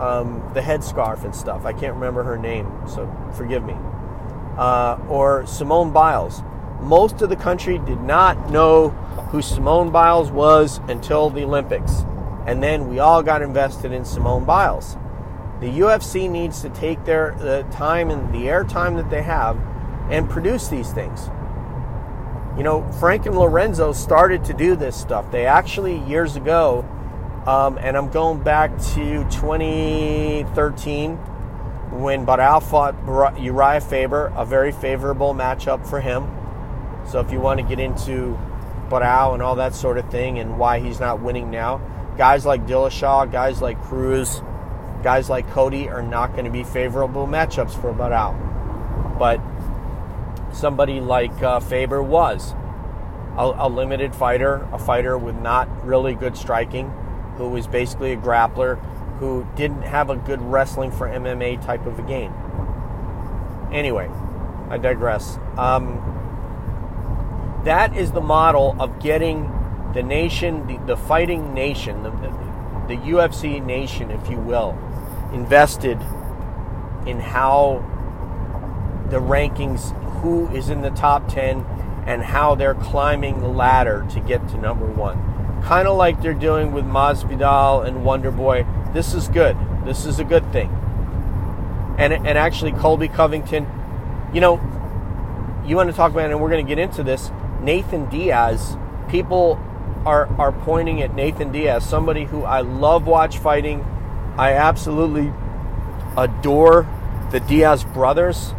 um, 0.00 0.50
the 0.52 0.60
headscarf 0.60 1.22
and 1.22 1.32
stuff. 1.32 1.64
I 1.64 1.72
can't 1.72 1.94
remember 1.94 2.24
her 2.24 2.36
name, 2.36 2.68
so 2.88 3.08
forgive 3.36 3.62
me. 3.62 3.76
Uh, 4.58 4.98
or 5.08 5.46
Simone 5.46 5.92
Biles. 5.92 6.42
Most 6.80 7.22
of 7.22 7.28
the 7.28 7.36
country 7.36 7.78
did 7.78 8.00
not 8.00 8.50
know 8.50 8.90
who 9.30 9.42
Simone 9.42 9.90
Biles 9.90 10.30
was 10.30 10.80
until 10.88 11.30
the 11.30 11.42
Olympics. 11.44 12.04
And 12.46 12.62
then 12.62 12.88
we 12.88 12.98
all 13.00 13.22
got 13.22 13.42
invested 13.42 13.92
in 13.92 14.04
Simone 14.04 14.44
Biles. 14.44 14.96
The 15.60 15.68
UFC 15.68 16.30
needs 16.30 16.60
to 16.62 16.68
take 16.68 17.04
their 17.04 17.34
the 17.38 17.66
time 17.70 18.10
and 18.10 18.32
the 18.32 18.46
airtime 18.46 18.96
that 18.96 19.10
they 19.10 19.22
have 19.22 19.58
and 20.10 20.28
produce 20.28 20.68
these 20.68 20.92
things. 20.92 21.30
You 22.56 22.62
know, 22.62 22.90
Frank 22.92 23.26
and 23.26 23.36
Lorenzo 23.38 23.92
started 23.92 24.44
to 24.44 24.54
do 24.54 24.76
this 24.76 24.96
stuff. 24.96 25.30
They 25.30 25.46
actually, 25.46 25.98
years 26.04 26.36
ago, 26.36 26.84
um, 27.46 27.78
and 27.78 27.96
I'm 27.96 28.10
going 28.10 28.42
back 28.42 28.70
to 28.94 29.24
2013 29.30 31.16
when 31.92 32.26
Barao 32.26 32.62
fought 32.62 32.94
Uriah 33.40 33.80
Faber, 33.80 34.32
a 34.36 34.44
very 34.44 34.72
favorable 34.72 35.32
matchup 35.34 35.86
for 35.86 36.00
him. 36.00 36.35
So 37.08 37.20
if 37.20 37.30
you 37.30 37.40
want 37.40 37.60
to 37.60 37.66
get 37.66 37.78
into 37.78 38.38
Barao 38.88 39.34
and 39.34 39.42
all 39.42 39.56
that 39.56 39.74
sort 39.74 39.98
of 39.98 40.10
thing 40.10 40.38
and 40.38 40.58
why 40.58 40.80
he's 40.80 41.00
not 41.00 41.20
winning 41.20 41.50
now, 41.50 41.78
guys 42.16 42.44
like 42.44 42.66
Dillashaw, 42.66 43.30
guys 43.30 43.60
like 43.60 43.80
Cruz, 43.82 44.42
guys 45.02 45.30
like 45.30 45.48
Cody 45.50 45.88
are 45.88 46.02
not 46.02 46.32
going 46.32 46.44
to 46.44 46.50
be 46.50 46.64
favorable 46.64 47.26
matchups 47.26 47.80
for 47.80 47.92
Barao. 47.92 49.18
But 49.18 49.40
somebody 50.52 51.00
like 51.00 51.42
uh, 51.42 51.60
Faber 51.60 52.02
was 52.02 52.54
a, 53.36 53.52
a 53.58 53.68
limited 53.68 54.14
fighter, 54.14 54.66
a 54.72 54.78
fighter 54.78 55.16
with 55.16 55.36
not 55.36 55.84
really 55.84 56.14
good 56.14 56.36
striking 56.36 56.90
who 57.36 57.48
was 57.48 57.66
basically 57.66 58.12
a 58.12 58.16
grappler 58.16 58.78
who 59.18 59.46
didn't 59.56 59.82
have 59.82 60.10
a 60.10 60.16
good 60.16 60.40
wrestling 60.42 60.90
for 60.90 61.06
MMA 61.08 61.64
type 61.64 61.86
of 61.86 61.98
a 61.98 62.02
game. 62.02 62.32
Anyway, 63.72 64.10
I 64.68 64.78
digress. 64.78 65.38
Um, 65.56 66.15
that 67.66 67.96
is 67.96 68.12
the 68.12 68.20
model 68.20 68.74
of 68.78 68.98
getting 69.00 69.52
the 69.94 70.02
nation, 70.02 70.66
the, 70.66 70.78
the 70.86 70.96
fighting 70.96 71.54
nation, 71.54 72.02
the, 72.02 72.10
the, 72.10 72.96
UFC 72.96 73.64
nation, 73.64 74.10
if 74.10 74.28
you 74.28 74.38
will, 74.38 74.78
invested 75.32 76.00
in 77.06 77.20
how 77.20 77.84
the 79.10 79.18
rankings, 79.18 79.92
who 80.20 80.48
is 80.48 80.70
in 80.70 80.82
the 80.82 80.90
top 80.90 81.28
10, 81.28 81.64
and 82.06 82.22
how 82.22 82.54
they're 82.54 82.74
climbing 82.74 83.40
the 83.40 83.48
ladder 83.48 84.06
to 84.10 84.20
get 84.20 84.46
to 84.48 84.58
number 84.58 84.86
one 84.86 85.36
kind 85.66 85.88
of 85.88 85.96
like 85.96 86.22
they're 86.22 86.32
doing 86.32 86.70
with 86.70 86.84
Masvidal 86.84 87.84
and 87.84 88.04
Wonder 88.04 88.30
Boy. 88.30 88.64
This 88.92 89.14
is 89.14 89.26
good. 89.28 89.56
This 89.84 90.06
is 90.06 90.20
a 90.20 90.24
good 90.24 90.50
thing. 90.52 90.70
And 91.98 92.12
and 92.12 92.38
actually, 92.38 92.72
Colby 92.72 93.08
Covington, 93.08 93.66
you 94.32 94.40
know, 94.40 94.60
you 95.66 95.74
want 95.74 95.90
to 95.90 95.96
talk 95.96 96.12
about, 96.12 96.30
and 96.30 96.40
we're 96.40 96.50
going 96.50 96.64
to 96.64 96.68
get 96.68 96.78
into 96.78 97.02
this. 97.02 97.30
Nathan 97.62 98.08
Diaz, 98.08 98.76
people 99.08 99.60
are 100.04 100.26
are 100.40 100.52
pointing 100.52 101.02
at 101.02 101.14
Nathan 101.14 101.52
Diaz, 101.52 101.84
somebody 101.84 102.24
who 102.24 102.44
I 102.44 102.60
love 102.60 103.06
watch 103.06 103.38
fighting. 103.38 103.84
I 104.38 104.52
absolutely 104.52 105.32
adore 106.16 106.86
the 107.32 107.40
Diaz 107.40 107.84
brothers. 107.84 108.54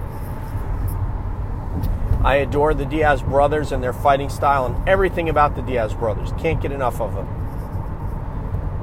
I 2.24 2.36
adore 2.36 2.74
the 2.74 2.86
Diaz 2.86 3.22
brothers 3.22 3.72
and 3.72 3.82
their 3.82 3.94
fighting 3.94 4.30
style 4.30 4.66
and 4.66 4.90
everything 4.90 5.30
about 5.30 5.56
the 5.56 5.62
Diaz 5.62 5.94
brothers. 5.94 6.32
Can't 6.40 6.62
get 6.62 6.72
enough 6.72 7.00
of 7.00 7.14
them. 7.14 7.28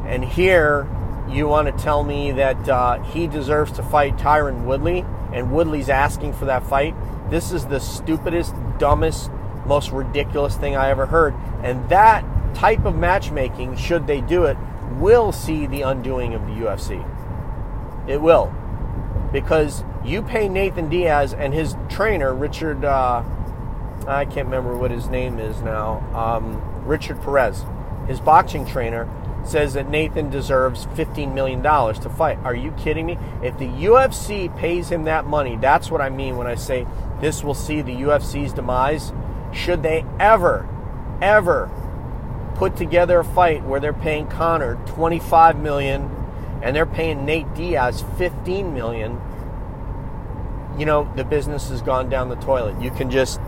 And 0.07 0.25
here, 0.25 0.89
you 1.29 1.49
want 1.49 1.67
to 1.67 1.83
tell 1.83 2.05
me 2.05 2.33
that 2.33 2.69
uh, 2.69 3.03
he 3.03 3.27
deserves 3.27 3.73
to 3.73 3.83
fight 3.83 4.17
Tyron 4.17 4.65
Woodley, 4.65 5.05
and 5.33 5.53
Woodley's 5.53 5.89
asking 5.89 6.35
for 6.35 6.45
that 6.47 6.65
fight. 6.67 6.95
This 7.31 7.53
is 7.53 7.67
the 7.67 7.81
stupidest, 7.81 8.55
dumbest, 8.79 9.31
most 9.67 9.91
ridiculous 9.91 10.57
thing 10.57 10.77
I 10.77 10.91
ever 10.91 11.07
heard. 11.07 11.35
And 11.63 11.89
that 11.89 12.25
type 12.55 12.85
of 12.85 12.97
matchmaking, 12.97 13.77
should 13.77 14.07
they 14.07 14.21
do 14.21 14.45
it, 14.45 14.57
will 14.99 15.33
see 15.33 15.67
the 15.67 15.83
undoing 15.83 16.35
of 16.35 16.43
the 16.47 16.53
UFC. 16.53 17.05
It 18.09 18.21
will. 18.21 18.55
Because 19.33 19.85
you 20.05 20.23
pay 20.23 20.49
Nathan 20.49 20.89
Diaz 20.89 21.35
and 21.35 21.53
his 21.53 21.77
trainer, 21.89 22.35
Richard, 22.35 22.85
uh, 22.85 23.25
I 24.07 24.25
can't 24.25 24.47
remember 24.47 24.77
what 24.77 24.91
his 24.91 25.09
name 25.09 25.39
is 25.39 25.61
now, 25.63 25.99
um, 26.15 26.87
Richard 26.87 27.21
Perez, 27.23 27.65
his 28.07 28.21
boxing 28.21 28.67
trainer, 28.67 29.09
says 29.45 29.75
that 29.75 29.89
Nathan 29.89 30.31
deserves 30.31 30.87
$15 30.87 31.35
million 31.35 31.63
to 31.63 32.11
fight. 32.11 32.39
Are 32.45 32.55
you 32.55 32.73
kidding 32.73 33.07
me? 33.07 33.19
If 33.43 33.59
the 33.59 33.67
UFC 33.67 34.55
pays 34.57 34.91
him 34.91 35.05
that 35.05 35.27
money, 35.27 35.57
that's 35.57 35.91
what 35.91 36.01
I 36.01 36.09
mean 36.09 36.37
when 36.37 36.47
I 36.47 36.55
say 36.55 36.87
this 37.21 37.45
will 37.45 37.55
see 37.55 37.83
the 37.83 37.93
UFC's 37.93 38.53
demise. 38.53 39.13
Should 39.55 39.83
they 39.83 40.05
ever, 40.19 40.69
ever 41.23 41.71
put 42.57 42.77
together 42.77 43.21
a 43.21 43.25
fight 43.25 43.65
where 43.65 43.81
they're 43.81 43.93
paying 43.93 44.27
Conor 44.27 44.77
25 44.87 45.59
million 45.59 46.11
and 46.63 46.75
they're 46.75 46.87
paying 46.87 47.25
Nate 47.25 47.53
Diaz 47.55 48.05
15 48.19 48.75
million, 48.75 49.21
you 50.79 50.87
know, 50.87 51.11
the 51.17 51.25
business 51.25 51.69
has 51.69 51.83
gone 51.83 52.09
down 52.09 52.29
the 52.29 52.37
toilet. 52.37 52.81
You 52.81 52.91
can 52.91 53.11
just 53.11 53.41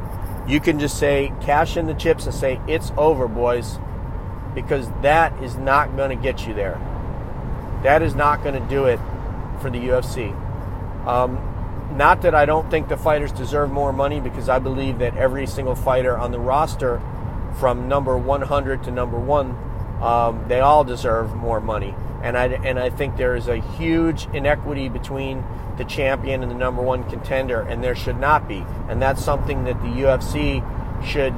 you 0.47 0.61
can 0.61 0.79
just 0.79 0.99
say 0.99 1.33
cash 1.41 1.77
in 1.77 1.87
the 1.87 1.95
chips 1.95 2.25
and 2.27 2.35
say 2.35 2.61
it's 2.69 2.93
over, 2.97 3.27
boys, 3.27 3.79
because 4.55 4.89
that 5.03 5.43
is 5.43 5.57
not 5.57 5.97
going 5.97 6.17
to 6.17 6.23
get 6.23 6.47
you 6.47 6.55
there. 6.55 6.81
That 7.83 8.01
is 8.03 8.15
not 8.15 8.45
going 8.45 8.55
to 8.55 8.69
do 8.69 8.85
it 8.85 9.01
for 9.61 9.71
the 9.71 9.79
UFC. 9.79 10.35
Um, 11.05 11.37
not 11.93 12.23
that 12.23 12.35
I 12.35 12.47
don't 12.47 12.71
think 12.71 12.89
the 12.89 12.97
fighters 12.97 13.33
deserve 13.33 13.71
more 13.71 13.93
money, 13.93 14.21
because 14.21 14.49
I 14.49 14.59
believe 14.59 14.99
that 14.99 15.17
every 15.17 15.47
single 15.47 15.75
fighter 15.75 16.17
on 16.17 16.33
the 16.33 16.41
roster, 16.41 17.01
from 17.59 17.89
number 17.89 18.17
100 18.17 18.85
to 18.85 18.91
number 18.91 19.19
one, 19.19 19.57
um, 20.03 20.45
they 20.49 20.61
all 20.61 20.85
deserve 20.85 21.35
more 21.35 21.61
money. 21.61 21.95
And 22.23 22.37
I 22.37 22.47
and 22.47 22.79
I 22.79 22.91
think 22.91 23.17
there 23.17 23.37
is 23.37 23.49
a 23.49 23.57
huge 23.57 24.27
inequity 24.33 24.89
between 24.89 25.45
the 25.77 25.85
champion 25.85 26.43
and 26.43 26.51
the 26.51 26.57
number 26.57 26.83
one 26.83 27.09
contender, 27.09 27.61
and 27.61 27.83
there 27.83 27.95
should 27.95 28.19
not 28.19 28.49
be. 28.49 28.65
And 28.89 29.01
that's 29.01 29.25
something 29.25 29.65
that 29.65 29.81
the 29.81 29.89
UFC 29.89 30.63
should 31.05 31.35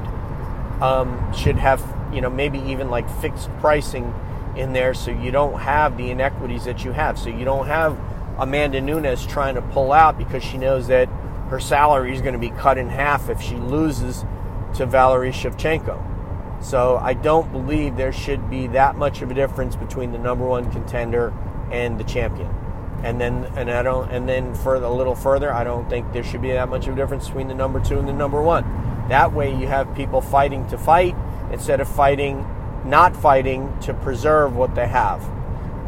um, 0.81 1.33
should 1.33 1.57
have, 1.57 1.83
you 2.13 2.21
know, 2.21 2.29
maybe 2.29 2.59
even 2.59 2.89
like 2.89 3.09
fixed 3.21 3.49
pricing 3.59 4.13
in 4.55 4.73
there, 4.73 4.93
so 4.93 5.11
you 5.11 5.31
don't 5.31 5.59
have 5.59 5.97
the 5.97 6.09
inequities 6.09 6.65
that 6.65 6.83
you 6.83 6.91
have. 6.91 7.19
So 7.19 7.29
you 7.29 7.45
don't 7.45 7.67
have 7.67 7.97
Amanda 8.39 8.81
Nunes 8.81 9.25
trying 9.25 9.55
to 9.55 9.61
pull 9.61 9.91
out 9.91 10.17
because 10.17 10.43
she 10.43 10.57
knows 10.57 10.87
that 10.87 11.07
her 11.49 11.59
salary 11.59 12.13
is 12.13 12.21
going 12.21 12.33
to 12.33 12.39
be 12.39 12.49
cut 12.49 12.77
in 12.77 12.87
half 12.87 13.29
if 13.29 13.41
she 13.41 13.55
loses 13.55 14.23
to 14.75 14.85
Valerie 14.85 15.31
Shevchenko. 15.31 16.63
So 16.63 16.97
I 16.97 17.13
don't 17.13 17.51
believe 17.51 17.95
there 17.95 18.11
should 18.11 18.49
be 18.49 18.67
that 18.67 18.95
much 18.95 19.21
of 19.21 19.31
a 19.31 19.33
difference 19.33 19.75
between 19.75 20.11
the 20.11 20.19
number 20.19 20.45
one 20.45 20.71
contender 20.71 21.33
and 21.71 21.99
the 21.99 22.03
champion. 22.03 22.53
And 23.03 23.19
then 23.19 23.45
and 23.55 23.71
I 23.71 23.81
don't 23.81 24.11
and 24.11 24.27
then 24.27 24.53
for 24.53 24.75
a 24.75 24.89
little 24.89 25.15
further, 25.15 25.53
I 25.53 25.63
don't 25.63 25.89
think 25.89 26.11
there 26.11 26.23
should 26.23 26.41
be 26.41 26.51
that 26.51 26.67
much 26.67 26.87
of 26.87 26.93
a 26.93 26.95
difference 26.97 27.27
between 27.27 27.47
the 27.47 27.55
number 27.55 27.79
two 27.79 27.97
and 27.97 28.07
the 28.07 28.13
number 28.13 28.41
one. 28.41 28.63
That 29.07 29.33
way 29.33 29.55
you 29.55 29.67
have 29.67 29.95
people 29.95 30.19
fighting 30.21 30.67
to 30.67 30.77
fight 30.77 31.15
instead 31.51 31.79
of 31.79 31.87
fighting 31.87 32.45
not 32.85 33.15
fighting 33.15 33.77
to 33.81 33.93
preserve 33.93 34.55
what 34.55 34.75
they 34.75 34.87
have, 34.87 35.21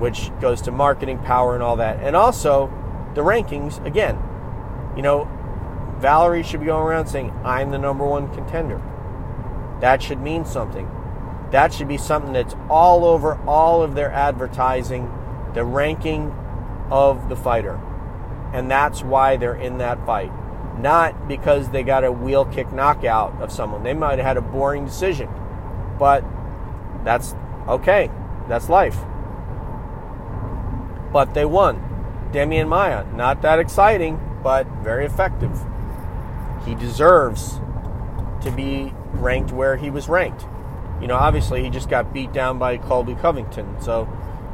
which 0.02 0.32
goes 0.42 0.64
to 0.64 0.72
marketing 0.72 1.20
power 1.20 1.54
and 1.54 1.62
all 1.62 1.76
that. 1.76 2.00
And 2.02 2.16
also 2.16 2.68
the 3.14 3.22
rankings, 3.22 3.86
again, 3.86 4.18
you 4.96 5.04
know, 5.04 5.30
Valerie 6.00 6.42
should 6.42 6.60
be 6.60 6.66
going 6.66 6.84
around 6.84 7.06
saying, 7.06 7.32
I'm 7.46 7.70
the 7.70 7.78
number 7.78 8.04
one 8.04 8.34
contender. 8.34 8.82
That 9.80 10.02
should 10.02 10.20
mean 10.20 10.44
something. 10.44 10.90
That 11.52 11.72
should 11.72 11.88
be 11.88 12.00
something 12.00 12.34
that's 12.34 12.56
all 12.68 13.06
over 13.06 13.36
all 13.48 13.84
of 13.84 13.94
their 13.94 14.12
advertising, 14.12 15.06
the 15.54 15.64
ranking 15.64 16.32
of 16.90 17.30
the 17.30 17.36
fighter. 17.36 17.80
And 18.54 18.72
that's 18.72 19.04
why 19.04 19.38
they're 19.38 19.54
in 19.54 19.78
that 19.78 20.04
fight. 20.04 20.32
Not 20.80 21.28
because 21.28 21.70
they 21.70 21.84
got 21.84 22.04
a 22.04 22.12
wheel 22.12 22.46
kick 22.46 22.74
knockout 22.74 23.40
of 23.40 23.52
someone. 23.52 23.84
They 23.84 23.94
might 23.94 24.18
have 24.18 24.26
had 24.26 24.38
a 24.38 24.42
boring 24.42 24.86
decision. 24.86 25.30
But 26.00 26.26
that's 27.04 27.36
okay. 27.68 28.10
That's 28.48 28.68
life. 28.68 28.98
But 31.12 31.34
they 31.34 31.46
won. 31.46 32.30
Demian 32.32 32.68
Maia, 32.68 33.06
not 33.14 33.42
that 33.42 33.60
exciting, 33.60 34.20
but 34.42 34.66
very 34.84 35.06
effective. 35.06 35.52
He 36.66 36.76
deserves 36.76 37.60
to 38.42 38.52
be 38.52 38.94
ranked 39.14 39.52
where 39.52 39.76
he 39.76 39.90
was 39.90 40.08
ranked. 40.08 40.46
You 41.02 41.08
know, 41.08 41.16
obviously 41.16 41.64
he 41.64 41.70
just 41.70 41.90
got 41.90 42.14
beat 42.14 42.32
down 42.32 42.60
by 42.60 42.78
Colby 42.78 43.16
Covington. 43.16 43.82
So 43.82 44.08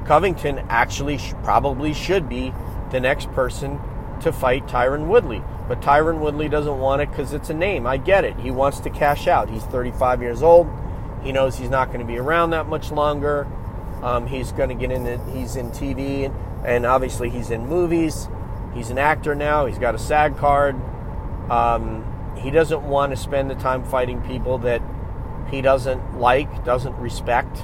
Covington 0.06 0.60
actually 0.70 1.18
sh- 1.18 1.34
probably 1.44 1.94
should 1.94 2.30
be 2.30 2.54
the 2.92 3.00
next 3.00 3.32
person 3.34 3.80
to 4.22 4.32
fight 4.32 4.66
Tyron 4.68 5.08
Woodley. 5.08 5.44
But 5.68 5.82
Tyron 5.82 6.20
Woodley 6.20 6.48
doesn't 6.48 6.80
want 6.80 7.02
it 7.02 7.10
because 7.10 7.34
it's 7.34 7.50
a 7.50 7.54
name. 7.54 7.86
I 7.86 7.98
get 7.98 8.24
it. 8.24 8.38
He 8.40 8.52
wants 8.52 8.80
to 8.82 8.90
cash 8.90 9.28
out. 9.28 9.50
He's 9.50 9.64
35 9.64 10.22
years 10.22 10.42
old. 10.42 10.68
He 11.22 11.32
knows 11.32 11.58
he's 11.58 11.70
not 11.70 11.88
going 11.88 12.00
to 12.00 12.06
be 12.06 12.18
around 12.18 12.52
that 12.52 12.68
much 12.68 12.92
longer. 12.92 13.46
Um, 14.02 14.28
he's 14.28 14.52
going 14.54 14.70
to 14.70 14.76
get 14.76 14.92
in. 14.92 15.04
The, 15.04 15.18
he's 15.34 15.56
in 15.56 15.72
TV, 15.72 16.26
and, 16.26 16.36
and, 16.68 16.86
obviously 16.86 17.30
he's 17.30 17.50
in 17.50 17.66
movies. 17.66 18.28
He's 18.74 18.90
an 18.90 18.98
actor 18.98 19.34
now. 19.34 19.66
He's 19.66 19.80
got 19.80 19.96
a 19.96 20.00
SAG 20.00 20.38
card. 20.38 20.76
Um, 21.50 22.36
he 22.38 22.52
doesn't 22.52 22.84
want 22.84 23.12
to 23.12 23.18
spend 23.18 23.50
the 23.50 23.56
time 23.56 23.84
fighting 23.84 24.22
people 24.22 24.60
that 24.60 24.82
he 25.50 25.62
doesn't 25.62 26.20
like, 26.20 26.66
doesn't 26.66 26.96
respect, 26.98 27.64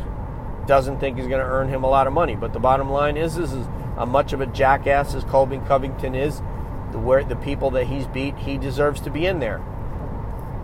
doesn't 0.65 0.99
think 0.99 1.19
is 1.19 1.27
going 1.27 1.41
to 1.41 1.45
earn 1.45 1.67
him 1.67 1.83
a 1.83 1.89
lot 1.89 2.07
of 2.07 2.13
money. 2.13 2.35
But 2.35 2.53
the 2.53 2.59
bottom 2.59 2.89
line 2.89 3.17
is, 3.17 3.37
is, 3.37 3.53
is 3.53 3.67
a 3.97 4.05
much 4.05 4.33
of 4.33 4.41
a 4.41 4.45
jackass 4.47 5.13
as 5.13 5.23
Colby 5.25 5.59
Covington 5.67 6.15
is, 6.15 6.41
the 6.91 6.99
where 6.99 7.23
the 7.23 7.35
people 7.35 7.71
that 7.71 7.87
he's 7.87 8.07
beat, 8.07 8.37
he 8.37 8.57
deserves 8.57 9.01
to 9.01 9.09
be 9.09 9.25
in 9.25 9.39
there. 9.39 9.61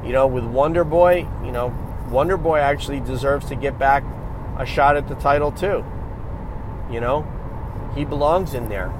You 0.03 0.13
know, 0.13 0.27
with 0.27 0.45
Wonder 0.45 0.83
Boy, 0.83 1.27
you 1.43 1.51
know, 1.51 1.75
Wonder 2.09 2.37
Boy 2.37 2.59
actually 2.59 3.01
deserves 3.01 3.49
to 3.49 3.55
get 3.55 3.77
back 3.77 4.03
a 4.57 4.65
shot 4.65 4.95
at 4.95 5.07
the 5.07 5.15
title 5.15 5.51
too. 5.51 5.83
You 6.89 7.01
know, 7.01 7.27
he 7.95 8.05
belongs 8.05 8.53
in 8.53 8.69
there. 8.69 8.91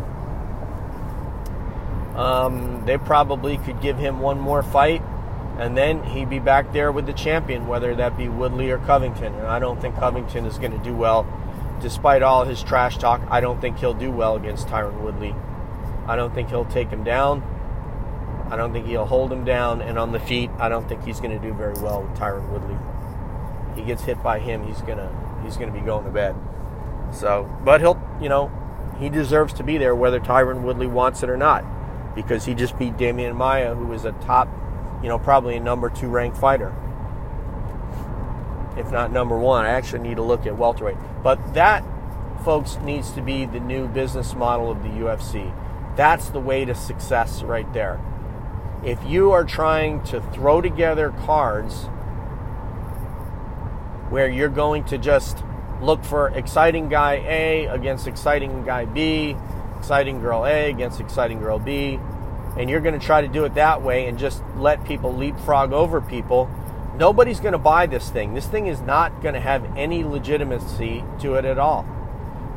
Um, 2.15 2.83
they 2.85 2.97
probably 2.97 3.57
could 3.59 3.81
give 3.81 3.97
him 3.97 4.19
one 4.19 4.39
more 4.39 4.61
fight, 4.61 5.01
and 5.57 5.77
then 5.77 6.03
he'd 6.03 6.29
be 6.29 6.39
back 6.39 6.73
there 6.73 6.91
with 6.91 7.05
the 7.05 7.13
champion, 7.13 7.67
whether 7.67 7.95
that 7.95 8.17
be 8.17 8.27
Woodley 8.27 8.71
or 8.71 8.77
Covington. 8.79 9.33
And 9.33 9.47
I 9.47 9.59
don't 9.59 9.79
think 9.79 9.95
Covington 9.95 10.45
is 10.45 10.57
going 10.57 10.71
to 10.71 10.83
do 10.83 10.93
well, 10.93 11.25
despite 11.81 12.21
all 12.21 12.43
his 12.43 12.61
trash 12.61 12.97
talk. 12.97 13.21
I 13.29 13.39
don't 13.39 13.61
think 13.61 13.77
he'll 13.79 13.93
do 13.93 14.11
well 14.11 14.35
against 14.35 14.67
Tyron 14.67 15.01
Woodley. 15.01 15.33
I 16.07 16.15
don't 16.15 16.33
think 16.33 16.49
he'll 16.49 16.65
take 16.65 16.89
him 16.89 17.03
down. 17.03 17.41
I 18.51 18.57
don't 18.57 18.73
think 18.73 18.87
he'll 18.87 19.05
hold 19.05 19.31
him 19.31 19.45
down. 19.45 19.81
And 19.81 19.97
on 19.97 20.11
the 20.11 20.19
feet, 20.19 20.49
I 20.57 20.67
don't 20.67 20.89
think 20.89 21.05
he's 21.05 21.21
going 21.21 21.39
to 21.39 21.47
do 21.47 21.53
very 21.53 21.79
well 21.81 22.01
with 22.03 22.17
Tyron 22.17 22.49
Woodley. 22.49 22.77
He 23.75 23.85
gets 23.85 24.03
hit 24.03 24.21
by 24.21 24.39
him, 24.39 24.65
he's 24.67 24.81
gonna 24.81 25.09
he's 25.41 25.55
gonna 25.55 25.71
be 25.71 25.79
going 25.79 26.03
to 26.03 26.11
bed. 26.11 26.35
So, 27.13 27.49
but 27.63 27.79
he'll 27.79 28.01
you 28.19 28.27
know 28.27 28.51
he 28.99 29.09
deserves 29.09 29.53
to 29.53 29.63
be 29.63 29.77
there 29.77 29.95
whether 29.95 30.19
Tyron 30.19 30.61
Woodley 30.61 30.87
wants 30.87 31.23
it 31.23 31.29
or 31.29 31.37
not 31.37 31.63
because 32.15 32.45
he 32.45 32.53
just 32.53 32.77
beat 32.77 32.97
Demian 32.97 33.35
Maia, 33.35 33.73
who 33.75 33.85
was 33.85 34.03
a 34.05 34.11
top, 34.13 34.49
you 35.01 35.07
know, 35.07 35.17
probably 35.17 35.55
a 35.55 35.59
number 35.59 35.89
two 35.89 36.07
ranked 36.09 36.37
fighter, 36.37 36.73
if 38.77 38.91
not 38.91 39.11
number 39.11 39.37
one. 39.37 39.65
I 39.65 39.69
actually 39.69 40.07
need 40.07 40.17
to 40.17 40.23
look 40.23 40.45
at 40.45 40.57
welterweight, 40.57 40.97
but 41.23 41.53
that, 41.53 41.83
folks, 42.43 42.77
needs 42.83 43.11
to 43.11 43.21
be 43.21 43.45
the 43.45 43.59
new 43.59 43.87
business 43.87 44.35
model 44.35 44.69
of 44.69 44.83
the 44.83 44.89
UFC. 44.89 45.55
That's 45.95 46.29
the 46.29 46.39
way 46.39 46.65
to 46.65 46.75
success 46.75 47.41
right 47.41 47.71
there. 47.73 48.01
If 48.83 49.03
you 49.05 49.31
are 49.31 49.43
trying 49.43 50.03
to 50.05 50.21
throw 50.21 50.61
together 50.61 51.13
cards 51.25 51.85
where 54.09 54.29
you're 54.29 54.49
going 54.49 54.83
to 54.85 54.97
just 54.97 55.43
look 55.81 56.03
for 56.03 56.29
exciting 56.29 56.89
guy 56.89 57.15
A 57.27 57.65
against 57.67 58.07
exciting 58.07 58.63
guy 58.65 58.85
B, 58.85 59.35
exciting 59.77 60.19
girl 60.19 60.45
A 60.45 60.69
against 60.69 60.99
exciting 60.99 61.39
girl 61.39 61.59
B, 61.59 61.99
and 62.57 62.69
you're 62.69 62.81
going 62.81 62.99
to 62.99 63.05
try 63.05 63.21
to 63.21 63.27
do 63.27 63.45
it 63.45 63.55
that 63.55 63.81
way 63.81 64.07
and 64.07 64.17
just 64.17 64.43
let 64.55 64.83
people 64.83 65.13
leapfrog 65.13 65.71
over 65.71 66.01
people, 66.01 66.49
nobody's 66.97 67.39
going 67.39 67.53
to 67.53 67.59
buy 67.59 67.85
this 67.85 68.09
thing. 68.09 68.33
This 68.33 68.47
thing 68.47 68.67
is 68.67 68.81
not 68.81 69.21
going 69.21 69.33
to 69.33 69.39
have 69.39 69.77
any 69.77 70.03
legitimacy 70.03 71.03
to 71.21 71.35
it 71.35 71.45
at 71.45 71.57
all. 71.57 71.87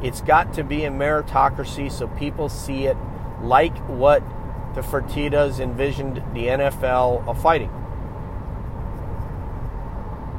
It's 0.02 0.20
got 0.20 0.52
to 0.54 0.64
be 0.64 0.84
a 0.84 0.90
meritocracy 0.90 1.90
so 1.92 2.08
people 2.08 2.48
see 2.48 2.86
it 2.86 2.96
like 3.40 3.76
what 3.88 4.22
the 4.74 4.80
Fertitas 4.80 5.60
envisioned 5.60 6.16
the 6.34 6.46
NFL 6.46 7.26
of 7.28 7.40
fighting. 7.40 7.70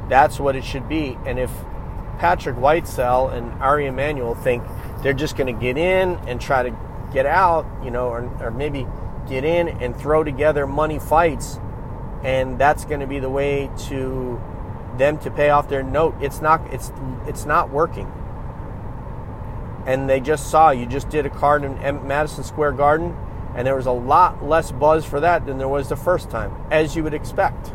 That's 0.10 0.40
what 0.40 0.56
it 0.56 0.66
should 0.66 0.90
be. 0.90 1.18
And 1.26 1.40
if 1.40 1.50
Patrick 2.24 2.56
Whitesell 2.56 3.34
and 3.34 3.52
Ari 3.62 3.86
Emanuel 3.86 4.34
think 4.34 4.64
they're 5.02 5.12
just 5.12 5.36
going 5.36 5.54
to 5.54 5.62
get 5.62 5.78
in 5.78 6.16
and 6.26 6.40
try 6.40 6.64
to 6.64 6.74
get 7.12 7.26
out, 7.26 7.66
you 7.84 7.92
know, 7.92 8.08
or, 8.08 8.24
or 8.42 8.50
maybe 8.50 8.88
get 9.28 9.44
in 9.44 9.68
and 9.68 9.94
throw 9.94 10.24
together 10.24 10.66
money 10.66 11.00
fights, 11.00 11.60
and 12.24 12.58
that's 12.58 12.86
going 12.86 13.02
to 13.02 13.08
be 13.08 13.20
the 13.20 13.30
way 13.30 13.70
to 13.88 14.42
them 14.98 15.18
to 15.18 15.32
pay 15.32 15.50
off 15.50 15.68
their 15.68 15.84
note. 15.84 16.16
It's 16.22 16.40
not. 16.40 16.66
It's 16.74 16.94
it's 17.28 17.44
not 17.44 17.72
working. 17.72 18.10
And 19.86 20.10
they 20.10 20.22
just 20.22 20.50
saw 20.50 20.72
you 20.72 20.86
just 20.86 21.10
did 21.10 21.26
a 21.26 21.30
card 21.30 21.66
in 21.66 22.08
Madison 22.08 22.46
Square 22.46 22.72
Garden, 22.74 23.18
and 23.54 23.68
there 23.68 23.76
was 23.76 23.86
a 23.86 23.92
lot 23.92 24.42
less 24.42 24.72
buzz 24.72 25.04
for 25.04 25.20
that 25.20 25.46
than 25.46 25.58
there 25.58 25.68
was 25.68 25.90
the 25.90 25.98
first 25.98 26.30
time, 26.30 26.56
as 26.72 26.96
you 26.96 27.04
would 27.04 27.14
expect. 27.14 27.74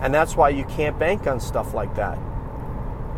And 0.00 0.14
that's 0.14 0.34
why 0.34 0.48
you 0.48 0.64
can't 0.64 0.98
bank 0.98 1.26
on 1.26 1.40
stuff 1.40 1.74
like 1.74 1.94
that. 1.96 2.18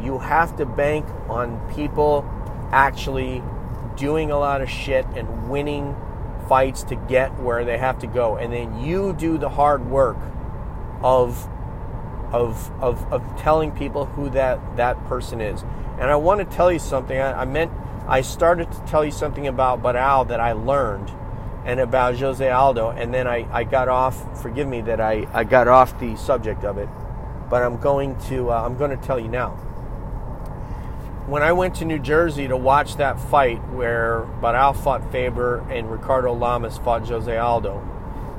You 0.03 0.19
have 0.19 0.57
to 0.57 0.67
bank 0.67 1.07
on 1.29 1.61
people 1.75 2.29
actually 2.73 3.43
doing 3.97 4.31
a 4.31 4.39
lot 4.39 4.61
of 4.61 4.71
shit 4.71 5.05
and 5.17 5.51
winning 5.51 5.97
fights 6.49 6.83
to 6.85 6.97
get 6.97 7.39
where 7.41 7.65
they 7.65 7.79
have 7.79 7.99
to 8.01 8.07
go. 8.07 8.37
And 8.37 8.53
then 8.53 8.81
you 8.81 9.13
do 9.13 9.39
the 9.39 9.49
hard 9.49 9.91
work 9.91 10.17
of 11.03 11.49
of 12.33 12.71
of, 12.83 13.11
of 13.13 13.23
telling 13.41 13.73
people 13.73 14.05
who 14.07 14.31
that 14.31 14.77
that 14.77 15.03
person 15.07 15.41
is. 15.41 15.63
And 15.99 16.11
I 16.11 16.17
want 16.17 16.39
to 16.41 16.57
tell 16.57 16.71
you 16.71 16.79
something. 16.79 17.19
I, 17.19 17.43
I 17.43 17.45
meant 17.45 17.73
I 18.07 18.23
started 18.23 18.71
to 18.73 18.81
tell 18.87 19.05
you 19.05 19.11
something 19.11 19.47
about 19.47 19.83
Barao 19.83 20.27
that 20.29 20.41
I 20.41 20.53
learned 20.53 21.13
and 21.65 21.81
about 21.81 22.17
Jose 22.17 22.49
Aldo, 22.49 22.91
and 22.91 23.13
then 23.13 23.27
I, 23.27 23.47
I 23.53 23.65
got 23.65 23.89
off. 23.89 24.41
Forgive 24.41 24.67
me 24.67 24.81
that 24.83 25.01
I, 25.01 25.29
I 25.35 25.45
got 25.45 25.69
off 25.69 25.99
the 26.01 26.17
subject 26.17 26.65
of 26.65 26.79
it, 26.79 26.89
but 27.51 27.63
I'm 27.63 27.77
going 27.79 28.19
to 28.29 28.51
uh, 28.51 28.63
I'm 28.65 28.79
going 28.79 28.91
to 28.91 28.97
tell 28.97 29.19
you 29.21 29.29
now. 29.29 29.59
When 31.29 31.43
I 31.43 31.53
went 31.53 31.75
to 31.75 31.85
New 31.85 31.99
Jersey 31.99 32.49
to 32.49 32.57
watch 32.57 32.97
that 32.97 33.21
fight 33.21 33.59
where 33.69 34.27
Barao 34.41 34.75
fought 34.75 35.13
Faber 35.13 35.59
and 35.71 35.91
Ricardo 35.91 36.33
Lamas 36.33 36.79
fought 36.79 37.07
Jose 37.07 37.37
Aldo, 37.37 37.87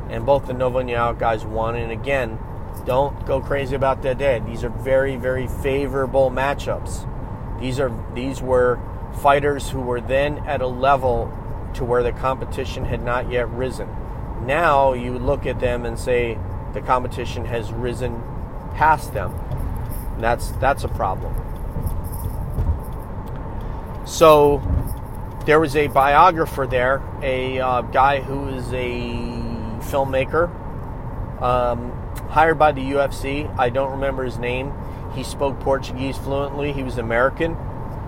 and 0.10 0.26
both 0.26 0.48
the 0.48 0.56
Nova 0.56 0.80
União 0.80 1.16
guys 1.16 1.46
won, 1.46 1.76
and 1.76 1.92
again, 1.92 2.40
don't 2.88 3.28
go 3.28 3.42
crazy 3.42 3.76
about 3.76 4.02
that 4.02 4.18
day. 4.18 4.40
These 4.40 4.64
are 4.64 4.70
very 4.72 5.18
very 5.18 5.46
favorable 5.46 6.32
matchups. 6.32 7.08
These 7.60 7.80
are 7.80 7.92
these 8.16 8.42
were 8.42 8.80
fighters 9.22 9.70
who 9.70 9.82
were 9.82 10.02
then 10.02 10.40
at 10.48 10.62
a 10.62 10.68
level 10.68 11.32
to 11.76 11.86
where 11.86 12.02
the 12.02 12.12
competition 12.12 12.86
had 12.86 13.04
not 13.04 13.30
yet 13.30 13.48
risen. 13.50 13.88
Now 14.48 14.94
you 14.94 15.20
look 15.20 15.46
at 15.46 15.60
them 15.60 15.86
and 15.86 16.00
say 16.00 16.40
the 16.74 16.82
competition 16.82 17.46
has 17.46 17.72
risen 17.72 18.24
past 18.74 19.14
them. 19.14 19.32
And 20.16 20.24
that's 20.24 20.50
that's 20.54 20.84
a 20.84 20.90
problem. 20.90 21.36
So 24.10 24.60
there 25.46 25.60
was 25.60 25.76
a 25.76 25.86
biographer 25.86 26.66
there, 26.66 27.04
a 27.22 27.60
uh, 27.60 27.82
guy 27.84 28.22
who 28.22 28.50
is 28.50 28.68
a 28.74 28.98
filmmaker, 29.86 30.50
um, 31.40 31.92
hired 32.28 32.58
by 32.58 32.72
the 32.72 32.82
UFC. 32.82 33.48
I 33.60 33.70
don't 33.70 33.92
remember 33.92 34.24
his 34.24 34.40
name. 34.40 34.74
He 35.14 35.24
spoke 35.24 35.60
Portuguese 35.60 36.18
fluently. 36.18 36.74
He 36.74 36.82
was 36.82 36.98
American. 36.98 37.56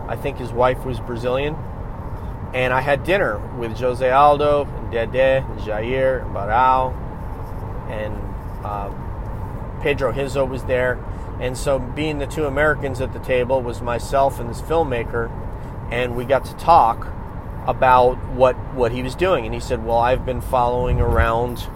I 0.08 0.16
think 0.16 0.38
his 0.38 0.52
wife 0.52 0.84
was 0.86 1.00
Brazilian. 1.00 1.56
And 2.52 2.74
I 2.74 2.82
had 2.82 3.04
dinner 3.04 3.38
with 3.60 3.78
Jose 3.78 4.10
Aldo, 4.10 4.66
and 4.66 4.92
Dede, 4.92 5.46
and 5.46 5.60
Jair, 5.60 6.24
and 6.24 6.36
Barao, 6.36 6.96
and 7.92 8.66
uh, 8.66 8.92
Pedro 9.84 10.12
Rizzo 10.12 10.46
was 10.46 10.64
there. 10.64 10.98
And 11.40 11.56
so, 11.56 11.78
being 11.78 12.18
the 12.18 12.28
two 12.28 12.46
Americans 12.46 13.02
at 13.02 13.14
the 13.14 13.20
table 13.20 13.62
was 13.62 13.82
myself 13.82 14.40
and 14.40 14.50
this 14.50 14.62
filmmaker, 14.62 15.32
and 15.92 16.16
we 16.16 16.26
got 16.26 16.46
to 16.46 16.54
talk 16.56 17.08
about 17.68 18.16
what 18.30 18.56
what 18.74 18.92
he 18.92 19.04
was 19.04 19.16
doing. 19.16 19.46
And 19.46 19.54
he 19.54 19.60
said, 19.60 19.86
"Well, 19.86 19.98
I've 19.98 20.26
been 20.26 20.42
following 20.42 21.00
around. 21.00 21.68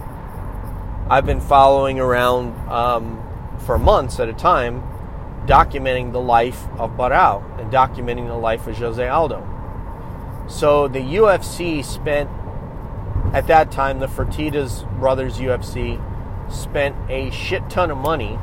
I've 1.08 1.26
been 1.26 1.40
following 1.40 2.00
around 2.00 2.56
um, 2.68 3.22
for 3.66 3.78
months 3.78 4.18
at 4.18 4.28
a 4.28 4.32
time, 4.32 4.82
documenting 5.46 6.12
the 6.12 6.20
life 6.20 6.66
of 6.78 6.92
Barao 6.92 7.60
and 7.60 7.70
documenting 7.70 8.26
the 8.26 8.34
life 8.34 8.66
of 8.66 8.76
Jose 8.78 9.06
Aldo." 9.06 9.52
So 10.48 10.86
the 10.88 11.00
UFC 11.00 11.84
spent, 11.84 12.30
at 13.32 13.48
that 13.48 13.72
time, 13.72 13.98
the 13.98 14.06
Fertitas 14.06 14.88
Brothers 14.98 15.38
UFC 15.38 16.00
spent 16.50 16.96
a 17.10 17.30
shit 17.30 17.68
ton 17.68 17.90
of 17.90 17.98
money 17.98 18.38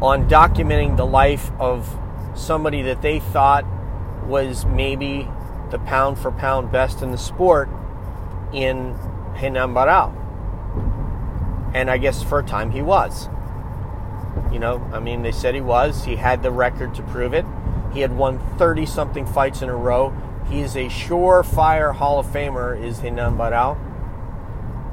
on 0.00 0.28
documenting 0.28 0.96
the 0.96 1.06
life 1.06 1.50
of 1.58 1.98
somebody 2.38 2.82
that 2.82 3.02
they 3.02 3.20
thought 3.20 3.64
was 4.26 4.64
maybe 4.66 5.28
the 5.70 5.78
pound 5.80 6.18
for 6.18 6.30
pound 6.30 6.70
best 6.70 7.02
in 7.02 7.10
the 7.10 7.18
sport 7.18 7.68
in 8.52 8.96
Renan 9.40 9.74
Barao. 9.74 10.14
And 11.74 11.90
I 11.90 11.98
guess 11.98 12.22
for 12.22 12.38
a 12.38 12.44
time 12.44 12.70
he 12.70 12.82
was. 12.82 13.28
You 14.52 14.58
know, 14.58 14.88
I 14.92 15.00
mean, 15.00 15.22
they 15.22 15.32
said 15.32 15.54
he 15.54 15.60
was. 15.60 16.04
He 16.04 16.16
had 16.16 16.42
the 16.42 16.50
record 16.50 16.94
to 16.94 17.02
prove 17.02 17.34
it. 17.34 17.44
He 17.92 18.00
had 18.00 18.16
won 18.16 18.38
30 18.56 18.86
something 18.86 19.26
fights 19.26 19.62
in 19.62 19.68
a 19.68 19.76
row. 19.76 20.14
He 20.48 20.60
is 20.60 20.76
a 20.76 20.86
surefire 20.86 21.94
Hall 21.94 22.18
of 22.18 22.26
Famer, 22.26 22.80
is 22.82 23.02
Renan 23.02 23.36
Barao. 23.36 23.78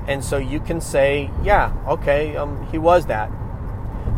And 0.08 0.24
so 0.24 0.38
you 0.38 0.60
can 0.60 0.82
say, 0.82 1.32
yeah, 1.44 1.74
okay, 1.88 2.36
um, 2.36 2.68
he 2.72 2.78
was 2.78 3.06
that. 3.08 3.32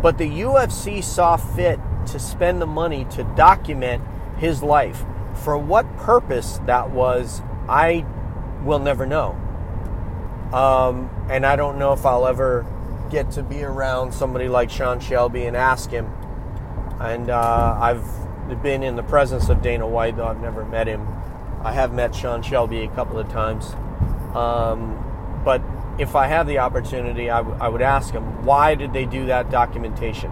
But 0.01 0.17
the 0.17 0.29
UFC 0.29 1.03
saw 1.03 1.37
fit 1.37 1.79
to 2.07 2.19
spend 2.19 2.61
the 2.61 2.67
money 2.67 3.05
to 3.11 3.23
document 3.35 4.03
his 4.37 4.63
life. 4.63 5.03
For 5.43 5.57
what 5.57 5.97
purpose 5.97 6.59
that 6.65 6.91
was, 6.91 7.41
I 7.69 8.05
will 8.63 8.79
never 8.79 9.05
know. 9.05 9.31
Um, 10.53 11.09
and 11.29 11.45
I 11.45 11.55
don't 11.55 11.77
know 11.77 11.93
if 11.93 12.05
I'll 12.05 12.27
ever 12.27 12.65
get 13.09 13.31
to 13.31 13.43
be 13.43 13.63
around 13.63 14.13
somebody 14.13 14.47
like 14.47 14.69
Sean 14.69 14.99
Shelby 14.99 15.45
and 15.45 15.55
ask 15.55 15.89
him. 15.91 16.05
And 16.99 17.29
uh, 17.29 17.77
I've 17.79 18.03
been 18.63 18.83
in 18.83 18.95
the 18.95 19.03
presence 19.03 19.49
of 19.49 19.61
Dana 19.61 19.87
White, 19.87 20.17
though 20.17 20.27
I've 20.27 20.41
never 20.41 20.65
met 20.65 20.87
him. 20.87 21.07
I 21.63 21.73
have 21.73 21.93
met 21.93 22.15
Sean 22.15 22.41
Shelby 22.41 22.83
a 22.83 22.87
couple 22.89 23.19
of 23.19 23.29
times. 23.29 23.65
Um, 24.35 25.03
but 25.43 25.61
if 25.99 26.15
I 26.15 26.27
have 26.27 26.47
the 26.47 26.59
opportunity, 26.59 27.29
I, 27.29 27.37
w- 27.37 27.57
I 27.59 27.67
would 27.69 27.81
ask 27.81 28.13
him, 28.13 28.45
why 28.45 28.75
did 28.75 28.93
they 28.93 29.05
do 29.05 29.25
that 29.27 29.49
documentation? 29.49 30.31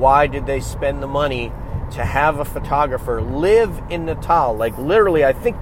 Why 0.00 0.26
did 0.26 0.46
they 0.46 0.60
spend 0.60 1.02
the 1.02 1.06
money 1.06 1.52
to 1.92 2.04
have 2.04 2.38
a 2.38 2.44
photographer 2.44 3.20
live 3.20 3.82
in 3.90 4.06
Natal? 4.06 4.56
Like, 4.56 4.76
literally, 4.78 5.24
I 5.24 5.34
think 5.34 5.56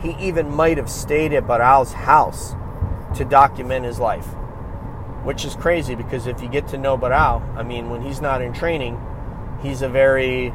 he 0.00 0.10
even 0.18 0.52
might 0.52 0.76
have 0.76 0.90
stayed 0.90 1.32
at 1.32 1.44
Barao's 1.44 1.92
house 1.92 2.56
to 3.16 3.24
document 3.24 3.84
his 3.84 4.00
life, 4.00 4.26
which 5.22 5.44
is 5.44 5.54
crazy 5.54 5.94
because 5.94 6.26
if 6.26 6.42
you 6.42 6.48
get 6.48 6.66
to 6.68 6.78
know 6.78 6.98
Barao, 6.98 7.40
I 7.56 7.62
mean, 7.62 7.88
when 7.88 8.02
he's 8.02 8.20
not 8.20 8.42
in 8.42 8.52
training, 8.52 9.00
he's 9.62 9.82
a 9.82 9.88
very 9.88 10.52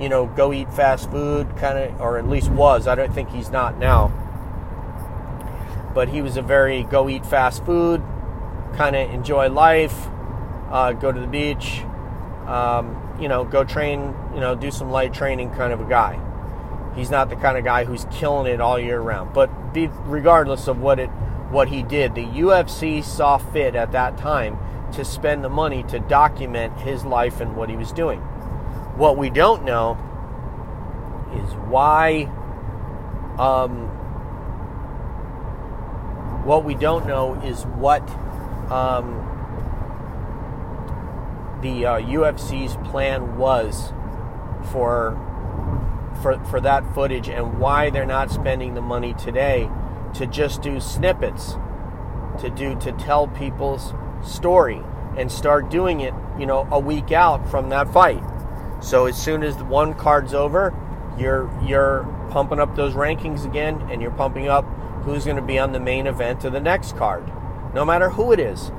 you 0.00 0.08
know, 0.08 0.26
go 0.26 0.52
eat 0.52 0.72
fast 0.72 1.10
food 1.10 1.56
kind 1.56 1.78
of, 1.78 2.00
or 2.00 2.18
at 2.18 2.28
least 2.28 2.50
was. 2.50 2.88
I 2.88 2.94
don't 2.94 3.14
think 3.14 3.30
he's 3.30 3.50
not 3.50 3.78
now. 3.78 4.08
But 5.94 6.08
he 6.08 6.22
was 6.22 6.36
a 6.36 6.42
very 6.42 6.82
go 6.82 7.08
eat 7.08 7.24
fast 7.24 7.64
food, 7.64 8.02
kind 8.74 8.96
of 8.96 9.10
enjoy 9.12 9.48
life, 9.48 10.08
uh, 10.70 10.92
go 10.92 11.12
to 11.12 11.20
the 11.20 11.26
beach, 11.26 11.82
um, 12.52 13.16
you 13.18 13.28
know, 13.28 13.44
go 13.44 13.64
train, 13.64 14.14
you 14.34 14.40
know, 14.40 14.54
do 14.54 14.70
some 14.70 14.90
light 14.90 15.14
training 15.14 15.50
kind 15.54 15.72
of 15.72 15.80
a 15.80 15.88
guy. 15.88 16.20
He's 16.94 17.10
not 17.10 17.30
the 17.30 17.36
kind 17.36 17.56
of 17.56 17.64
guy 17.64 17.84
who's 17.84 18.04
killing 18.12 18.52
it 18.52 18.60
all 18.60 18.78
year 18.78 19.00
round. 19.00 19.32
But 19.32 19.72
be, 19.72 19.88
regardless 20.04 20.68
of 20.68 20.78
what 20.78 21.00
it 21.00 21.08
what 21.50 21.68
he 21.68 21.82
did, 21.82 22.14
the 22.14 22.24
UFC 22.24 23.02
saw 23.02 23.38
fit 23.38 23.74
at 23.74 23.92
that 23.92 24.18
time 24.18 24.58
to 24.92 25.04
spend 25.04 25.42
the 25.42 25.48
money 25.48 25.82
to 25.84 25.98
document 25.98 26.78
his 26.80 27.04
life 27.04 27.40
and 27.40 27.56
what 27.56 27.70
he 27.70 27.76
was 27.76 27.90
doing. 27.90 28.20
What 28.98 29.16
we 29.16 29.30
don't 29.30 29.64
know 29.64 29.92
is 31.34 31.54
why. 31.68 32.24
Um, 33.38 33.88
what 36.44 36.64
we 36.64 36.74
don't 36.74 37.06
know 37.06 37.34
is 37.42 37.64
what 37.64 38.02
um, 38.70 39.31
the 41.62 41.86
uh, 41.86 42.00
UFC's 42.00 42.76
plan 42.90 43.36
was 43.38 43.92
for 44.70 45.18
for 46.22 46.42
for 46.44 46.60
that 46.60 46.94
footage 46.94 47.28
and 47.28 47.58
why 47.58 47.90
they're 47.90 48.04
not 48.04 48.30
spending 48.30 48.74
the 48.74 48.82
money 48.82 49.14
today 49.14 49.70
to 50.14 50.26
just 50.26 50.60
do 50.62 50.78
snippets 50.80 51.56
to 52.40 52.50
do 52.50 52.74
to 52.80 52.92
tell 52.92 53.28
people's 53.28 53.94
story 54.22 54.80
and 55.16 55.30
start 55.30 55.70
doing 55.70 56.00
it 56.00 56.14
you 56.38 56.46
know 56.46 56.66
a 56.70 56.78
week 56.78 57.12
out 57.12 57.48
from 57.50 57.68
that 57.70 57.92
fight. 57.92 58.22
So 58.80 59.06
as 59.06 59.20
soon 59.20 59.42
as 59.42 59.54
one 59.62 59.94
card's 59.94 60.34
over, 60.34 60.74
you're 61.18 61.50
you're 61.64 62.04
pumping 62.30 62.58
up 62.58 62.74
those 62.74 62.94
rankings 62.94 63.44
again, 63.44 63.80
and 63.90 64.02
you're 64.02 64.10
pumping 64.10 64.48
up 64.48 64.64
who's 65.04 65.24
going 65.24 65.36
to 65.36 65.42
be 65.42 65.58
on 65.58 65.72
the 65.72 65.80
main 65.80 66.06
event 66.06 66.44
of 66.44 66.52
the 66.52 66.60
next 66.60 66.96
card, 66.96 67.30
no 67.74 67.84
matter 67.84 68.10
who 68.10 68.32
it 68.32 68.40
is, 68.40 68.72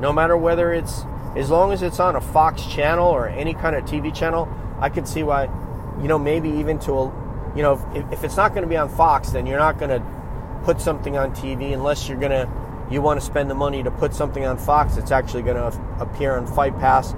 no 0.00 0.12
matter 0.12 0.36
whether 0.36 0.72
it's 0.72 1.04
as 1.36 1.50
long 1.50 1.72
as 1.72 1.82
it's 1.82 2.00
on 2.00 2.16
a 2.16 2.20
Fox 2.20 2.66
channel 2.66 3.08
or 3.08 3.28
any 3.28 3.54
kind 3.54 3.76
of 3.76 3.84
TV 3.84 4.14
channel. 4.14 4.48
I 4.80 4.88
could 4.88 5.06
see 5.06 5.22
why, 5.22 5.44
you 6.00 6.08
know, 6.08 6.18
maybe 6.18 6.48
even 6.48 6.78
to 6.80 6.92
a, 6.92 7.04
you 7.54 7.62
know, 7.62 7.74
if, 7.94 8.12
if 8.12 8.24
it's 8.24 8.36
not 8.36 8.52
going 8.54 8.62
to 8.62 8.68
be 8.68 8.76
on 8.76 8.88
Fox, 8.88 9.30
then 9.30 9.46
you're 9.46 9.58
not 9.58 9.78
going 9.78 9.90
to 9.90 10.04
put 10.64 10.80
something 10.80 11.16
on 11.16 11.32
TV 11.32 11.72
unless 11.72 12.08
you're 12.08 12.18
going 12.18 12.32
to 12.32 12.48
you 12.90 13.00
want 13.00 13.20
to 13.20 13.24
spend 13.24 13.48
the 13.48 13.54
money 13.54 13.82
to 13.82 13.90
put 13.90 14.14
something 14.14 14.44
on 14.44 14.58
Fox. 14.58 14.96
It's 14.96 15.12
actually 15.12 15.42
going 15.42 15.56
to 15.56 15.80
appear 16.00 16.36
on 16.36 16.46
Fight 16.46 16.76
Pass 16.78 17.14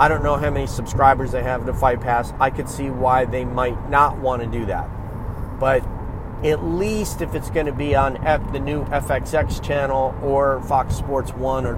I 0.00 0.08
don't 0.08 0.22
know 0.22 0.36
how 0.36 0.48
many 0.48 0.66
subscribers 0.66 1.32
they 1.32 1.42
have 1.42 1.66
to 1.66 1.74
Fight 1.74 2.00
Pass. 2.00 2.32
I 2.40 2.48
could 2.48 2.70
see 2.70 2.88
why 2.88 3.26
they 3.26 3.44
might 3.44 3.90
not 3.90 4.16
want 4.16 4.40
to 4.40 4.48
do 4.48 4.64
that. 4.64 4.88
But 5.60 5.86
at 6.42 6.64
least 6.64 7.20
if 7.20 7.34
it's 7.34 7.50
going 7.50 7.66
to 7.66 7.72
be 7.72 7.94
on 7.94 8.26
F, 8.26 8.50
the 8.50 8.60
new 8.60 8.82
FXX 8.86 9.62
channel 9.62 10.14
or 10.22 10.62
Fox 10.62 10.96
Sports 10.96 11.32
1 11.32 11.66
or, 11.66 11.74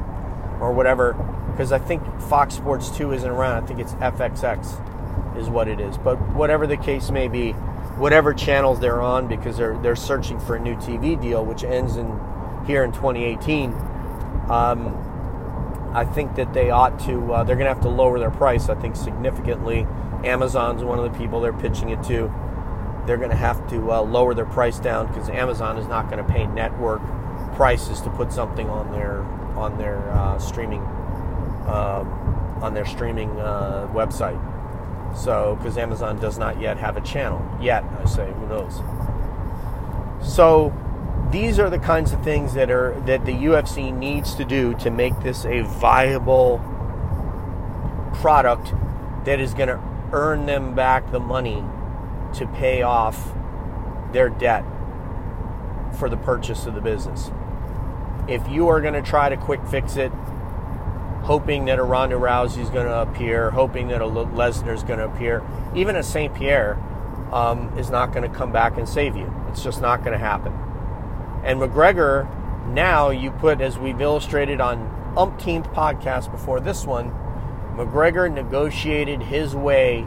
or 0.60 0.72
whatever, 0.72 1.14
because 1.52 1.70
I 1.70 1.78
think 1.78 2.02
Fox 2.22 2.54
Sports 2.54 2.90
2 2.90 3.12
isn't 3.12 3.28
around. 3.28 3.62
I 3.62 3.66
think 3.66 3.80
it's 3.80 3.92
FXX 3.94 5.38
is 5.38 5.48
what 5.48 5.68
it 5.68 5.80
is. 5.80 5.98
But 5.98 6.16
whatever 6.32 6.66
the 6.66 6.76
case 6.76 7.10
may 7.10 7.28
be, 7.28 7.52
whatever 7.52 8.34
channels 8.34 8.80
they're 8.80 9.00
on, 9.00 9.28
because 9.28 9.58
they're, 9.58 9.78
they're 9.78 9.96
searching 9.96 10.40
for 10.40 10.56
a 10.56 10.60
new 10.60 10.74
TV 10.76 11.20
deal, 11.20 11.44
which 11.44 11.62
ends 11.62 11.96
in 11.96 12.18
here 12.66 12.84
in 12.84 12.92
2018. 12.92 13.72
Um, 14.50 15.90
I 15.94 16.04
think 16.06 16.36
that 16.36 16.54
they 16.54 16.70
ought 16.70 16.98
to, 17.00 17.32
uh, 17.34 17.44
they're 17.44 17.56
going 17.56 17.68
to 17.68 17.74
have 17.74 17.82
to 17.82 17.90
lower 17.90 18.18
their 18.18 18.30
price, 18.30 18.68
I 18.68 18.74
think, 18.74 18.96
significantly. 18.96 19.86
Amazon's 20.24 20.82
one 20.82 20.98
of 20.98 21.12
the 21.12 21.18
people 21.18 21.40
they're 21.40 21.52
pitching 21.52 21.90
it 21.90 22.02
to. 22.04 22.32
They're 23.06 23.18
going 23.18 23.30
to 23.30 23.36
have 23.36 23.68
to 23.70 23.92
uh, 23.92 24.00
lower 24.02 24.32
their 24.32 24.46
price 24.46 24.78
down 24.78 25.08
because 25.08 25.28
Amazon 25.28 25.76
is 25.76 25.86
not 25.86 26.08
going 26.10 26.24
to 26.24 26.32
pay 26.32 26.46
network 26.46 27.02
prices 27.56 28.00
to 28.00 28.10
put 28.10 28.32
something 28.32 28.70
on 28.70 28.90
their 28.92 29.22
on 29.56 29.76
their 29.76 29.98
uh, 30.12 30.38
streaming 30.38 30.80
um, 31.66 32.08
on 32.62 32.74
their 32.74 32.86
streaming 32.86 33.30
uh, 33.40 33.88
website. 33.92 34.40
So, 35.16 35.56
because 35.56 35.76
Amazon 35.76 36.18
does 36.18 36.38
not 36.38 36.60
yet 36.60 36.78
have 36.78 36.96
a 36.96 37.00
channel 37.02 37.42
yet, 37.60 37.84
I 37.84 38.04
say, 38.06 38.32
who 38.32 38.46
knows? 38.46 38.80
So, 40.22 40.72
these 41.30 41.58
are 41.58 41.70
the 41.70 41.78
kinds 41.78 42.12
of 42.12 42.22
things 42.22 42.54
that 42.54 42.70
are 42.70 42.98
that 43.06 43.24
the 43.24 43.32
UFC 43.32 43.96
needs 43.96 44.34
to 44.34 44.44
do 44.44 44.74
to 44.74 44.90
make 44.90 45.18
this 45.20 45.44
a 45.44 45.62
viable 45.62 46.58
product 48.14 48.72
that 49.24 49.40
is 49.40 49.54
going 49.54 49.68
to 49.68 49.80
earn 50.12 50.46
them 50.46 50.74
back 50.74 51.10
the 51.10 51.20
money 51.20 51.64
to 52.34 52.46
pay 52.46 52.82
off 52.82 53.32
their 54.12 54.28
debt 54.28 54.64
for 55.98 56.08
the 56.08 56.16
purchase 56.16 56.66
of 56.66 56.74
the 56.74 56.80
business. 56.80 57.30
If 58.28 58.46
you 58.48 58.68
are 58.68 58.80
going 58.80 58.94
to 58.94 59.02
try 59.02 59.28
to 59.28 59.36
quick 59.36 59.66
fix 59.66 59.96
it, 59.96 60.12
hoping 61.22 61.66
that 61.66 61.78
a 61.78 61.82
Ronda 61.82 62.16
Rousey 62.16 62.58
is 62.58 62.70
going 62.70 62.86
to 62.86 63.00
appear, 63.00 63.50
hoping 63.50 63.88
that 63.88 64.02
a 64.02 64.06
Lesnar 64.06 64.74
is 64.74 64.82
going 64.82 64.98
to 64.98 65.06
appear, 65.06 65.42
even 65.74 65.96
a 65.96 66.02
St. 66.02 66.34
Pierre 66.34 66.74
um, 67.32 67.72
is 67.78 67.90
not 67.90 68.12
going 68.12 68.28
to 68.28 68.36
come 68.36 68.52
back 68.52 68.76
and 68.76 68.88
save 68.88 69.16
you. 69.16 69.32
It's 69.48 69.62
just 69.62 69.80
not 69.80 70.00
going 70.04 70.12
to 70.12 70.18
happen. 70.18 70.52
And 71.44 71.60
McGregor, 71.60 72.28
now 72.68 73.10
you 73.10 73.30
put, 73.30 73.60
as 73.60 73.78
we've 73.78 74.00
illustrated 74.00 74.60
on 74.60 75.14
umpteenth 75.16 75.66
podcast 75.68 76.30
before 76.30 76.60
this 76.60 76.84
one, 76.84 77.10
McGregor 77.74 78.32
negotiated 78.32 79.22
his 79.22 79.54
way 79.54 80.06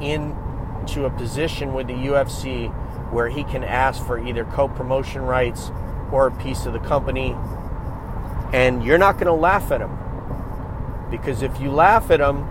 into 0.00 1.04
a 1.04 1.10
position 1.10 1.74
with 1.74 1.86
the 1.86 1.94
UFC 1.94 2.72
where 3.12 3.28
he 3.28 3.44
can 3.44 3.62
ask 3.62 4.04
for 4.04 4.18
either 4.24 4.44
co 4.44 4.68
promotion 4.68 5.22
rights 5.22 5.70
or 6.10 6.26
a 6.26 6.30
piece 6.32 6.66
of 6.66 6.72
the 6.72 6.78
company. 6.80 7.36
And 8.52 8.84
you're 8.84 8.98
not 8.98 9.14
going 9.14 9.26
to 9.26 9.32
laugh 9.32 9.70
at 9.70 9.80
him. 9.80 9.98
Because 11.16 11.42
if 11.42 11.60
you 11.60 11.70
laugh 11.70 12.10
at 12.10 12.20
him, 12.20 12.44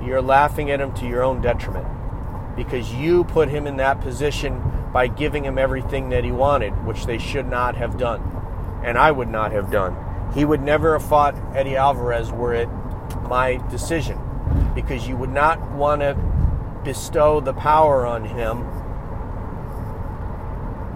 you're 0.00 0.22
laughing 0.22 0.70
at 0.70 0.80
him 0.80 0.94
to 0.94 1.08
your 1.08 1.24
own 1.24 1.40
detriment. 1.40 1.88
Because 2.54 2.94
you 2.94 3.24
put 3.24 3.48
him 3.48 3.66
in 3.66 3.78
that 3.78 4.00
position 4.00 4.62
by 4.92 5.08
giving 5.08 5.44
him 5.44 5.58
everything 5.58 6.10
that 6.10 6.22
he 6.22 6.30
wanted, 6.30 6.70
which 6.86 7.06
they 7.06 7.18
should 7.18 7.48
not 7.48 7.74
have 7.74 7.98
done. 7.98 8.22
And 8.84 8.96
I 8.96 9.10
would 9.10 9.28
not 9.28 9.50
have 9.50 9.72
done. 9.72 9.96
He 10.34 10.44
would 10.44 10.62
never 10.62 10.96
have 10.96 11.08
fought 11.08 11.34
Eddie 11.52 11.74
Alvarez 11.74 12.30
were 12.30 12.54
it 12.54 12.68
my 13.28 13.56
decision. 13.70 14.20
Because 14.72 15.08
you 15.08 15.16
would 15.16 15.32
not 15.32 15.72
want 15.72 16.02
to 16.02 16.14
bestow 16.84 17.40
the 17.40 17.54
power 17.54 18.06
on 18.06 18.24
him 18.24 18.64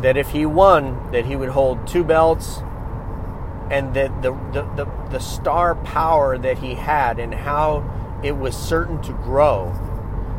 that 0.00 0.16
if 0.16 0.30
he 0.30 0.46
won, 0.46 1.10
that 1.10 1.26
he 1.26 1.34
would 1.34 1.48
hold 1.48 1.88
two 1.88 2.04
belts, 2.04 2.62
and 3.70 3.94
that 3.94 4.22
the, 4.22 4.32
the, 4.52 4.62
the, 4.76 4.90
the, 5.10 5.18
star 5.20 5.74
power 5.76 6.36
that 6.36 6.58
he 6.58 6.74
had 6.74 7.18
and 7.18 7.32
how 7.32 8.18
it 8.22 8.32
was 8.32 8.56
certain 8.56 9.00
to 9.02 9.12
grow 9.12 9.72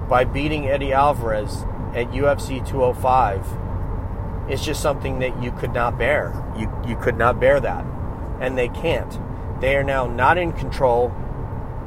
by 0.09 0.25
beating 0.25 0.67
Eddie 0.67 0.93
Alvarez 0.93 1.63
at 1.95 2.11
UFC 2.11 2.65
205 2.67 4.51
is 4.51 4.63
just 4.63 4.81
something 4.81 5.19
that 5.19 5.41
you 5.41 5.51
could 5.51 5.73
not 5.73 5.97
bear. 5.97 6.33
You, 6.57 6.71
you 6.85 6.97
could 6.97 7.17
not 7.17 7.39
bear 7.39 7.59
that. 7.59 7.85
And 8.41 8.57
they 8.57 8.67
can't. 8.67 9.19
They 9.61 9.75
are 9.77 9.83
now 9.83 10.07
not 10.07 10.37
in 10.37 10.51
control. 10.51 11.13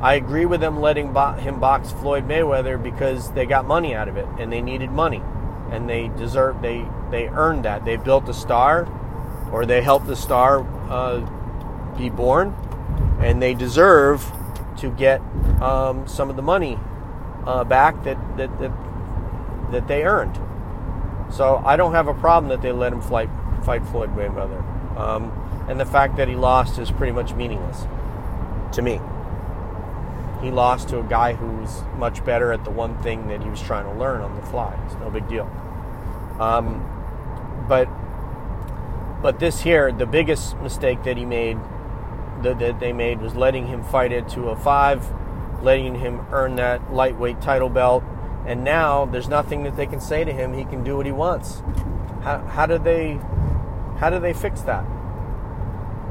I 0.00 0.14
agree 0.14 0.46
with 0.46 0.60
them 0.60 0.80
letting 0.80 1.12
bo- 1.12 1.32
him 1.32 1.60
box 1.60 1.92
Floyd 1.92 2.26
Mayweather 2.26 2.82
because 2.82 3.32
they 3.32 3.44
got 3.44 3.66
money 3.66 3.94
out 3.94 4.08
of 4.08 4.16
it 4.16 4.26
and 4.38 4.52
they 4.52 4.62
needed 4.62 4.90
money 4.90 5.22
and 5.70 5.88
they 5.88 6.08
deserve 6.16 6.62
they 6.62 6.86
they 7.10 7.28
earned 7.28 7.64
that. 7.64 7.84
They 7.84 7.96
built 7.96 8.28
a 8.28 8.34
star, 8.34 8.88
or 9.52 9.66
they 9.66 9.82
helped 9.82 10.06
the 10.06 10.16
star 10.16 10.60
uh, 10.88 11.20
be 11.96 12.10
born, 12.10 12.54
and 13.20 13.40
they 13.40 13.54
deserve 13.54 14.24
to 14.78 14.90
get 14.90 15.20
um, 15.60 16.06
some 16.06 16.30
of 16.30 16.36
the 16.36 16.42
money 16.42 16.78
uh, 17.46 17.64
back 17.64 18.02
that, 18.04 18.18
that 18.36 18.58
that 18.58 18.72
that 19.70 19.88
they 19.88 20.04
earned. 20.04 20.38
So 21.32 21.62
I 21.64 21.76
don't 21.76 21.92
have 21.92 22.08
a 22.08 22.14
problem 22.14 22.48
that 22.50 22.62
they 22.62 22.72
let 22.72 22.92
him 22.92 23.00
fight 23.00 23.30
fight 23.64 23.84
Floyd 23.86 24.14
Mayweather, 24.14 24.62
um, 24.98 25.32
and 25.68 25.80
the 25.80 25.86
fact 25.86 26.16
that 26.16 26.28
he 26.28 26.34
lost 26.34 26.78
is 26.78 26.90
pretty 26.90 27.12
much 27.12 27.34
meaningless 27.34 27.86
to 28.72 28.82
me. 28.82 29.00
He 30.42 30.50
lost 30.50 30.90
to 30.90 31.00
a 31.00 31.02
guy 31.02 31.32
who's 31.32 31.82
much 31.96 32.24
better 32.24 32.52
at 32.52 32.64
the 32.64 32.70
one 32.70 33.00
thing 33.02 33.28
that 33.28 33.42
he 33.42 33.48
was 33.48 33.62
trying 33.62 33.84
to 33.84 33.98
learn 33.98 34.20
on 34.20 34.36
the 34.36 34.42
fly. 34.42 34.78
It's 34.84 34.94
no 34.96 35.10
big 35.10 35.26
deal. 35.28 35.50
Um, 36.38 36.84
but 37.68 37.88
but 39.22 39.38
this 39.38 39.60
here, 39.62 39.90
the 39.90 40.04
biggest 40.04 40.56
mistake 40.58 41.02
that 41.04 41.16
he 41.16 41.24
made, 41.24 41.56
that, 42.44 42.58
that 42.60 42.80
they 42.80 42.92
made, 42.92 43.20
was 43.20 43.34
letting 43.34 43.66
him 43.66 43.82
fight 43.84 44.12
at 44.12 44.28
205, 44.28 45.62
letting 45.62 45.96
him 45.96 46.24
earn 46.30 46.56
that 46.56 46.92
lightweight 46.92 47.40
title 47.40 47.68
belt, 47.68 48.04
and 48.46 48.62
now 48.62 49.06
there's 49.06 49.28
nothing 49.28 49.64
that 49.64 49.76
they 49.76 49.86
can 49.86 50.00
say 50.00 50.24
to 50.24 50.32
him. 50.32 50.54
He 50.54 50.64
can 50.64 50.84
do 50.84 50.96
what 50.96 51.06
he 51.06 51.12
wants. 51.12 51.62
How, 52.22 52.38
how 52.46 52.66
do 52.66 52.78
they 52.78 53.18
how 53.98 54.10
do 54.10 54.18
they 54.18 54.32
fix 54.32 54.62
that? 54.62 54.84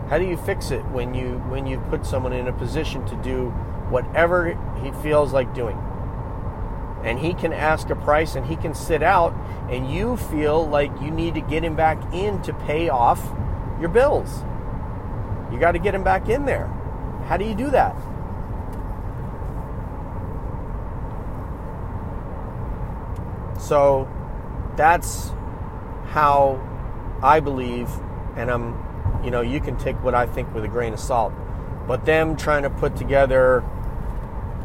How 0.10 0.18
do 0.18 0.26
you 0.26 0.38
fix 0.38 0.72
it 0.72 0.84
when 0.88 1.14
you 1.14 1.38
when 1.50 1.68
you 1.68 1.80
put 1.90 2.06
someone 2.06 2.34
in 2.34 2.48
a 2.48 2.54
position 2.54 3.06
to 3.08 3.16
do 3.18 3.50
whatever 3.90 4.58
he 4.84 4.92
feels 5.04 5.34
like 5.34 5.54
doing? 5.54 5.78
and 7.04 7.20
he 7.20 7.34
can 7.34 7.52
ask 7.52 7.90
a 7.90 7.96
price 7.96 8.36
and 8.36 8.46
he 8.46 8.56
can 8.56 8.74
sit 8.74 9.04
out 9.04 9.34
and 9.70 9.92
you 9.92 10.18
feel 10.18 10.66
like 10.68 10.90
you 11.02 11.12
need 11.12 11.34
to 11.34 11.42
get 11.42 11.64
him 11.64 11.76
back 11.76 12.02
in 12.14 12.42
to 12.42 12.54
pay 12.54 12.90
off 12.90 13.22
your 13.80 13.90
bills. 13.90 14.44
You 15.54 15.60
got 15.60 15.74
to 15.74 15.80
get 15.80 15.94
him 15.94 16.04
back 16.04 16.28
in 16.28 16.46
there. 16.46 16.66
How 17.28 17.38
do 17.38 17.46
you 17.46 17.54
do 17.54 17.70
that? 17.70 17.96
So 23.60 24.10
that's 24.76 25.30
how 26.08 26.60
I 27.22 27.40
believe, 27.40 27.90
and 28.36 28.52
I'm, 28.52 29.22
you 29.24 29.32
know, 29.32 29.42
you 29.42 29.62
can 29.62 29.78
take 29.78 29.96
what 30.04 30.14
I 30.14 30.26
think 30.26 30.54
with 30.54 30.66
a 30.66 30.68
grain 30.68 30.92
of 30.92 31.00
salt, 31.00 31.34
but 31.88 32.06
them 32.06 32.36
trying 32.36 32.64
to 32.64 32.70
put 32.70 32.98
together 32.98 33.64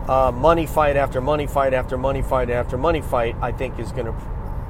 uh, 0.08 0.32
money 0.32 0.66
fight 0.66 0.96
after 0.96 1.20
money 1.20 1.46
fight 1.46 1.74
after 1.74 1.96
money 1.96 2.22
fight 2.22 2.50
after 2.50 2.76
money 2.76 3.02
fight, 3.02 3.36
I 3.40 3.52
think 3.52 3.78
is 3.78 3.92
going 3.92 4.06
to 4.06 4.14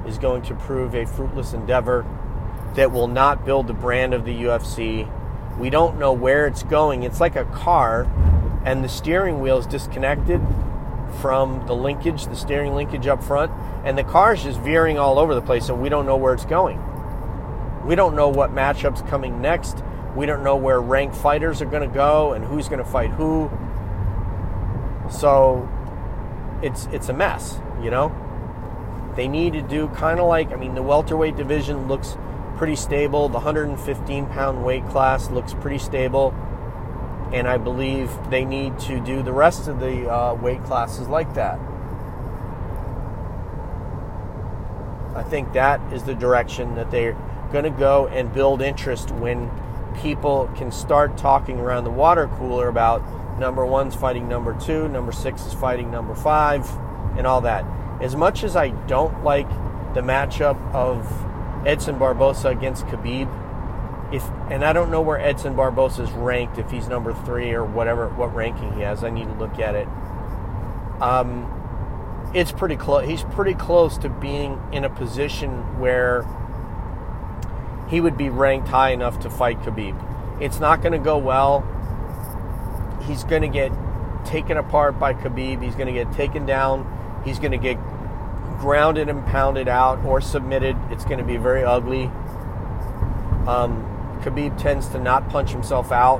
is 0.05 0.17
going 0.17 0.41
to 0.43 0.55
prove 0.55 0.95
a 0.95 1.05
fruitless 1.05 1.53
endeavor 1.53 2.05
that 2.75 2.91
will 2.91 3.07
not 3.07 3.45
build 3.45 3.67
the 3.67 3.73
brand 3.73 4.13
of 4.13 4.25
the 4.25 4.43
UFC. 4.43 5.09
We 5.57 5.69
don't 5.69 5.99
know 5.99 6.13
where 6.13 6.47
it's 6.47 6.63
going. 6.63 7.03
It's 7.03 7.19
like 7.19 7.35
a 7.35 7.45
car, 7.45 8.03
and 8.65 8.83
the 8.83 8.89
steering 8.89 9.41
wheel 9.41 9.57
is 9.57 9.65
disconnected 9.65 10.41
from 11.21 11.65
the 11.67 11.75
linkage, 11.75 12.27
the 12.27 12.35
steering 12.35 12.75
linkage 12.75 13.07
up 13.07 13.23
front, 13.23 13.51
and 13.83 13.97
the 13.97 14.03
car 14.03 14.33
is 14.33 14.43
just 14.43 14.59
veering 14.59 14.97
all 14.97 15.19
over 15.19 15.33
the 15.35 15.41
place, 15.41 15.69
and 15.69 15.81
we 15.81 15.89
don't 15.89 16.05
know 16.05 16.17
where 16.17 16.33
it's 16.33 16.45
going. 16.45 16.81
We 17.85 17.95
don't 17.95 18.15
know 18.15 18.29
what 18.29 18.51
matchups 18.51 19.07
coming 19.09 19.41
next. 19.41 19.83
We 20.15 20.25
don't 20.25 20.43
know 20.43 20.55
where 20.55 20.79
ranked 20.81 21.15
fighters 21.15 21.61
are 21.61 21.65
going 21.65 21.87
to 21.87 21.93
go 21.93 22.33
and 22.33 22.43
who's 22.43 22.67
going 22.67 22.83
to 22.83 22.89
fight 22.89 23.09
who. 23.11 23.49
So 25.09 25.67
it's 26.61 26.85
it's 26.87 27.09
a 27.09 27.13
mess, 27.13 27.59
you 27.81 27.89
know. 27.89 28.13
They 29.15 29.27
need 29.27 29.53
to 29.53 29.61
do 29.61 29.87
kind 29.89 30.19
of 30.19 30.27
like 30.27 30.51
I 30.51 30.55
mean 30.55 30.75
the 30.75 30.83
welterweight 30.83 31.35
division 31.35 31.87
looks 31.87 32.17
pretty 32.59 32.75
stable. 32.75 33.27
The 33.27 33.39
115 33.39 34.27
pound 34.27 34.63
weight 34.63 34.85
class 34.89 35.31
looks 35.31 35.55
pretty 35.55 35.79
stable, 35.79 36.31
and 37.33 37.47
I 37.47 37.57
believe 37.57 38.11
they 38.29 38.45
need 38.45 38.77
to 38.81 38.99
do 38.99 39.23
the 39.23 39.33
rest 39.33 39.67
of 39.67 39.79
the 39.79 40.07
uh, 40.07 40.35
weight 40.35 40.63
classes 40.63 41.07
like 41.07 41.33
that. 41.33 41.57
I 45.15 45.23
think 45.23 45.53
that 45.53 45.81
is 45.91 46.03
the 46.03 46.13
direction 46.13 46.75
that 46.75 46.91
they're 46.91 47.17
going 47.51 47.63
to 47.63 47.71
go 47.71 48.07
and 48.07 48.31
build 48.31 48.61
interest 48.61 49.09
when 49.09 49.49
people 50.01 50.47
can 50.55 50.71
start 50.71 51.17
talking 51.17 51.59
around 51.59 51.83
the 51.83 51.89
water 51.89 52.27
cooler 52.37 52.67
about 52.67 53.01
Number 53.39 53.65
one's 53.65 53.95
fighting 53.95 54.27
number 54.27 54.53
two. 54.59 54.89
Number 54.89 55.13
six 55.13 55.45
is 55.45 55.53
fighting 55.53 55.89
number 55.89 56.13
five, 56.13 56.69
and 57.17 57.25
all 57.25 57.39
that. 57.41 57.63
As 58.01 58.13
much 58.15 58.43
as 58.43 58.57
I 58.57 58.69
don't 58.85 59.23
like 59.23 59.47
the 59.93 60.01
matchup 60.01 60.59
of 60.73 61.07
Edson 61.65 61.97
Barbosa 61.97 62.51
against 62.51 62.85
Khabib, 62.85 63.27
if 64.13 64.23
and 64.49 64.63
I 64.63 64.73
don't 64.73 64.91
know 64.91 65.01
where 65.01 65.19
Edson 65.19 65.55
Barbosa 65.55 66.01
is 66.01 66.11
ranked, 66.11 66.57
if 66.57 66.69
he's 66.71 66.87
number 66.87 67.13
three 67.13 67.51
or 67.51 67.65
whatever, 67.65 68.07
what 68.09 68.33
ranking 68.33 68.73
he 68.73 68.81
has. 68.81 69.03
I 69.03 69.09
need 69.09 69.25
to 69.25 69.33
look 69.33 69.59
at 69.59 69.75
it. 69.75 69.87
Um, 71.01 72.31
it's 72.33 72.51
pretty 72.51 72.75
close. 72.75 73.07
He's 73.07 73.23
pretty 73.23 73.53
close 73.53 73.97
to 73.99 74.09
being 74.09 74.61
in 74.71 74.83
a 74.83 74.89
position 74.89 75.79
where 75.79 76.25
he 77.89 78.01
would 78.01 78.17
be 78.17 78.29
ranked 78.29 78.67
high 78.67 78.91
enough 78.91 79.19
to 79.21 79.29
fight 79.29 79.59
Khabib. 79.61 80.41
It's 80.41 80.59
not 80.59 80.81
going 80.81 80.93
to 80.93 80.99
go 80.99 81.17
well 81.17 81.65
he's 83.09 83.23
going 83.23 83.41
to 83.41 83.47
get 83.47 83.71
taken 84.23 84.57
apart 84.57 84.99
by 84.99 85.13
Khabib. 85.13 85.63
He's 85.63 85.75
going 85.75 85.87
to 85.87 85.93
get 85.93 86.13
taken 86.13 86.45
down. 86.45 87.21
He's 87.25 87.39
going 87.39 87.51
to 87.51 87.57
get 87.57 87.77
grounded 88.59 89.09
and 89.09 89.25
pounded 89.25 89.67
out 89.67 90.03
or 90.05 90.21
submitted. 90.21 90.75
It's 90.91 91.05
going 91.05 91.17
to 91.17 91.23
be 91.23 91.37
very 91.37 91.63
ugly. 91.63 92.05
Um, 93.47 93.85
Khabib 94.21 94.57
tends 94.57 94.89
to 94.89 94.99
not 94.99 95.29
punch 95.29 95.51
himself 95.51 95.91
out 95.91 96.19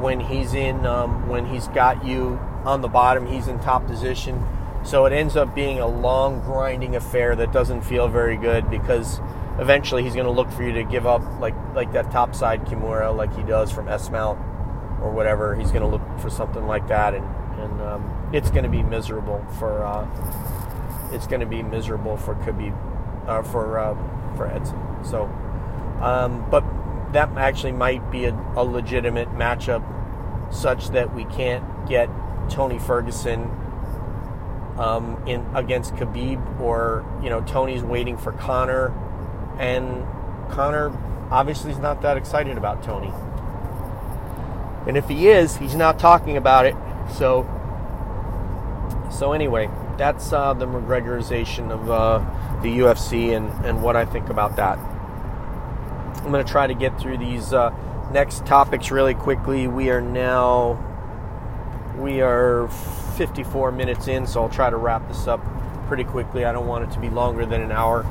when 0.00 0.20
he's 0.20 0.54
in 0.54 0.84
um, 0.86 1.28
when 1.28 1.46
he's 1.46 1.68
got 1.68 2.04
you 2.04 2.40
on 2.64 2.80
the 2.80 2.88
bottom. 2.88 3.26
He's 3.26 3.46
in 3.46 3.58
top 3.60 3.86
position, 3.86 4.44
so 4.84 5.04
it 5.04 5.12
ends 5.12 5.36
up 5.36 5.54
being 5.54 5.78
a 5.78 5.86
long 5.86 6.40
grinding 6.40 6.96
affair 6.96 7.36
that 7.36 7.52
doesn't 7.52 7.82
feel 7.82 8.08
very 8.08 8.36
good 8.36 8.70
because 8.70 9.20
eventually 9.58 10.02
he's 10.02 10.14
going 10.14 10.26
to 10.26 10.32
look 10.32 10.50
for 10.50 10.62
you 10.62 10.72
to 10.72 10.84
give 10.84 11.06
up 11.06 11.22
like 11.40 11.54
like 11.74 11.92
that 11.92 12.10
top 12.10 12.34
side 12.34 12.64
Kimura 12.64 13.14
like 13.14 13.34
he 13.36 13.42
does 13.42 13.70
from 13.70 13.88
S 13.88 14.10
mount 14.10 14.38
or 15.02 15.10
whatever. 15.10 15.54
He's 15.54 15.70
going 15.70 15.82
to 15.82 15.88
look 15.88 16.02
for 16.20 16.30
something 16.30 16.66
like 16.66 16.88
that, 16.88 17.14
and 17.14 17.24
and 17.60 17.80
um, 17.80 18.30
it's 18.32 18.50
going 18.50 18.64
to 18.64 18.70
be 18.70 18.82
miserable 18.82 19.44
for 19.58 19.84
uh, 19.84 20.06
it's 21.12 21.26
going 21.26 21.40
to 21.40 21.46
be 21.46 21.62
miserable 21.62 22.16
for 22.16 22.34
Khabib 22.34 22.74
uh, 23.28 23.42
for 23.42 23.78
uh, 23.78 23.94
for 24.36 24.46
Edson. 24.46 24.78
So, 25.04 25.24
um, 26.00 26.48
but 26.50 26.64
that 27.12 27.30
actually 27.36 27.72
might 27.72 28.10
be 28.10 28.24
a, 28.24 28.34
a, 28.56 28.64
legitimate 28.64 29.30
matchup, 29.30 29.82
such 30.52 30.88
that 30.90 31.14
we 31.14 31.24
can't 31.24 31.64
get 31.88 32.08
Tony 32.48 32.78
Ferguson 32.78 33.50
um, 34.78 35.22
in 35.26 35.46
against 35.54 35.94
Khabib, 35.94 36.60
or 36.60 37.04
you 37.22 37.30
know 37.30 37.40
Tony's 37.42 37.82
waiting 37.82 38.16
for 38.16 38.32
Conor, 38.32 38.92
and 39.58 40.04
Conor 40.50 40.96
obviously 41.30 41.72
is 41.72 41.78
not 41.78 42.02
that 42.02 42.16
excited 42.16 42.56
about 42.56 42.82
Tony. 42.82 43.12
And 44.86 44.96
if 44.96 45.08
he 45.08 45.28
is, 45.28 45.56
he's 45.56 45.74
not 45.74 45.98
talking 45.98 46.36
about 46.36 46.66
it. 46.66 46.76
So 47.12 47.42
So 49.10 49.32
anyway, 49.32 49.68
that's 49.98 50.32
uh, 50.32 50.54
the 50.54 50.66
McGregorization 50.66 51.70
of 51.70 51.90
uh, 51.90 52.18
the 52.62 52.68
UFC 52.68 53.36
and, 53.36 53.48
and 53.64 53.82
what 53.82 53.96
I 53.96 54.04
think 54.04 54.28
about 54.28 54.56
that. 54.56 54.78
I'm 54.78 56.32
going 56.32 56.44
to 56.44 56.50
try 56.50 56.66
to 56.66 56.74
get 56.74 56.98
through 57.00 57.18
these 57.18 57.52
uh, 57.52 57.70
next 58.12 58.44
topics 58.46 58.90
really 58.90 59.14
quickly. 59.14 59.68
We 59.68 59.90
are 59.90 60.00
now 60.00 60.82
we 61.96 62.20
are 62.20 62.68
54 63.16 63.72
minutes 63.72 64.08
in, 64.08 64.26
so 64.26 64.42
I'll 64.42 64.48
try 64.48 64.70
to 64.70 64.76
wrap 64.76 65.08
this 65.08 65.26
up 65.26 65.40
pretty 65.86 66.04
quickly. 66.04 66.44
I 66.44 66.52
don't 66.52 66.66
want 66.66 66.84
it 66.84 66.94
to 66.94 67.00
be 67.00 67.08
longer 67.08 67.46
than 67.46 67.62
an 67.62 67.72
hour. 67.72 68.04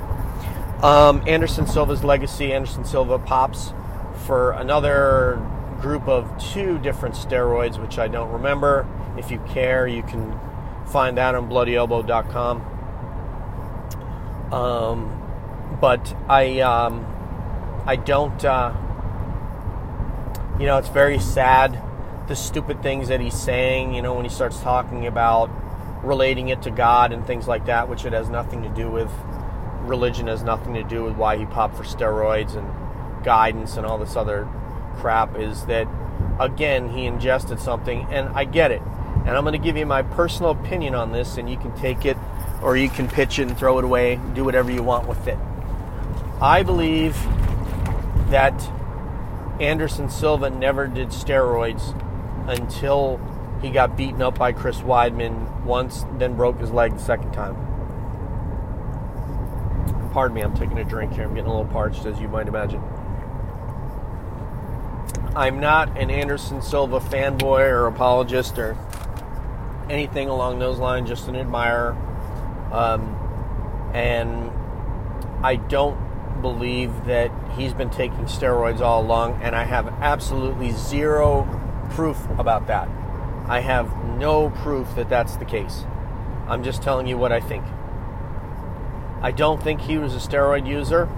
Um, 0.81 1.23
Anderson 1.27 1.67
Silva's 1.67 2.03
legacy. 2.03 2.51
Anderson 2.51 2.85
Silva 2.85 3.19
pops 3.19 3.73
for 4.25 4.51
another 4.51 5.39
group 5.81 6.07
of 6.07 6.35
two 6.37 6.79
different 6.79 7.15
steroids, 7.15 7.79
which 7.79 7.99
I 7.99 8.07
don't 8.07 8.31
remember. 8.31 8.87
If 9.17 9.29
you 9.29 9.39
care, 9.47 9.87
you 9.87 10.03
can 10.03 10.39
find 10.87 11.17
that 11.17 11.35
on 11.35 11.49
bloodyelbow.com. 11.49 12.73
Um, 14.51 15.77
but 15.81 16.15
I, 16.29 16.59
um, 16.61 17.05
I 17.85 17.95
don't, 17.95 18.43
uh, 18.45 18.73
you 20.59 20.65
know, 20.65 20.77
it's 20.77 20.89
very 20.89 21.19
sad 21.19 21.81
the 22.27 22.35
stupid 22.35 22.81
things 22.81 23.09
that 23.09 23.19
he's 23.19 23.39
saying, 23.39 23.93
you 23.93 24.01
know, 24.01 24.13
when 24.13 24.25
he 24.25 24.29
starts 24.29 24.59
talking 24.59 25.05
about 25.05 25.49
relating 26.03 26.49
it 26.49 26.61
to 26.63 26.71
God 26.71 27.11
and 27.11 27.25
things 27.25 27.47
like 27.47 27.65
that, 27.65 27.89
which 27.89 28.05
it 28.05 28.13
has 28.13 28.29
nothing 28.29 28.63
to 28.63 28.69
do 28.69 28.89
with 28.89 29.11
religion, 29.81 30.27
has 30.27 30.43
nothing 30.43 30.73
to 30.73 30.83
do 30.83 31.03
with 31.03 31.15
why 31.15 31.37
he 31.37 31.45
popped 31.45 31.75
for 31.75 31.83
steroids 31.83 32.55
and 32.55 33.23
guidance 33.23 33.77
and 33.77 33.85
all 33.85 33.97
this 33.97 34.15
other 34.15 34.47
crap, 34.97 35.37
is 35.37 35.65
that, 35.65 35.87
again, 36.39 36.89
he 36.89 37.05
ingested 37.05 37.59
something, 37.59 38.07
and 38.09 38.29
I 38.29 38.45
get 38.45 38.71
it. 38.71 38.81
And 39.25 39.35
I'm 39.35 39.43
going 39.43 39.53
to 39.53 39.59
give 39.59 39.75
you 39.75 39.85
my 39.85 40.03
personal 40.03 40.51
opinion 40.51 40.93
on 40.93 41.11
this, 41.11 41.37
and 41.37 41.49
you 41.49 41.57
can 41.57 41.75
take 41.75 42.05
it 42.05 42.17
or 42.61 42.77
you 42.77 42.89
can 42.89 43.07
pitch 43.07 43.39
it 43.39 43.47
and 43.47 43.57
throw 43.57 43.77
it 43.79 43.83
away, 43.83 44.19
do 44.33 44.43
whatever 44.43 44.71
you 44.71 44.81
want 44.81 45.07
with 45.07 45.27
it. 45.27 45.37
I 46.41 46.63
believe 46.63 47.15
that 48.29 48.53
Anderson 49.59 50.09
Silva 50.09 50.49
never 50.49 50.87
did 50.87 51.09
steroids 51.09 51.93
until 52.47 53.19
he 53.61 53.69
got 53.69 53.95
beaten 53.95 54.21
up 54.21 54.37
by 54.37 54.51
Chris 54.51 54.79
Weidman 54.81 55.63
once, 55.63 56.05
then 56.17 56.35
broke 56.35 56.59
his 56.59 56.71
leg 56.71 56.93
the 56.93 56.99
second 56.99 57.31
time. 57.31 57.55
Pardon 60.11 60.35
me, 60.35 60.41
I'm 60.41 60.55
taking 60.55 60.77
a 60.77 60.83
drink 60.83 61.13
here. 61.13 61.23
I'm 61.23 61.33
getting 61.33 61.49
a 61.49 61.55
little 61.55 61.71
parched, 61.71 62.05
as 62.05 62.19
you 62.19 62.27
might 62.27 62.47
imagine. 62.47 62.81
I'm 65.35 65.59
not 65.59 65.97
an 65.97 66.09
Anderson 66.09 66.61
Silva 66.61 66.99
fanboy 66.99 67.69
or 67.69 67.87
apologist 67.87 68.57
or 68.57 68.77
anything 69.89 70.29
along 70.29 70.59
those 70.59 70.79
lines, 70.79 71.09
just 71.09 71.27
an 71.27 71.35
admirer. 71.35 71.95
Um, 72.71 73.91
and 73.93 74.51
I 75.43 75.55
don't 75.55 76.41
believe 76.41 77.05
that 77.05 77.31
he's 77.55 77.73
been 77.73 77.89
taking 77.89 78.25
steroids 78.25 78.81
all 78.81 79.01
along, 79.01 79.41
and 79.41 79.55
I 79.55 79.63
have 79.63 79.87
absolutely 79.99 80.71
zero 80.71 81.47
proof 81.91 82.17
about 82.37 82.67
that. 82.67 82.89
I 83.47 83.59
have 83.59 83.95
no 84.17 84.49
proof 84.49 84.95
that 84.95 85.09
that's 85.09 85.37
the 85.37 85.45
case. 85.45 85.85
I'm 86.47 86.63
just 86.63 86.81
telling 86.81 87.07
you 87.07 87.17
what 87.17 87.31
I 87.31 87.39
think. 87.39 87.65
I 89.21 89.31
don't 89.31 89.61
think 89.61 89.81
he 89.81 89.97
was 89.97 90.13
a 90.13 90.19
steroid 90.19 90.67
user. 90.67 91.09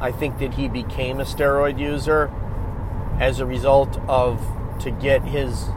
I 0.00 0.10
think 0.10 0.38
that 0.38 0.54
he 0.54 0.68
became 0.68 1.20
a 1.20 1.24
steroid 1.24 1.78
user 1.78 2.32
as 3.20 3.38
a 3.38 3.46
result 3.46 3.98
of 4.08 4.44
to 4.80 4.90
get 4.90 5.22
his 5.22 5.68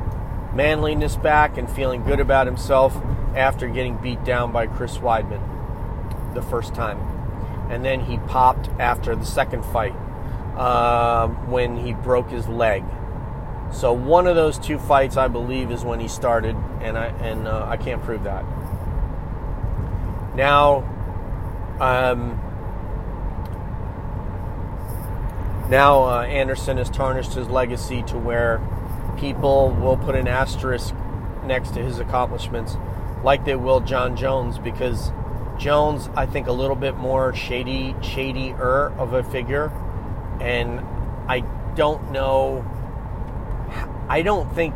manliness 0.56 1.18
back 1.18 1.58
and 1.58 1.70
feeling 1.70 2.04
good 2.04 2.20
about 2.20 2.48
himself 2.48 2.96
after 3.36 3.68
getting 3.68 3.98
beat 3.98 4.24
down 4.24 4.52
by 4.52 4.66
Chris 4.66 4.98
Weidman 4.98 6.34
the 6.34 6.42
first 6.42 6.74
time. 6.74 6.98
And 7.70 7.84
then 7.84 8.00
he 8.00 8.18
popped 8.18 8.70
after 8.80 9.16
the 9.16 9.26
second 9.26 9.66
fight 9.66 9.96
uh, 10.56 11.28
when 11.28 11.78
he 11.78 11.94
broke 11.94 12.30
his 12.30 12.48
leg. 12.48 12.84
So 13.72 13.92
one 13.92 14.28
of 14.28 14.36
those 14.36 14.58
two 14.58 14.80
fights, 14.80 15.18
I 15.18 15.28
believe, 15.28 15.72
is 15.72 15.84
when 15.84 16.00
he 16.00 16.08
started, 16.08 16.56
and 16.82 16.98
I 16.98 17.08
and 17.08 17.48
uh, 17.48 17.66
I 17.68 17.78
can't 17.78 18.02
prove 18.04 18.24
that. 18.24 18.46
Now, 20.36 20.84
um, 21.80 22.40
now 25.70 26.04
uh, 26.04 26.22
Anderson 26.24 26.78
has 26.78 26.90
tarnished 26.90 27.34
his 27.34 27.50
legacy 27.50 28.04
to 28.04 28.18
where 28.18 28.62
people 29.18 29.70
will 29.72 29.98
put 29.98 30.16
an 30.16 30.28
asterisk 30.28 30.94
next 31.44 31.74
to 31.76 31.84
his 31.84 32.00
accomplishments, 32.00 32.78
like 33.24 33.46
they 33.46 33.56
will 33.56 33.80
Jon 33.80 34.16
Jones, 34.16 34.58
because 34.58 35.12
Jones, 35.58 36.10
I 36.16 36.26
think, 36.26 36.48
a 36.48 36.52
little 36.52 36.76
bit 36.76 36.96
more 36.98 37.34
shady, 37.34 37.96
shadier 38.02 38.92
of 38.98 39.14
a 39.14 39.24
figure, 39.24 39.72
and 40.42 40.80
I 41.28 41.42
don't 41.76 42.12
know 42.12 42.64
I 44.08 44.22
don't 44.22 44.54
think 44.54 44.76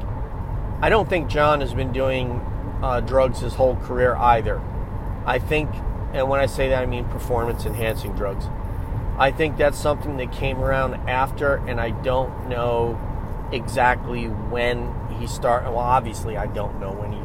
I 0.82 0.90
don't 0.90 1.10
think 1.10 1.30
Jon 1.30 1.62
has 1.62 1.74
been 1.74 1.92
doing 1.92 2.42
uh, 2.82 3.02
drugs 3.02 3.40
his 3.40 3.54
whole 3.54 3.76
career 3.76 4.16
either. 4.16 4.62
I 5.26 5.38
think, 5.38 5.70
and 6.14 6.30
when 6.30 6.40
I 6.40 6.46
say 6.46 6.70
that, 6.70 6.82
I 6.82 6.86
mean 6.86 7.06
performance 7.06 7.66
enhancing 7.66 8.14
drugs. 8.14 8.46
I 9.18 9.32
think 9.32 9.58
that's 9.58 9.78
something 9.78 10.18
that 10.18 10.32
came 10.32 10.60
around 10.60 10.96
after, 11.10 11.58
and 11.68 11.80
I 11.80 11.90
don't 11.90 12.48
know 12.48 13.00
exactly 13.52 14.26
when 14.28 14.94
he 15.20 15.28
started. 15.28 15.70
Well, 15.70 15.80
obviously, 15.80 16.38
I 16.38 16.48
don't 16.48 16.80
know 16.80 16.92
when 16.92 17.12
he 17.12 17.20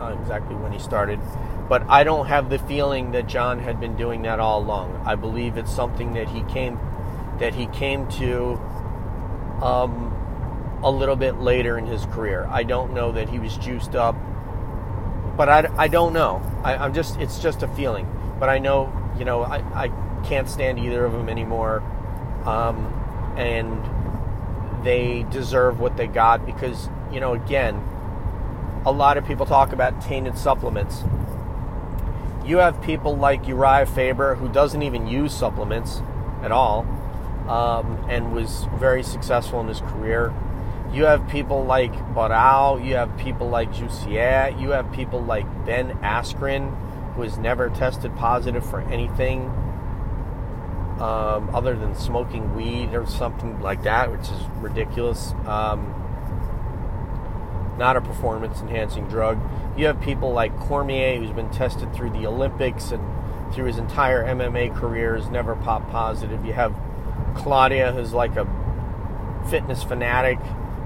uh, 0.00 0.16
exactly 0.20 0.54
when 0.56 0.72
he 0.72 0.78
started, 0.78 1.20
but 1.68 1.82
I 1.88 2.04
don't 2.04 2.26
have 2.26 2.50
the 2.50 2.58
feeling 2.58 3.12
that 3.12 3.26
Jon 3.26 3.58
had 3.58 3.80
been 3.80 3.96
doing 3.96 4.22
that 4.22 4.40
all 4.40 4.60
along. 4.60 5.02
I 5.04 5.14
believe 5.14 5.56
it's 5.56 5.72
something 5.72 6.14
that 6.14 6.28
he 6.28 6.42
came 6.42 6.78
that 7.38 7.54
he 7.54 7.66
came 7.66 8.08
to. 8.12 8.60
Um, 9.62 10.12
a 10.82 10.90
little 10.90 11.16
bit 11.16 11.40
later 11.40 11.78
in 11.78 11.86
his 11.86 12.04
career. 12.06 12.46
I 12.50 12.62
don't 12.62 12.92
know 12.92 13.12
that 13.12 13.28
he 13.28 13.38
was 13.38 13.56
juiced 13.56 13.94
up, 13.94 14.14
but 15.36 15.48
I, 15.48 15.68
I 15.76 15.88
don't 15.88 16.12
know. 16.12 16.42
I, 16.62 16.74
I, 16.74 16.86
am 16.86 16.94
just 16.94 17.18
it's 17.18 17.38
just 17.38 17.62
a 17.62 17.68
feeling. 17.68 18.06
But 18.38 18.48
I 18.48 18.58
know 18.58 18.92
you 19.18 19.24
know 19.24 19.42
I, 19.42 19.58
I 19.84 19.88
can't 20.24 20.48
stand 20.48 20.78
either 20.78 21.04
of 21.04 21.12
them 21.12 21.28
anymore, 21.28 21.80
um, 22.44 23.34
and 23.36 23.82
they 24.82 25.24
deserve 25.30 25.80
what 25.80 25.96
they 25.96 26.06
got 26.06 26.46
because 26.46 26.88
you 27.12 27.20
know 27.20 27.34
again, 27.34 27.74
a 28.84 28.92
lot 28.92 29.16
of 29.16 29.26
people 29.26 29.46
talk 29.46 29.72
about 29.72 30.00
tainted 30.00 30.38
supplements. 30.38 31.04
You 32.44 32.58
have 32.58 32.80
people 32.82 33.16
like 33.16 33.48
Uriah 33.48 33.86
Faber 33.86 34.36
who 34.36 34.48
doesn't 34.48 34.82
even 34.82 35.06
use 35.06 35.34
supplements 35.34 36.00
at 36.42 36.52
all. 36.52 36.86
Um, 37.48 38.04
and 38.08 38.32
was 38.32 38.66
very 38.74 39.04
successful 39.04 39.60
in 39.60 39.68
his 39.68 39.80
career. 39.80 40.34
You 40.92 41.04
have 41.04 41.28
people 41.28 41.64
like 41.64 41.92
Barao, 42.12 42.84
you 42.84 42.96
have 42.96 43.16
people 43.18 43.48
like 43.48 43.72
Jussier, 43.72 44.60
you 44.60 44.70
have 44.70 44.90
people 44.90 45.22
like 45.22 45.46
Ben 45.64 45.92
Askren, 45.98 46.74
who 47.14 47.22
has 47.22 47.38
never 47.38 47.68
tested 47.68 48.16
positive 48.16 48.68
for 48.68 48.80
anything 48.80 49.52
um, 51.00 51.54
other 51.54 51.76
than 51.76 51.94
smoking 51.94 52.54
weed 52.54 52.94
or 52.94 53.06
something 53.06 53.60
like 53.60 53.82
that, 53.82 54.10
which 54.10 54.22
is 54.22 54.40
ridiculous. 54.60 55.32
Um, 55.46 55.94
not 57.78 57.96
a 57.96 58.00
performance 58.00 58.60
enhancing 58.60 59.06
drug. 59.08 59.38
You 59.76 59.86
have 59.86 60.00
people 60.00 60.32
like 60.32 60.58
Cormier, 60.58 61.18
who's 61.18 61.30
been 61.32 61.50
tested 61.50 61.94
through 61.94 62.10
the 62.10 62.26
Olympics 62.26 62.90
and 62.90 63.02
through 63.52 63.66
his 63.66 63.78
entire 63.78 64.24
MMA 64.24 64.74
career 64.74 65.16
has 65.16 65.28
never 65.28 65.54
popped 65.56 65.90
positive. 65.90 66.44
You 66.44 66.54
have 66.54 66.74
Claudia, 67.36 67.92
who's 67.92 68.12
like 68.12 68.36
a 68.36 68.46
fitness 69.50 69.82
fanatic 69.82 70.38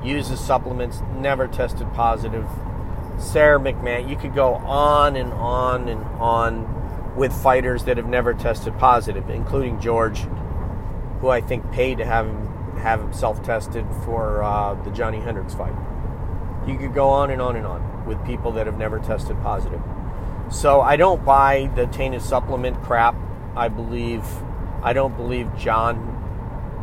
uses 0.02 0.40
supplements, 0.40 1.02
never 1.16 1.46
tested 1.46 1.92
positive. 1.92 2.48
Sara 3.18 3.58
McMann, 3.58 4.08
you 4.08 4.16
could 4.16 4.34
go 4.34 4.54
on 4.54 5.16
and 5.16 5.32
on 5.32 5.88
and 5.88 6.02
on 6.18 6.79
with 7.16 7.32
fighters 7.32 7.84
that 7.84 7.96
have 7.96 8.06
never 8.06 8.34
tested 8.34 8.76
positive, 8.78 9.28
including 9.30 9.80
George, 9.80 10.20
who 11.20 11.28
I 11.28 11.40
think 11.40 11.70
paid 11.72 11.98
to 11.98 12.04
have 12.04 12.26
him 12.26 12.46
have 12.78 13.00
himself 13.00 13.42
tested 13.42 13.86
for 14.04 14.42
uh, 14.42 14.74
the 14.84 14.90
Johnny 14.90 15.20
Hendricks 15.20 15.54
fight. 15.54 15.74
You 16.66 16.78
could 16.78 16.94
go 16.94 17.08
on 17.08 17.30
and 17.30 17.40
on 17.40 17.56
and 17.56 17.66
on 17.66 18.06
with 18.06 18.24
people 18.24 18.52
that 18.52 18.66
have 18.66 18.78
never 18.78 18.98
tested 18.98 19.40
positive. 19.42 19.82
So 20.50 20.80
I 20.80 20.96
don't 20.96 21.24
buy 21.24 21.70
the 21.74 21.86
tainted 21.86 22.22
supplement 22.22 22.82
crap. 22.82 23.14
I 23.54 23.68
believe 23.68 24.24
I 24.82 24.92
don't 24.92 25.16
believe 25.16 25.54
Jon 25.56 25.98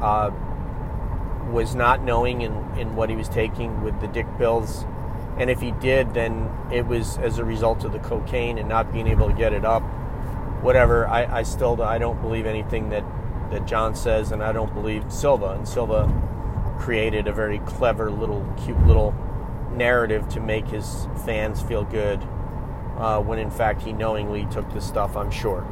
uh, 0.01 0.32
was 1.51 1.75
not 1.75 2.03
knowing 2.03 2.41
in, 2.41 2.53
in 2.78 2.95
what 2.95 3.09
he 3.09 3.15
was 3.15 3.28
taking 3.28 3.82
with 3.82 3.99
the 4.01 4.07
dick 4.07 4.28
pills. 4.38 4.86
And 5.38 5.49
if 5.49 5.59
he 5.59 5.71
did, 5.71 6.13
then 6.13 6.49
it 6.71 6.86
was 6.86 7.17
as 7.17 7.39
a 7.39 7.45
result 7.45 7.84
of 7.84 7.91
the 7.91 7.99
cocaine 7.99 8.57
and 8.57 8.69
not 8.69 8.91
being 8.91 9.07
able 9.07 9.28
to 9.28 9.34
get 9.34 9.53
it 9.53 9.65
up. 9.65 9.84
Whatever. 10.61 11.07
I, 11.07 11.39
I 11.39 11.43
still 11.43 11.81
I 11.81 11.97
don't 11.97 12.21
believe 12.21 12.45
anything 12.45 12.89
that, 12.89 13.03
that 13.51 13.65
Jon 13.65 13.95
says, 13.95 14.31
and 14.31 14.43
I 14.43 14.51
don't 14.51 14.73
believe 14.73 15.11
Silva. 15.11 15.51
And 15.51 15.67
Silva 15.67 16.11
created 16.79 17.27
a 17.27 17.33
very 17.33 17.59
clever 17.59 18.11
little, 18.11 18.45
cute 18.63 18.79
little 18.85 19.13
narrative 19.71 20.27
to 20.29 20.39
make 20.39 20.67
his 20.67 21.07
fans 21.25 21.61
feel 21.61 21.83
good 21.83 22.21
uh, 22.97 23.21
when 23.21 23.39
in 23.39 23.51
fact 23.51 23.81
he 23.81 23.93
knowingly 23.93 24.45
took 24.51 24.71
the 24.73 24.81
stuff, 24.81 25.15
I'm 25.15 25.31
sure. 25.31 25.65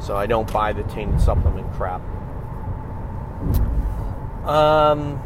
So 0.00 0.16
I 0.16 0.26
don't 0.26 0.50
buy 0.52 0.72
the 0.72 0.84
tainted 0.84 1.20
supplement 1.20 1.70
crap. 1.72 2.00
Um, 4.46 5.20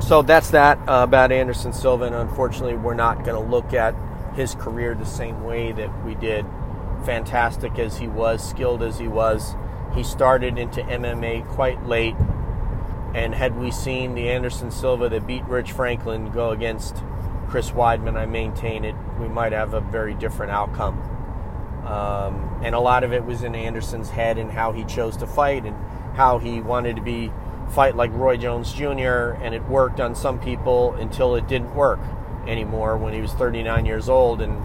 so 0.00 0.22
that's 0.22 0.50
that 0.50 0.78
uh, 0.88 1.02
about 1.02 1.32
Anderson 1.32 1.72
Silva, 1.72 2.04
and 2.04 2.14
unfortunately, 2.14 2.76
we're 2.76 2.94
not 2.94 3.24
going 3.24 3.42
to 3.42 3.50
look 3.50 3.74
at 3.74 3.94
his 4.34 4.54
career 4.54 4.94
the 4.94 5.04
same 5.04 5.44
way 5.44 5.72
that 5.72 6.04
we 6.04 6.14
did. 6.14 6.46
Fantastic 7.04 7.78
as 7.78 7.98
he 7.98 8.08
was, 8.08 8.46
skilled 8.46 8.82
as 8.82 8.98
he 8.98 9.08
was, 9.08 9.54
he 9.94 10.02
started 10.02 10.58
into 10.58 10.82
MMA 10.82 11.46
quite 11.48 11.84
late. 11.86 12.14
And 13.14 13.34
had 13.34 13.56
we 13.56 13.70
seen 13.70 14.14
the 14.14 14.28
Anderson 14.28 14.70
Silva 14.70 15.08
that 15.08 15.26
beat 15.26 15.44
Rich 15.44 15.72
Franklin 15.72 16.30
go 16.30 16.50
against 16.50 17.02
Chris 17.48 17.70
Weidman, 17.70 18.16
I 18.16 18.26
maintain 18.26 18.84
it, 18.84 18.94
we 19.18 19.28
might 19.28 19.52
have 19.52 19.74
a 19.74 19.80
very 19.80 20.14
different 20.14 20.52
outcome. 20.52 21.00
Um, 21.86 22.60
and 22.62 22.74
a 22.74 22.80
lot 22.80 23.02
of 23.02 23.12
it 23.12 23.24
was 23.24 23.42
in 23.42 23.54
Anderson's 23.54 24.10
head 24.10 24.36
and 24.36 24.50
how 24.50 24.72
he 24.72 24.84
chose 24.84 25.16
to 25.18 25.26
fight 25.26 25.64
and 25.64 25.74
how 26.14 26.38
he 26.38 26.60
wanted 26.60 26.96
to 26.96 27.02
be 27.02 27.32
fight 27.70 27.96
like 27.96 28.10
Roy 28.12 28.36
Jones 28.36 28.72
Jr. 28.72 29.36
and 29.40 29.54
it 29.54 29.62
worked 29.68 30.00
on 30.00 30.14
some 30.14 30.38
people 30.38 30.94
until 30.94 31.34
it 31.34 31.46
didn't 31.46 31.74
work 31.74 32.00
anymore 32.46 32.96
when 32.96 33.12
he 33.14 33.20
was 33.20 33.32
39 33.32 33.86
years 33.86 34.08
old 34.08 34.40
and 34.40 34.64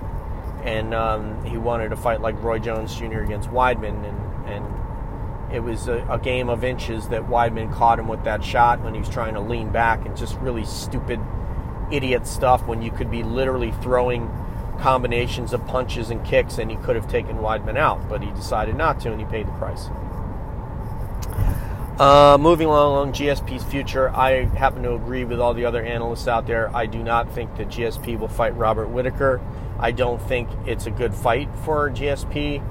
and 0.64 0.94
um, 0.94 1.44
he 1.46 1.58
wanted 1.58 1.90
to 1.90 1.96
fight 1.96 2.22
like 2.22 2.42
Roy 2.42 2.60
Jones 2.60 2.96
Jr. 2.96 3.20
against 3.20 3.50
Weidman 3.50 4.08
and 4.08 4.48
and 4.48 5.54
it 5.54 5.60
was 5.60 5.88
a, 5.88 6.06
a, 6.10 6.18
game 6.18 6.50
of 6.50 6.64
inches 6.64 7.10
that 7.10 7.28
Weidman 7.28 7.72
caught 7.72 8.00
him 8.00 8.08
with 8.08 8.24
that 8.24 8.44
shot 8.44 8.82
when 8.82 8.94
he 8.94 9.00
was 9.00 9.10
trying 9.10 9.36
to 9.36 9.40
lean 9.40 9.72
back 9.72 10.06
and 10.06 10.18
just 10.18 10.36
really 10.38 10.66
stupid 10.66 11.20
idiot 11.92 12.26
stuff 12.26 12.66
when 12.66 12.82
you 12.82 12.90
could 12.90 13.12
be 13.12 13.24
literally 13.24 13.72
throwing 13.82 14.32
combinations 14.80 15.54
of 15.54 15.66
punches 15.68 16.10
and 16.10 16.26
kicks 16.26 16.58
and 16.58 16.72
he 16.72 16.78
could 16.78 16.96
have 16.96 17.08
taken 17.08 17.38
Weidman 17.38 17.78
out 17.78 18.10
but 18.10 18.24
he 18.24 18.32
decided 18.32 18.76
not 18.76 19.00
to 19.02 19.12
and 19.12 19.20
he 19.20 19.28
paid 19.28 19.48
the 19.48 19.52
price. 19.54 19.90
Uh, 22.00 22.40
moving 22.40 22.68
along, 22.68 23.14
GSP's 23.14 23.64
future. 23.64 24.10
I 24.10 24.46
happen 24.46 24.82
to 24.82 24.96
agree 24.96 25.26
with 25.26 25.40
all 25.40 25.54
the 25.54 25.66
other 25.66 25.84
analysts 25.84 26.28
out 26.28 26.48
there. 26.48 26.76
I 26.76 26.88
do 26.88 27.04
not 27.04 27.32
think 27.34 27.56
that 27.58 27.68
GSP 27.68 28.18
will 28.18 28.28
fight 28.28 28.58
Robert 28.58 28.88
Whitaker. 28.90 29.40
I 29.84 29.92
don't 29.92 30.22
think 30.22 30.48
it's 30.66 30.86
a 30.86 30.92
good 30.92 31.14
fight 31.14 31.50
for 31.66 31.90
GSP. 31.90 32.62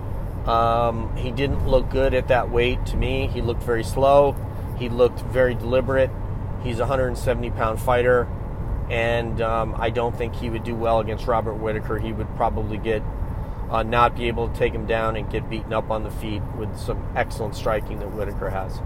Um, 0.49 1.15
he 1.15 1.31
didn't 1.31 1.69
look 1.69 1.91
good 1.91 2.15
at 2.15 2.29
that 2.29 2.51
weight 2.51 2.87
to 2.87 2.97
me. 2.97 3.27
He 3.27 3.43
looked 3.43 3.63
very 3.63 3.85
slow. 3.85 4.35
He 4.79 4.89
looked 4.89 5.21
very 5.21 5.55
deliberate. 5.55 6.11
He's 6.63 6.79
a 6.79 6.85
170 6.85 7.51
pound 7.51 7.79
fighter, 7.79 8.27
and 8.91 9.43
um, 9.43 9.75
I 9.79 9.91
don't 9.91 10.17
think 10.17 10.35
he 10.35 10.49
would 10.49 10.65
do 10.65 10.75
well 10.75 11.01
against 11.01 11.27
Robert 11.27 11.57
Whitaker. 11.57 11.99
He 11.99 12.15
would 12.15 12.35
probably 12.35 12.79
get 12.79 13.03
uh, 13.71 13.83
not 13.83 14.17
be 14.17 14.29
able 14.29 14.49
to 14.49 14.59
take 14.59 14.73
him 14.73 14.87
down 14.87 15.15
and 15.15 15.31
get 15.31 15.51
beaten 15.51 15.75
up 15.75 15.91
on 15.91 16.05
the 16.05 16.11
feet 16.11 16.43
with 16.57 16.79
some 16.79 17.13
excellent 17.15 17.55
striking 17.55 17.99
that 17.99 18.11
Whitaker 18.15 18.49
has. 18.49 18.79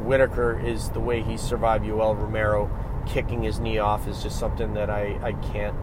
Whitaker 0.00 0.58
is 0.58 0.88
the 0.90 1.00
way 1.00 1.22
he 1.22 1.36
survived 1.36 1.84
Yoel 1.84 2.18
Romero 2.18 2.70
kicking 3.06 3.42
his 3.42 3.60
knee 3.60 3.76
off 3.76 4.08
is 4.08 4.22
just 4.22 4.38
something 4.38 4.72
that 4.72 4.88
I, 4.88 5.18
I 5.22 5.32
can't 5.52 5.76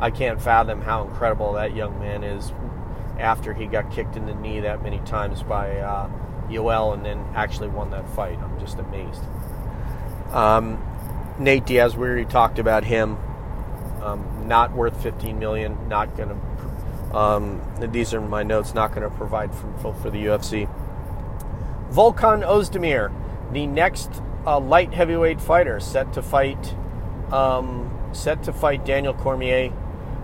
I 0.00 0.10
can't 0.10 0.40
fathom 0.40 0.80
how 0.80 1.04
incredible 1.04 1.52
that 1.54 1.74
young 1.74 1.98
man 1.98 2.24
is 2.24 2.52
after 3.18 3.52
he 3.52 3.66
got 3.66 3.92
kicked 3.92 4.16
in 4.16 4.26
the 4.26 4.34
knee 4.34 4.60
that 4.60 4.82
many 4.82 4.98
times 5.00 5.42
by 5.42 5.76
uh, 5.78 6.10
Yoel 6.48 6.94
and 6.94 7.04
then 7.04 7.24
actually 7.34 7.68
won 7.68 7.90
that 7.90 8.08
fight. 8.10 8.38
I'm 8.38 8.58
just 8.58 8.78
amazed. 8.78 9.22
Um, 10.32 10.82
Nate 11.38 11.66
Diaz, 11.66 11.96
we 11.96 12.06
already 12.06 12.24
talked 12.24 12.58
about 12.58 12.84
him. 12.84 13.18
Um, 14.02 14.44
not 14.46 14.72
worth 14.72 15.02
15 15.02 15.38
million. 15.38 15.88
Not 15.88 16.16
going 16.16 16.30
to. 16.30 17.16
Um, 17.16 17.60
these 17.78 18.14
are 18.14 18.20
my 18.20 18.42
notes. 18.42 18.72
Not 18.72 18.94
going 18.94 19.08
to 19.08 19.14
provide 19.14 19.54
for, 19.54 19.92
for 19.94 20.10
the 20.10 20.24
UFC. 20.24 20.68
Volkan 21.90 22.42
Ozdemir 22.46 23.12
the 23.52 23.66
next 23.66 24.22
uh, 24.46 24.60
light 24.60 24.94
heavyweight 24.94 25.40
fighter 25.40 25.80
set 25.80 26.12
to 26.12 26.22
fight 26.22 26.74
um, 27.32 27.90
set 28.12 28.42
to 28.44 28.52
fight 28.52 28.84
Daniel 28.84 29.14
Cormier 29.14 29.72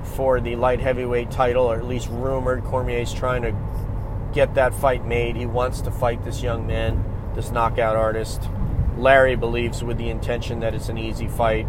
for 0.06 0.40
the 0.40 0.56
light 0.56 0.80
heavyweight 0.80 1.30
title, 1.30 1.64
or 1.64 1.76
at 1.76 1.84
least 1.84 2.08
rumored 2.10 2.64
Cormier's 2.64 3.12
trying 3.12 3.42
to 3.42 3.54
get 4.32 4.54
that 4.54 4.74
fight 4.74 5.04
made. 5.04 5.36
He 5.36 5.46
wants 5.46 5.80
to 5.82 5.90
fight 5.90 6.24
this 6.24 6.42
young 6.42 6.66
man, 6.66 7.04
this 7.34 7.50
knockout 7.50 7.96
artist. 7.96 8.42
Larry 8.96 9.36
believes 9.36 9.84
with 9.84 9.98
the 9.98 10.08
intention 10.08 10.60
that 10.60 10.74
it's 10.74 10.88
an 10.88 10.98
easy 10.98 11.28
fight. 11.28 11.66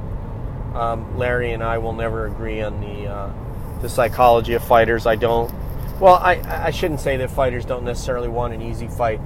Um, 0.74 1.18
Larry 1.18 1.52
and 1.52 1.64
I 1.64 1.78
will 1.78 1.94
never 1.94 2.26
agree 2.26 2.62
on 2.62 2.80
the 2.82 3.08
uh, 3.08 3.34
the 3.82 3.90
psychology 3.90 4.54
of 4.54 4.64
fighters. 4.64 5.06
I 5.06 5.16
don't. 5.16 5.52
Well, 6.00 6.16
I, 6.16 6.42
I 6.68 6.72
shouldn't 6.72 7.00
say 7.00 7.18
that 7.18 7.32
fighters 7.32 7.66
don't 7.66 7.84
necessarily 7.84 8.28
want 8.28 8.54
an 8.54 8.62
easy 8.62 8.88
fight. 8.88 9.20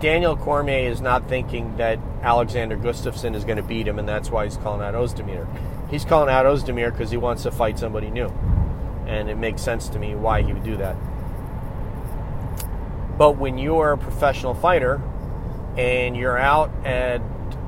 Daniel 0.00 0.36
Cormier 0.36 0.90
is 0.90 1.00
not 1.00 1.28
thinking 1.28 1.76
that 1.76 1.98
Alexander 2.22 2.76
Gustafsson 2.76 3.34
is 3.34 3.44
going 3.44 3.58
to 3.58 3.62
beat 3.62 3.86
him, 3.86 3.98
and 3.98 4.08
that's 4.08 4.30
why 4.30 4.44
he's 4.44 4.56
calling 4.56 4.82
out 4.82 4.94
Ozdemir. 4.94 5.46
He's 5.94 6.04
calling 6.04 6.28
out 6.28 6.44
Ozdemir 6.44 6.90
because 6.90 7.12
he 7.12 7.16
wants 7.16 7.44
to 7.44 7.52
fight 7.52 7.78
somebody 7.78 8.10
new, 8.10 8.26
and 9.06 9.30
it 9.30 9.36
makes 9.36 9.62
sense 9.62 9.88
to 9.90 10.00
me 10.00 10.16
why 10.16 10.42
he 10.42 10.52
would 10.52 10.64
do 10.64 10.76
that. 10.78 10.96
But 13.16 13.36
when 13.36 13.58
you're 13.58 13.92
a 13.92 13.96
professional 13.96 14.54
fighter 14.54 15.00
and 15.76 16.16
you're 16.16 16.36
out 16.36 16.72
at 16.84 17.22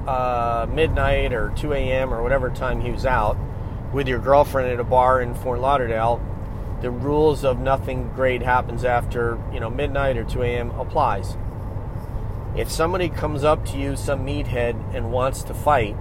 uh, 0.09 0.67
midnight 0.69 1.35
or 1.35 1.53
2 1.55 1.73
a.m. 1.75 2.13
or 2.13 2.21
whatever 2.21 2.51
time 2.51 2.81
he 2.81 2.91
was 2.91 3.07
out 3.07 3.37
with 3.93 4.09
your 4.09 4.19
girlfriend 4.19 4.73
at 4.73 4.81
a 4.81 4.85
bar 4.85 5.21
in 5.21 5.33
Fort 5.33 5.61
Lauderdale, 5.61 6.21
the 6.81 6.91
rules 6.91 7.45
of 7.45 7.61
nothing 7.61 8.11
great 8.17 8.43
happens 8.43 8.85
after 8.85 9.41
you 9.53 9.61
know 9.61 9.71
midnight 9.71 10.17
or 10.17 10.25
2 10.25 10.43
a.m. 10.43 10.71
applies 10.73 11.37
if 12.57 12.73
somebody 12.73 13.09
comes 13.09 13.45
up 13.45 13.65
to 13.67 13.79
you, 13.79 13.95
some 13.95 14.27
meathead, 14.27 14.97
and 14.97 15.13
wants 15.13 15.45
to 15.45 15.55
fight, 15.55 15.95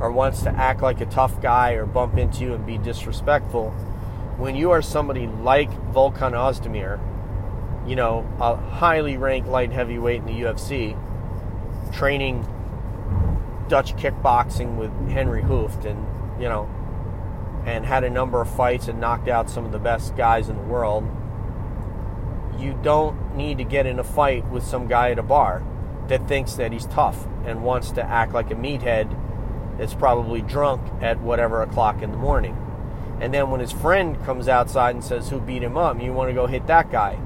or 0.00 0.10
wants 0.12 0.42
to 0.42 0.50
act 0.50 0.82
like 0.82 1.00
a 1.00 1.06
tough 1.06 1.40
guy 1.40 1.72
or 1.72 1.86
bump 1.86 2.16
into 2.16 2.44
you 2.44 2.54
and 2.54 2.66
be 2.66 2.78
disrespectful, 2.78 3.70
when 4.38 4.54
you 4.54 4.70
are 4.70 4.82
somebody 4.82 5.26
like 5.26 5.70
Volkan 5.92 6.32
Ozdemir, 6.32 7.00
you 7.88 7.96
know, 7.96 8.28
a 8.40 8.56
highly 8.56 9.16
ranked 9.16 9.48
light 9.48 9.72
heavyweight 9.72 10.20
in 10.20 10.26
the 10.26 10.40
UFC, 10.42 10.94
training 11.92 12.42
Dutch 13.68 13.94
kickboxing 13.96 14.76
with 14.76 14.92
Henry 15.10 15.42
Hooft, 15.42 15.84
and, 15.84 16.06
you 16.40 16.48
know, 16.48 16.68
and 17.64 17.84
had 17.84 18.04
a 18.04 18.10
number 18.10 18.40
of 18.40 18.48
fights 18.48 18.88
and 18.88 19.00
knocked 19.00 19.28
out 19.28 19.48
some 19.48 19.64
of 19.64 19.72
the 19.72 19.78
best 19.78 20.16
guys 20.16 20.48
in 20.48 20.56
the 20.56 20.62
world 20.62 21.04
you 22.58 22.78
don't 22.82 23.36
need 23.36 23.58
to 23.58 23.64
get 23.64 23.86
in 23.86 23.98
a 23.98 24.04
fight 24.04 24.46
with 24.50 24.64
some 24.64 24.86
guy 24.86 25.10
at 25.10 25.18
a 25.18 25.22
bar 25.22 25.62
that 26.08 26.26
thinks 26.28 26.54
that 26.54 26.72
he's 26.72 26.86
tough 26.86 27.26
and 27.44 27.62
wants 27.62 27.90
to 27.92 28.02
act 28.02 28.32
like 28.32 28.50
a 28.50 28.54
meathead 28.54 29.10
that's 29.78 29.94
probably 29.94 30.40
drunk 30.42 30.82
at 31.02 31.20
whatever 31.20 31.62
o'clock 31.62 32.02
in 32.02 32.10
the 32.10 32.16
morning. 32.16 32.56
And 33.20 33.32
then 33.32 33.50
when 33.50 33.60
his 33.60 33.72
friend 33.72 34.22
comes 34.24 34.48
outside 34.48 34.94
and 34.94 35.02
says, 35.02 35.30
Who 35.30 35.40
beat 35.40 35.62
him 35.62 35.76
up? 35.76 36.00
you 36.00 36.12
want 36.12 36.30
to 36.30 36.34
go 36.34 36.46
hit 36.46 36.66
that 36.66 36.90
guy. 36.90 37.18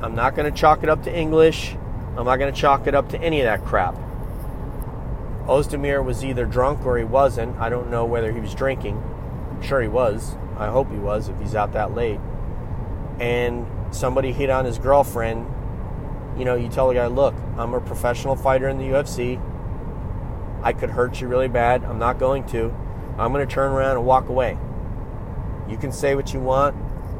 I'm 0.00 0.14
not 0.14 0.36
going 0.36 0.52
to 0.52 0.56
chalk 0.56 0.82
it 0.82 0.88
up 0.88 1.02
to 1.04 1.16
English. 1.16 1.74
I'm 2.16 2.24
not 2.24 2.36
going 2.36 2.52
to 2.52 2.60
chalk 2.60 2.86
it 2.86 2.94
up 2.94 3.08
to 3.10 3.20
any 3.20 3.40
of 3.40 3.44
that 3.44 3.64
crap. 3.64 3.96
Ozdemir 5.46 6.04
was 6.04 6.24
either 6.24 6.44
drunk 6.44 6.84
or 6.84 6.98
he 6.98 7.04
wasn't. 7.04 7.56
I 7.58 7.68
don't 7.68 7.90
know 7.90 8.04
whether 8.04 8.32
he 8.32 8.40
was 8.40 8.54
drinking. 8.54 9.02
I'm 9.50 9.62
sure 9.62 9.80
he 9.80 9.88
was. 9.88 10.36
I 10.56 10.68
hope 10.68 10.90
he 10.90 10.98
was 10.98 11.28
if 11.28 11.38
he's 11.40 11.54
out 11.54 11.72
that 11.72 11.94
late. 11.94 12.20
And 13.18 13.66
somebody 13.90 14.32
hit 14.32 14.50
on 14.50 14.64
his 14.64 14.78
girlfriend, 14.78 15.46
you 16.38 16.44
know, 16.44 16.54
you 16.54 16.68
tell 16.68 16.88
the 16.88 16.94
guy, 16.94 17.06
look, 17.06 17.34
I'm 17.56 17.74
a 17.74 17.80
professional 17.80 18.36
fighter 18.36 18.68
in 18.68 18.78
the 18.78 18.84
UFC. 18.84 19.40
I 20.62 20.72
could 20.72 20.90
hurt 20.90 21.20
you 21.20 21.28
really 21.28 21.48
bad. 21.48 21.84
I'm 21.84 21.98
not 21.98 22.18
going 22.18 22.46
to. 22.48 22.74
I'm 23.18 23.32
going 23.32 23.46
to 23.46 23.52
turn 23.52 23.72
around 23.72 23.96
and 23.96 24.06
walk 24.06 24.28
away. 24.28 24.58
You 25.68 25.76
can 25.76 25.92
say 25.92 26.14
what 26.14 26.32
you 26.32 26.40
want. 26.40 26.76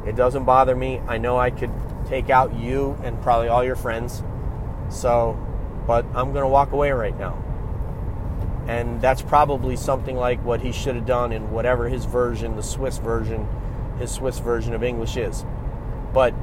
It 0.07 0.15
doesn't 0.15 0.45
bother 0.45 0.75
me. 0.75 1.01
I 1.07 1.17
know 1.17 1.37
I 1.37 1.51
could 1.51 1.71
take 2.07 2.29
out 2.29 2.55
you 2.55 2.97
and 3.03 3.21
probably 3.21 3.47
all 3.47 3.63
your 3.63 3.75
friends. 3.75 4.23
So, 4.89 5.37
but 5.85 6.05
I'm 6.07 6.31
going 6.31 6.43
to 6.43 6.47
walk 6.47 6.71
away 6.71 6.91
right 6.91 7.17
now. 7.17 7.43
And 8.67 9.01
that's 9.01 9.21
probably 9.21 9.75
something 9.75 10.15
like 10.15 10.43
what 10.43 10.61
he 10.61 10.71
should 10.71 10.95
have 10.95 11.05
done 11.05 11.31
in 11.31 11.51
whatever 11.51 11.89
his 11.89 12.05
version, 12.05 12.55
the 12.55 12.63
Swiss 12.63 12.97
version, 12.97 13.47
his 13.99 14.11
Swiss 14.11 14.39
version 14.39 14.73
of 14.73 14.83
English 14.83 15.17
is. 15.17 15.45
But 16.13 16.33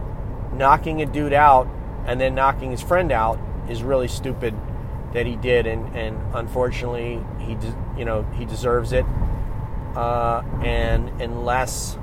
knocking 0.53 1.03
a 1.03 1.07
dude 1.07 1.33
out 1.33 1.69
and 2.05 2.21
then 2.21 2.35
knocking 2.35 2.71
his 2.71 2.83
friend 2.83 3.11
out 3.11 3.39
is 3.69 3.83
really 3.83 4.09
stupid 4.09 4.55
that 5.13 5.27
he 5.27 5.37
did, 5.37 5.67
and, 5.67 5.97
and 5.97 6.21
unfortunately, 6.35 7.21
he 7.39 7.55
de- 7.55 7.77
you 7.97 8.05
know 8.05 8.23
he 8.37 8.45
deserves 8.45 8.93
it. 8.93 9.05
Uh, 9.95 10.43
and 10.63 11.09
unless 11.23 11.97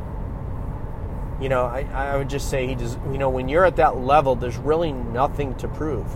you 1.40 1.50
know, 1.50 1.66
I, 1.66 1.82
I 1.94 2.18
would 2.18 2.30
just 2.30 2.50
say 2.50 2.68
he 2.68 2.76
does. 2.76 2.98
You 3.12 3.18
know, 3.18 3.30
when 3.30 3.50
you're 3.50 3.66
at 3.66 3.76
that 3.76 3.98
level, 3.98 4.36
there's 4.36 4.58
really 4.58 4.94
nothing 4.94 5.56
to 5.56 5.68
prove. 5.68 6.08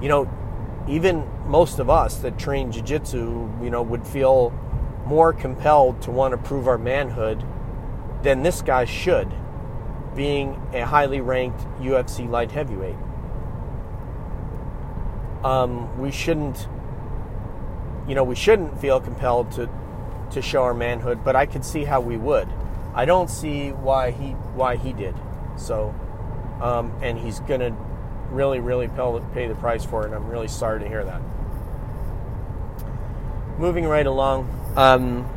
You 0.00 0.08
know, 0.08 0.30
even 0.88 1.28
most 1.46 1.78
of 1.78 1.90
us 1.90 2.16
that 2.18 2.38
train 2.38 2.72
jiu-jitsu, 2.72 3.50
you 3.62 3.70
know, 3.70 3.82
would 3.82 4.06
feel 4.06 4.50
more 5.04 5.32
compelled 5.32 6.00
to 6.02 6.10
want 6.10 6.32
to 6.32 6.38
prove 6.38 6.66
our 6.66 6.78
manhood 6.78 7.44
than 8.22 8.42
this 8.42 8.62
guy 8.62 8.84
should, 8.84 9.28
being 10.14 10.60
a 10.72 10.80
highly 10.80 11.20
ranked 11.20 11.60
UFC 11.80 12.28
light 12.28 12.50
heavyweight. 12.50 12.96
Um, 15.44 15.98
we 15.98 16.10
shouldn't, 16.10 16.68
you 18.06 18.14
know, 18.14 18.24
we 18.24 18.34
shouldn't 18.34 18.80
feel 18.80 19.00
compelled 19.00 19.52
to 19.52 19.68
to 20.32 20.40
show 20.40 20.62
our 20.62 20.74
manhood, 20.74 21.22
but 21.24 21.36
I 21.36 21.46
could 21.46 21.64
see 21.64 21.84
how 21.84 22.00
we 22.00 22.16
would. 22.16 22.48
I 22.94 23.04
don't 23.04 23.28
see 23.28 23.70
why 23.70 24.10
he 24.10 24.30
why 24.54 24.76
he 24.76 24.92
did. 24.92 25.14
So, 25.56 25.94
um, 26.60 26.92
and 27.02 27.18
he's 27.18 27.40
gonna 27.40 27.76
really, 28.30 28.60
really 28.60 28.88
pay 28.88 29.46
the 29.46 29.54
price 29.54 29.84
for 29.84 30.02
it. 30.02 30.06
And 30.06 30.14
I'm 30.14 30.28
really 30.28 30.48
sorry 30.48 30.80
to 30.80 30.88
hear 30.88 31.04
that. 31.04 31.20
Moving 33.58 33.84
right 33.84 34.06
along, 34.06 34.48
um, 34.76 35.28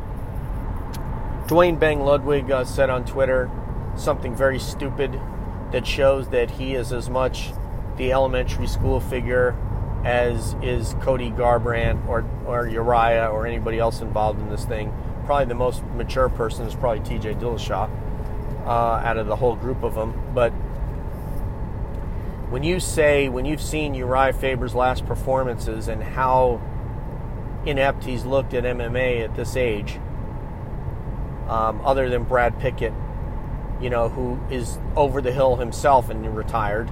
Duane 1.46 1.76
Bang 1.76 2.00
Ludwig 2.00 2.50
uh, 2.50 2.64
said 2.64 2.90
on 2.90 3.04
Twitter 3.04 3.50
something 3.96 4.34
very 4.34 4.58
stupid 4.58 5.20
that 5.72 5.86
shows 5.86 6.28
that 6.30 6.50
he 6.50 6.74
is 6.74 6.92
as 6.92 7.08
much 7.08 7.52
the 7.96 8.12
elementary 8.12 8.66
school 8.66 9.00
figure 9.00 9.56
as 10.04 10.54
is 10.62 10.94
Cody 11.00 11.30
Garbrandt 11.30 12.06
or, 12.08 12.24
or 12.46 12.68
Uriah 12.68 13.28
or 13.28 13.46
anybody 13.46 13.78
else 13.78 14.00
involved 14.00 14.40
in 14.40 14.48
this 14.48 14.64
thing. 14.64 14.92
Probably 15.24 15.46
the 15.46 15.54
most 15.54 15.82
mature 15.96 16.28
person 16.28 16.66
is 16.66 16.74
probably 16.74 17.00
TJ 17.00 17.40
Dillashaw 17.40 17.90
uh, 18.66 18.70
out 18.70 19.16
of 19.16 19.26
the 19.26 19.36
whole 19.36 19.56
group 19.56 19.82
of 19.82 19.94
them. 19.94 20.32
But 20.34 20.50
when 22.50 22.62
you 22.62 22.78
say, 22.78 23.28
when 23.28 23.44
you've 23.44 23.62
seen 23.62 23.94
Uriah 23.94 24.32
Faber's 24.32 24.74
last 24.74 25.06
performances 25.06 25.88
and 25.88 26.02
how 26.02 26.60
inept 27.64 28.04
he's 28.04 28.24
looked 28.24 28.54
at 28.54 28.62
MMA 28.62 29.24
at 29.24 29.34
this 29.34 29.56
age, 29.56 29.98
um, 31.48 31.80
other 31.84 32.08
than 32.08 32.24
Brad 32.24 32.58
Pickett, 32.60 32.92
you 33.80 33.90
know, 33.90 34.08
who 34.08 34.40
is 34.52 34.78
over 34.94 35.20
the 35.20 35.32
hill 35.32 35.56
himself 35.56 36.08
and 36.08 36.36
retired, 36.36 36.90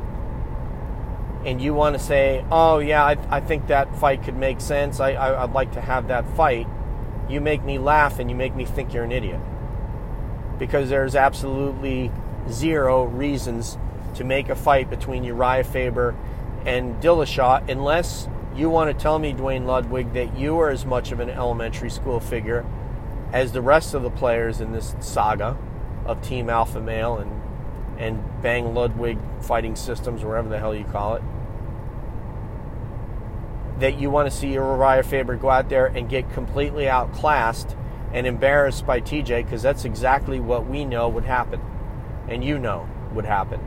and 1.45 1.61
you 1.61 1.75
want 1.75 1.97
to 1.97 2.03
say, 2.03 2.45
oh, 2.51 2.79
yeah, 2.79 3.05
I, 3.05 3.37
I 3.37 3.41
think 3.41 3.67
that 3.67 3.95
fight 3.97 4.23
could 4.23 4.37
make 4.37 4.61
sense, 4.61 5.01
I, 5.01 5.13
I, 5.13 5.45
I'd 5.45 5.53
like 5.53 5.73
to 5.73 5.81
have 5.81 6.09
that 6.09 6.27
fight, 6.37 6.67
you 7.29 7.41
make 7.41 7.65
me 7.65 7.79
laugh 7.79 8.19
and 8.19 8.31
you 8.31 8.37
make 8.37 8.55
me 8.55 8.65
think 8.65 8.95
you're 8.95 9.05
an 9.05 9.13
idiot. 9.13 9.41
Because 10.59 10.89
there's 10.89 11.15
absolutely 11.15 12.11
zero 12.51 13.05
reasons 13.05 13.79
to 14.15 14.25
make 14.25 14.49
a 14.49 14.55
fight 14.55 14.89
between 14.89 15.25
Uriah 15.25 15.65
Faber 15.65 16.15
and 16.65 17.01
Dillashaw 17.03 17.69
unless 17.69 18.29
you 18.55 18.71
want 18.71 18.97
to 18.97 19.03
tell 19.03 19.19
me, 19.19 19.33
Duane 19.33 19.67
Ludwig, 19.67 20.13
that 20.13 20.39
you 20.39 20.59
are 20.61 20.71
as 20.71 20.87
much 20.87 21.11
of 21.11 21.21
an 21.21 21.29
elementary 21.29 21.91
school 21.91 22.21
figure 22.21 22.65
as 23.33 23.53
the 23.53 23.61
rest 23.61 23.95
of 23.95 24.03
the 24.03 24.11
players 24.11 24.61
in 24.61 24.73
this 24.73 24.95
saga 25.01 25.57
of 26.07 26.23
Team 26.23 26.49
Alpha 26.49 26.81
Male 26.81 27.17
and 27.17 27.43
and 27.99 28.23
Bang 28.43 28.75
Ludwig 28.75 29.19
fighting 29.41 29.77
systems, 29.77 30.25
wherever 30.25 30.49
the 30.49 30.59
hell 30.59 30.75
you 30.75 30.85
call 30.85 31.15
it. 31.15 31.23
That 33.81 33.99
you 33.99 34.11
want 34.11 34.31
to 34.31 34.37
see 34.37 34.53
Uriah 34.53 35.03
Faber 35.03 35.37
go 35.37 35.51
out 35.51 35.69
there 35.69 35.87
and 35.87 36.09
get 36.09 36.33
completely 36.33 36.89
outclassed 36.89 37.77
and 38.13 38.27
embarrassed 38.27 38.87
by 38.87 39.01
TJ 39.01 39.45
because 39.45 39.63
that's 39.63 39.85
exactly 39.85 40.39
what 40.39 40.67
we 40.67 40.85
know 40.85 41.09
would 41.09 41.25
happen, 41.25 41.61
and 42.29 42.45
you 42.45 42.59
know 42.59 42.89
would 43.13 43.25
happen. 43.25 43.61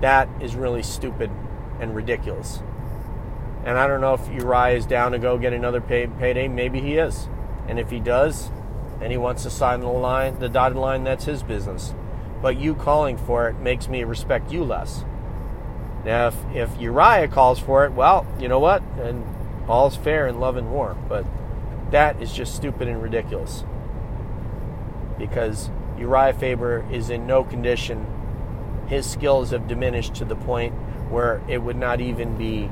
That 0.00 0.28
is 0.40 0.56
really 0.56 0.82
stupid 0.82 1.30
and 1.80 1.94
ridiculous. 1.94 2.62
And 3.64 3.78
I 3.78 3.86
don't 3.86 4.00
know 4.00 4.14
if 4.14 4.28
Uriah 4.28 4.76
is 4.76 4.86
down 4.86 5.12
to 5.12 5.18
go 5.18 5.38
get 5.38 5.52
another 5.52 5.80
pay, 5.80 6.06
payday. 6.06 6.48
Maybe 6.48 6.80
he 6.80 6.96
is. 6.96 7.28
And 7.66 7.78
if 7.78 7.90
he 7.90 8.00
does, 8.00 8.50
and 9.00 9.12
he 9.12 9.18
wants 9.18 9.42
to 9.42 9.50
sign 9.50 9.80
the 9.80 9.88
line, 9.88 10.38
the 10.38 10.48
dotted 10.48 10.78
line, 10.78 11.04
that's 11.04 11.24
his 11.24 11.42
business. 11.42 11.94
But 12.40 12.58
you 12.58 12.74
calling 12.74 13.16
for 13.16 13.48
it 13.48 13.58
makes 13.58 13.88
me 13.88 14.04
respect 14.04 14.52
you 14.52 14.64
less. 14.64 15.04
Now, 16.04 16.28
if, 16.28 16.36
if 16.54 16.80
Uriah 16.80 17.28
calls 17.28 17.58
for 17.58 17.84
it, 17.84 17.92
well, 17.92 18.26
you 18.38 18.48
know 18.48 18.60
what? 18.60 18.82
And 19.00 19.24
all's 19.68 19.96
fair 19.96 20.26
in 20.26 20.40
love 20.40 20.56
and 20.56 20.70
war. 20.70 20.96
But 21.08 21.26
that 21.90 22.22
is 22.22 22.32
just 22.32 22.54
stupid 22.54 22.88
and 22.88 23.02
ridiculous. 23.02 23.64
Because 25.18 25.70
Uriah 25.98 26.34
Faber 26.34 26.86
is 26.90 27.10
in 27.10 27.26
no 27.26 27.42
condition 27.44 28.06
his 28.88 29.08
skills 29.08 29.50
have 29.50 29.68
diminished 29.68 30.14
to 30.14 30.24
the 30.24 30.34
point 30.34 30.74
where 31.10 31.42
it 31.46 31.58
would 31.58 31.76
not 31.76 32.00
even 32.00 32.36
be 32.36 32.70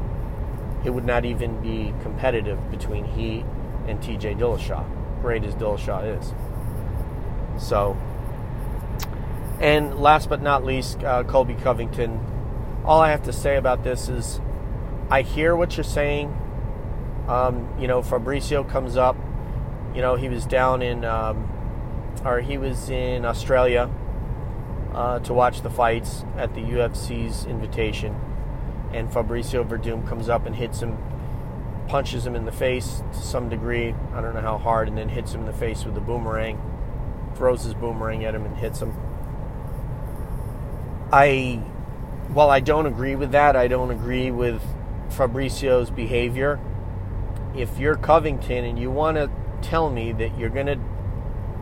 it 0.84 0.90
would 0.90 1.04
not 1.04 1.24
even 1.24 1.60
be 1.60 1.92
competitive 2.02 2.70
between 2.70 3.04
he 3.04 3.44
and 3.88 4.00
TJ 4.00 4.38
Dillashaw, 4.38 4.84
great 5.20 5.42
as 5.42 5.54
Dillashaw 5.54 6.20
is. 6.20 6.32
So, 7.60 7.96
and 9.60 9.98
last 9.98 10.28
but 10.28 10.42
not 10.42 10.64
least, 10.64 11.02
uh, 11.02 11.24
Colby 11.24 11.54
Covington. 11.54 12.20
All 12.86 13.00
I 13.00 13.10
have 13.10 13.24
to 13.24 13.32
say 13.32 13.56
about 13.56 13.82
this 13.82 14.08
is, 14.08 14.40
I 15.10 15.22
hear 15.22 15.56
what 15.56 15.76
you're 15.76 15.82
saying. 15.82 16.28
Um, 17.26 17.68
you 17.80 17.88
know, 17.88 18.00
Fabricio 18.00 18.68
comes 18.68 18.96
up. 18.96 19.16
You 19.92 20.02
know, 20.02 20.14
he 20.14 20.28
was 20.28 20.46
down 20.46 20.82
in, 20.82 21.04
um, 21.04 21.50
or 22.24 22.40
he 22.40 22.58
was 22.58 22.88
in 22.88 23.24
Australia 23.24 23.90
uh, 24.94 25.18
to 25.20 25.34
watch 25.34 25.62
the 25.62 25.70
fights 25.70 26.24
at 26.36 26.54
the 26.54 26.60
UFC's 26.60 27.44
invitation. 27.46 28.14
And 28.92 29.10
Fabricio 29.10 29.68
Werdum 29.68 30.06
comes 30.06 30.28
up 30.28 30.46
and 30.46 30.54
hits 30.54 30.80
him, 30.80 30.96
punches 31.88 32.24
him 32.24 32.36
in 32.36 32.44
the 32.44 32.52
face 32.52 33.02
to 33.12 33.18
some 33.18 33.48
degree. 33.48 33.96
I 34.14 34.20
don't 34.20 34.34
know 34.34 34.40
how 34.40 34.58
hard, 34.58 34.86
and 34.86 34.96
then 34.96 35.08
hits 35.08 35.34
him 35.34 35.40
in 35.40 35.46
the 35.46 35.52
face 35.52 35.84
with 35.84 35.96
a 35.96 36.00
boomerang, 36.00 36.62
throws 37.34 37.64
his 37.64 37.74
boomerang 37.74 38.24
at 38.24 38.32
him 38.32 38.44
and 38.44 38.56
hits 38.56 38.80
him. 38.80 38.94
I, 41.12 41.62
while 42.28 42.50
I 42.50 42.60
don't 42.60 42.86
agree 42.86 43.16
with 43.16 43.32
that, 43.32 43.56
I 43.56 43.68
don't 43.68 43.90
agree 43.90 44.30
with 44.30 44.62
Fabricio's 45.10 45.90
behavior. 45.90 46.60
If 47.56 47.78
you're 47.78 47.96
Covington 47.96 48.64
and 48.64 48.78
you 48.78 48.90
want 48.90 49.16
to 49.16 49.30
tell 49.62 49.90
me 49.90 50.12
that 50.12 50.38
you're 50.38 50.50
going 50.50 50.66
to 50.66 50.78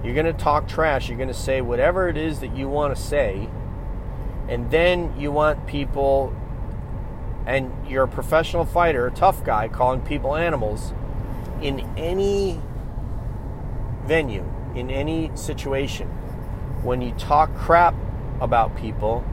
you're 0.04 0.14
going 0.14 0.26
to 0.26 0.34
talk 0.34 0.68
trash. 0.68 1.08
You're 1.08 1.16
going 1.16 1.28
to 1.28 1.34
say 1.34 1.62
whatever 1.62 2.08
it 2.08 2.18
is 2.18 2.40
that 2.40 2.54
you 2.54 2.68
want 2.68 2.94
to 2.94 3.00
say. 3.00 3.48
And 4.48 4.70
then 4.70 5.18
you 5.18 5.32
want 5.32 5.66
people, 5.66 6.36
and 7.46 7.72
you're 7.88 8.04
a 8.04 8.08
professional 8.08 8.66
fighter, 8.66 9.06
a 9.06 9.10
tough 9.10 9.42
guy, 9.42 9.68
calling 9.68 10.02
people 10.02 10.36
animals 10.36 10.92
in 11.62 11.80
any 11.96 12.60
venue, 14.04 14.44
in 14.74 14.90
any 14.90 15.30
situation. 15.34 16.08
When 16.82 17.00
you 17.00 17.12
talk 17.12 17.54
crap 17.56 17.94
about 18.42 18.76
people, 18.76 19.24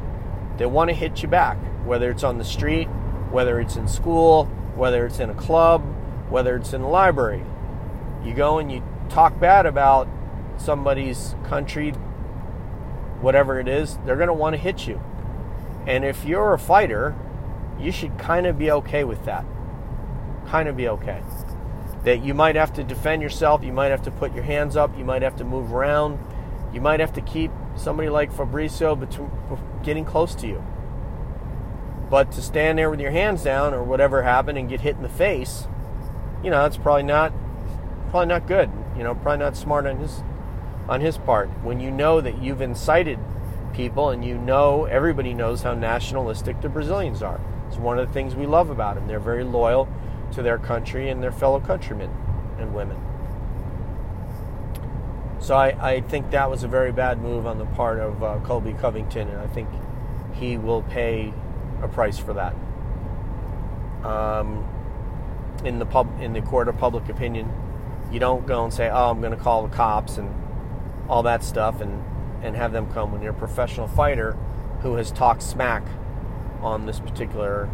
they 0.61 0.67
want 0.67 0.91
to 0.91 0.93
hit 0.93 1.23
you 1.23 1.27
back, 1.27 1.57
whether 1.87 2.11
it's 2.11 2.23
on 2.23 2.37
the 2.37 2.43
street, 2.43 2.85
whether 3.31 3.59
it's 3.59 3.77
in 3.77 3.87
school, 3.87 4.45
whether 4.75 5.07
it's 5.07 5.17
in 5.17 5.31
a 5.31 5.33
club, 5.33 5.81
whether 6.29 6.55
it's 6.55 6.71
in 6.71 6.81
a 6.81 6.87
library. 6.87 7.43
You 8.23 8.35
go 8.35 8.59
and 8.59 8.71
you 8.71 8.83
talk 9.09 9.39
bad 9.39 9.65
about 9.65 10.07
somebody's 10.57 11.33
country, 11.45 11.93
whatever 13.21 13.59
it 13.59 13.67
is, 13.67 13.97
they're 14.05 14.17
going 14.17 14.27
to 14.27 14.35
want 14.35 14.53
to 14.53 14.61
hit 14.61 14.85
you. 14.85 15.01
And 15.87 16.05
if 16.05 16.25
you're 16.25 16.53
a 16.53 16.59
fighter, 16.59 17.15
you 17.79 17.91
should 17.91 18.19
kind 18.19 18.45
of 18.45 18.59
be 18.59 18.69
okay 18.69 19.03
with 19.03 19.25
that. 19.25 19.43
Kind 20.45 20.69
of 20.69 20.77
be 20.77 20.87
okay. 20.89 21.23
That 22.03 22.23
you 22.23 22.35
might 22.35 22.55
have 22.55 22.71
to 22.73 22.83
defend 22.83 23.23
yourself, 23.23 23.63
you 23.63 23.73
might 23.73 23.89
have 23.89 24.03
to 24.03 24.11
put 24.11 24.35
your 24.35 24.43
hands 24.43 24.75
up, 24.75 24.95
you 24.95 25.05
might 25.05 25.23
have 25.23 25.37
to 25.37 25.43
move 25.43 25.73
around, 25.73 26.19
you 26.71 26.81
might 26.81 26.99
have 26.99 27.13
to 27.13 27.21
keep 27.21 27.49
somebody 27.75 28.09
like 28.09 28.31
Fabricio 28.31 28.99
between, 28.99 29.31
getting 29.83 30.05
close 30.05 30.35
to 30.35 30.47
you. 30.47 30.63
But 32.09 32.31
to 32.33 32.41
stand 32.41 32.77
there 32.77 32.89
with 32.89 32.99
your 32.99 33.11
hands 33.11 33.43
down 33.43 33.73
or 33.73 33.83
whatever 33.83 34.23
happened 34.23 34.57
and 34.57 34.67
get 34.69 34.81
hit 34.81 34.95
in 34.95 35.01
the 35.01 35.09
face, 35.09 35.67
you 36.43 36.49
know, 36.49 36.63
that's 36.63 36.77
probably 36.77 37.03
not 37.03 37.33
probably 38.09 38.27
not 38.27 38.47
good. 38.47 38.69
You 38.97 39.03
know, 39.03 39.15
probably 39.15 39.37
not 39.37 39.55
smart 39.55 39.85
on 39.85 39.97
his 39.97 40.23
on 40.89 41.01
his 41.01 41.17
part 41.17 41.49
when 41.63 41.79
you 41.79 41.89
know 41.89 42.19
that 42.19 42.41
you've 42.41 42.61
incited 42.61 43.17
people 43.73 44.09
and 44.09 44.25
you 44.25 44.37
know 44.37 44.85
everybody 44.85 45.33
knows 45.33 45.63
how 45.63 45.73
nationalistic 45.73 46.59
the 46.61 46.69
Brazilians 46.69 47.23
are. 47.23 47.39
It's 47.67 47.77
one 47.77 47.97
of 47.97 48.07
the 48.07 48.13
things 48.13 48.35
we 48.35 48.45
love 48.45 48.69
about 48.69 48.95
them. 48.95 49.07
They're 49.07 49.19
very 49.19 49.45
loyal 49.45 49.87
to 50.33 50.41
their 50.41 50.57
country 50.57 51.09
and 51.09 51.23
their 51.23 51.31
fellow 51.31 51.61
countrymen 51.61 52.11
and 52.59 52.73
women. 52.73 52.97
So 55.41 55.55
I, 55.55 55.93
I 55.93 56.01
think 56.01 56.31
that 56.31 56.49
was 56.49 56.63
a 56.63 56.67
very 56.67 56.91
bad 56.91 57.19
move 57.19 57.47
on 57.47 57.57
the 57.57 57.65
part 57.65 57.99
of 57.99 58.23
uh, 58.23 58.39
Colby 58.43 58.73
Covington, 58.73 59.27
and 59.27 59.39
I 59.39 59.47
think 59.47 59.67
he 60.33 60.57
will 60.57 60.83
pay 60.83 61.33
a 61.81 61.87
price 61.87 62.17
for 62.19 62.33
that. 62.33 62.55
Um, 64.05 64.67
in 65.65 65.79
the 65.79 65.85
pub, 65.85 66.09
in 66.21 66.33
the 66.33 66.41
court 66.41 66.67
of 66.67 66.77
public 66.77 67.09
opinion, 67.09 67.51
you 68.11 68.19
don't 68.19 68.45
go 68.45 68.63
and 68.63 68.73
say, 68.73 68.89
"Oh, 68.89 69.09
I'm 69.09 69.19
going 69.19 69.35
to 69.35 69.43
call 69.43 69.67
the 69.67 69.75
cops," 69.75 70.17
and 70.17 70.33
all 71.09 71.23
that 71.23 71.43
stuff 71.43 71.81
and, 71.81 72.03
and 72.41 72.55
have 72.55 72.71
them 72.71 72.91
come 72.93 73.11
when 73.11 73.21
you're 73.21 73.33
a 73.33 73.35
professional 73.35 73.87
fighter 73.87 74.37
who 74.81 74.95
has 74.95 75.11
talked 75.11 75.43
smack 75.43 75.83
on 76.61 76.85
this 76.85 76.99
particular 76.99 77.69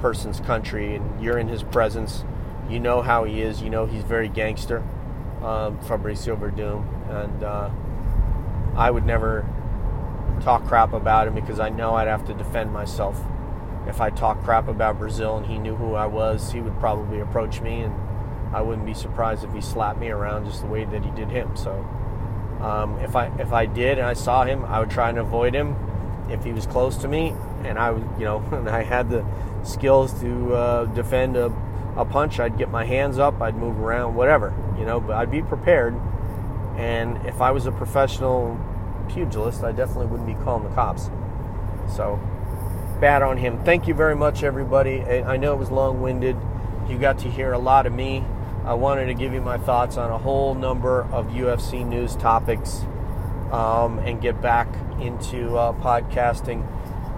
person's 0.00 0.40
country 0.40 0.96
and 0.96 1.22
you're 1.22 1.38
in 1.38 1.48
his 1.48 1.62
presence 1.62 2.24
you 2.68 2.80
know 2.80 3.02
how 3.02 3.24
he 3.24 3.42
is. 3.42 3.60
You 3.62 3.70
know 3.70 3.86
he's 3.86 4.02
very 4.02 4.28
gangster, 4.28 4.82
um, 5.42 5.78
Fabricio 5.80 6.36
Werdum, 6.38 6.84
and 7.10 7.42
uh, 7.42 7.70
I 8.76 8.90
would 8.90 9.04
never 9.04 9.46
talk 10.40 10.66
crap 10.66 10.92
about 10.92 11.28
him 11.28 11.34
because 11.34 11.60
I 11.60 11.68
know 11.68 11.94
I'd 11.94 12.08
have 12.08 12.26
to 12.26 12.34
defend 12.34 12.72
myself. 12.72 13.20
If 13.86 14.00
I 14.00 14.10
talk 14.10 14.42
crap 14.44 14.68
about 14.68 14.98
Brazil 14.98 15.36
and 15.36 15.46
he 15.46 15.58
knew 15.58 15.74
who 15.74 15.94
I 15.94 16.06
was, 16.06 16.52
he 16.52 16.60
would 16.60 16.78
probably 16.78 17.20
approach 17.20 17.60
me, 17.60 17.82
and 17.82 17.94
I 18.54 18.62
wouldn't 18.62 18.86
be 18.86 18.94
surprised 18.94 19.44
if 19.44 19.52
he 19.52 19.60
slapped 19.60 19.98
me 19.98 20.10
around 20.10 20.46
just 20.46 20.60
the 20.60 20.68
way 20.68 20.84
that 20.84 21.04
he 21.04 21.10
did 21.10 21.28
him. 21.28 21.56
So, 21.56 21.72
um, 22.60 22.98
if 23.00 23.16
I 23.16 23.26
if 23.38 23.52
I 23.52 23.66
did 23.66 23.98
and 23.98 24.06
I 24.06 24.14
saw 24.14 24.44
him, 24.44 24.64
I 24.64 24.78
would 24.78 24.90
try 24.90 25.08
and 25.08 25.18
avoid 25.18 25.54
him 25.54 25.76
if 26.30 26.44
he 26.44 26.52
was 26.52 26.66
close 26.66 26.96
to 26.98 27.08
me, 27.08 27.34
and 27.64 27.78
I 27.78 27.90
would, 27.90 28.08
you 28.18 28.24
know, 28.24 28.38
and 28.52 28.68
I 28.68 28.82
had 28.84 29.10
the 29.10 29.24
skills 29.64 30.18
to 30.20 30.54
uh, 30.54 30.84
defend 30.86 31.36
a, 31.36 31.46
a 31.96 32.04
punch. 32.04 32.40
I'd 32.40 32.58
get 32.58 32.70
my 32.70 32.84
hands 32.84 33.18
up, 33.18 33.40
I'd 33.40 33.56
move 33.56 33.78
around, 33.78 34.14
whatever, 34.14 34.54
you 34.78 34.84
know. 34.84 35.00
But 35.00 35.16
I'd 35.16 35.30
be 35.30 35.42
prepared. 35.42 35.94
And 36.76 37.24
if 37.26 37.40
I 37.40 37.50
was 37.50 37.66
a 37.66 37.72
professional 37.72 38.58
pugilist, 39.08 39.62
I 39.62 39.72
definitely 39.72 40.06
wouldn't 40.06 40.26
be 40.26 40.42
calling 40.44 40.64
the 40.68 40.74
cops. 40.74 41.10
So 41.94 42.18
bad 43.00 43.22
on 43.22 43.36
him. 43.36 43.62
Thank 43.64 43.88
you 43.88 43.94
very 43.94 44.16
much, 44.16 44.42
everybody. 44.42 45.02
I 45.02 45.36
know 45.36 45.52
it 45.52 45.58
was 45.58 45.70
long-winded. 45.70 46.36
You 46.88 46.98
got 46.98 47.18
to 47.20 47.30
hear 47.30 47.52
a 47.52 47.58
lot 47.58 47.86
of 47.86 47.92
me. 47.92 48.24
I 48.64 48.74
wanted 48.74 49.06
to 49.06 49.14
give 49.14 49.32
you 49.32 49.40
my 49.40 49.58
thoughts 49.58 49.96
on 49.96 50.10
a 50.10 50.18
whole 50.18 50.54
number 50.54 51.02
of 51.12 51.26
UFC 51.26 51.84
news 51.84 52.14
topics 52.14 52.84
um, 53.50 53.98
and 53.98 54.20
get 54.20 54.40
back 54.40 54.68
into 55.00 55.56
uh, 55.56 55.72
podcasting. 55.72 56.64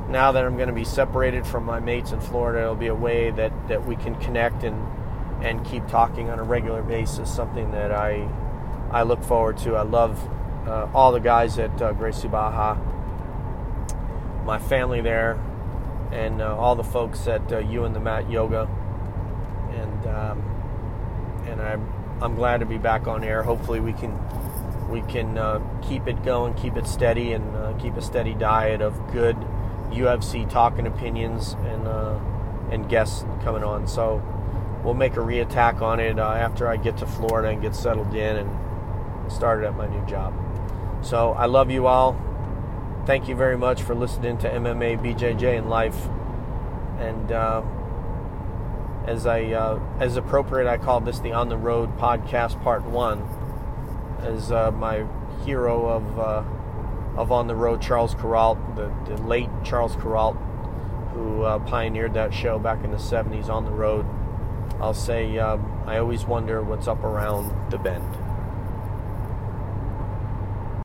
Now 0.08 0.32
that 0.32 0.44
I'm 0.44 0.56
going 0.56 0.68
to 0.68 0.74
be 0.74 0.84
separated 0.84 1.46
from 1.46 1.64
my 1.64 1.80
mates 1.80 2.12
in 2.12 2.20
Florida, 2.20 2.60
it'll 2.60 2.74
be 2.74 2.88
a 2.88 2.94
way 2.94 3.30
that, 3.30 3.68
that 3.68 3.86
we 3.86 3.96
can 3.96 4.14
connect 4.16 4.64
and 4.64 4.86
and 5.42 5.64
keep 5.64 5.86
talking 5.88 6.30
on 6.30 6.38
a 6.38 6.42
regular 6.42 6.82
basis. 6.82 7.32
Something 7.32 7.70
that 7.72 7.92
I 7.92 8.28
I 8.90 9.02
look 9.02 9.22
forward 9.22 9.58
to. 9.58 9.74
I 9.74 9.82
love 9.82 10.18
uh, 10.66 10.88
all 10.94 11.12
the 11.12 11.20
guys 11.20 11.58
at 11.58 11.82
uh, 11.82 11.92
Gracie 11.92 12.28
Barra, 12.28 12.76
my 14.44 14.58
family 14.58 15.00
there, 15.00 15.38
and 16.12 16.40
uh, 16.40 16.56
all 16.56 16.74
the 16.76 16.84
folks 16.84 17.26
at 17.26 17.52
uh, 17.52 17.58
You 17.58 17.84
and 17.84 17.94
the 17.94 18.00
Mat 18.00 18.30
Yoga, 18.30 18.68
and 19.72 20.06
um, 20.06 21.44
and 21.46 21.60
I'm 21.60 21.92
I'm 22.22 22.34
glad 22.34 22.60
to 22.60 22.66
be 22.66 22.78
back 22.78 23.06
on 23.06 23.24
air. 23.24 23.42
Hopefully 23.42 23.80
we 23.80 23.92
can 23.92 24.18
we 24.88 25.02
can 25.02 25.36
uh, 25.36 25.60
keep 25.82 26.06
it 26.06 26.22
going, 26.24 26.54
keep 26.54 26.76
it 26.76 26.86
steady, 26.86 27.32
and 27.32 27.54
uh, 27.56 27.72
keep 27.74 27.96
a 27.96 28.02
steady 28.02 28.34
diet 28.34 28.80
of 28.80 28.94
good 29.12 29.36
UFC 29.90 30.48
talking 30.48 30.86
opinions 30.86 31.54
and 31.64 31.86
uh, 31.86 32.18
and 32.70 32.88
guests 32.88 33.24
coming 33.42 33.62
on. 33.62 33.86
So 33.86 34.22
we'll 34.84 34.94
make 34.94 35.14
a 35.14 35.20
reattack 35.20 35.80
on 35.80 36.00
it 36.00 36.18
uh, 36.18 36.32
after 36.32 36.68
I 36.68 36.76
get 36.76 36.96
to 36.98 37.06
Florida 37.06 37.48
and 37.48 37.62
get 37.62 37.74
settled 37.74 38.14
in 38.14 38.36
and 38.36 39.32
started 39.32 39.66
at 39.66 39.76
my 39.76 39.86
new 39.86 40.04
job. 40.06 40.34
So 41.02 41.32
I 41.32 41.46
love 41.46 41.70
you 41.70 41.86
all. 41.86 42.20
Thank 43.06 43.28
you 43.28 43.36
very 43.36 43.56
much 43.56 43.82
for 43.82 43.94
listening 43.94 44.38
to 44.38 44.50
MMA 44.50 44.98
BJJ 44.98 45.58
and 45.58 45.68
life. 45.68 46.08
And 46.98 47.32
uh, 47.32 47.62
as 49.06 49.26
I 49.26 49.44
uh, 49.52 49.80
as 50.00 50.16
appropriate, 50.16 50.68
I 50.68 50.78
call 50.78 51.00
this 51.00 51.18
the 51.18 51.32
On 51.32 51.48
the 51.48 51.56
Road 51.56 51.98
podcast 51.98 52.62
part 52.62 52.84
one. 52.84 53.22
As 54.20 54.50
uh, 54.50 54.70
my 54.70 55.04
hero 55.44 55.86
of 55.86 56.18
uh, 56.18 56.42
of 57.16 57.30
On 57.30 57.46
the 57.46 57.54
Road, 57.54 57.80
Charles 57.80 58.14
Kuralt, 58.14 58.76
the, 58.76 58.92
the 59.08 59.22
late 59.22 59.48
Charles 59.62 59.96
Kuralt, 59.96 60.36
who 61.12 61.42
uh, 61.42 61.58
pioneered 61.60 62.14
that 62.14 62.34
show 62.34 62.58
back 62.58 62.84
in 62.84 62.90
the 62.90 62.96
'70s 62.96 63.48
on 63.48 63.64
the 63.64 63.70
road. 63.70 64.06
I'll 64.80 64.94
say 64.94 65.38
um, 65.38 65.82
I 65.86 65.98
always 65.98 66.24
wonder 66.24 66.62
what's 66.62 66.88
up 66.88 67.04
around 67.04 67.70
the 67.70 67.78
bend. 67.78 68.04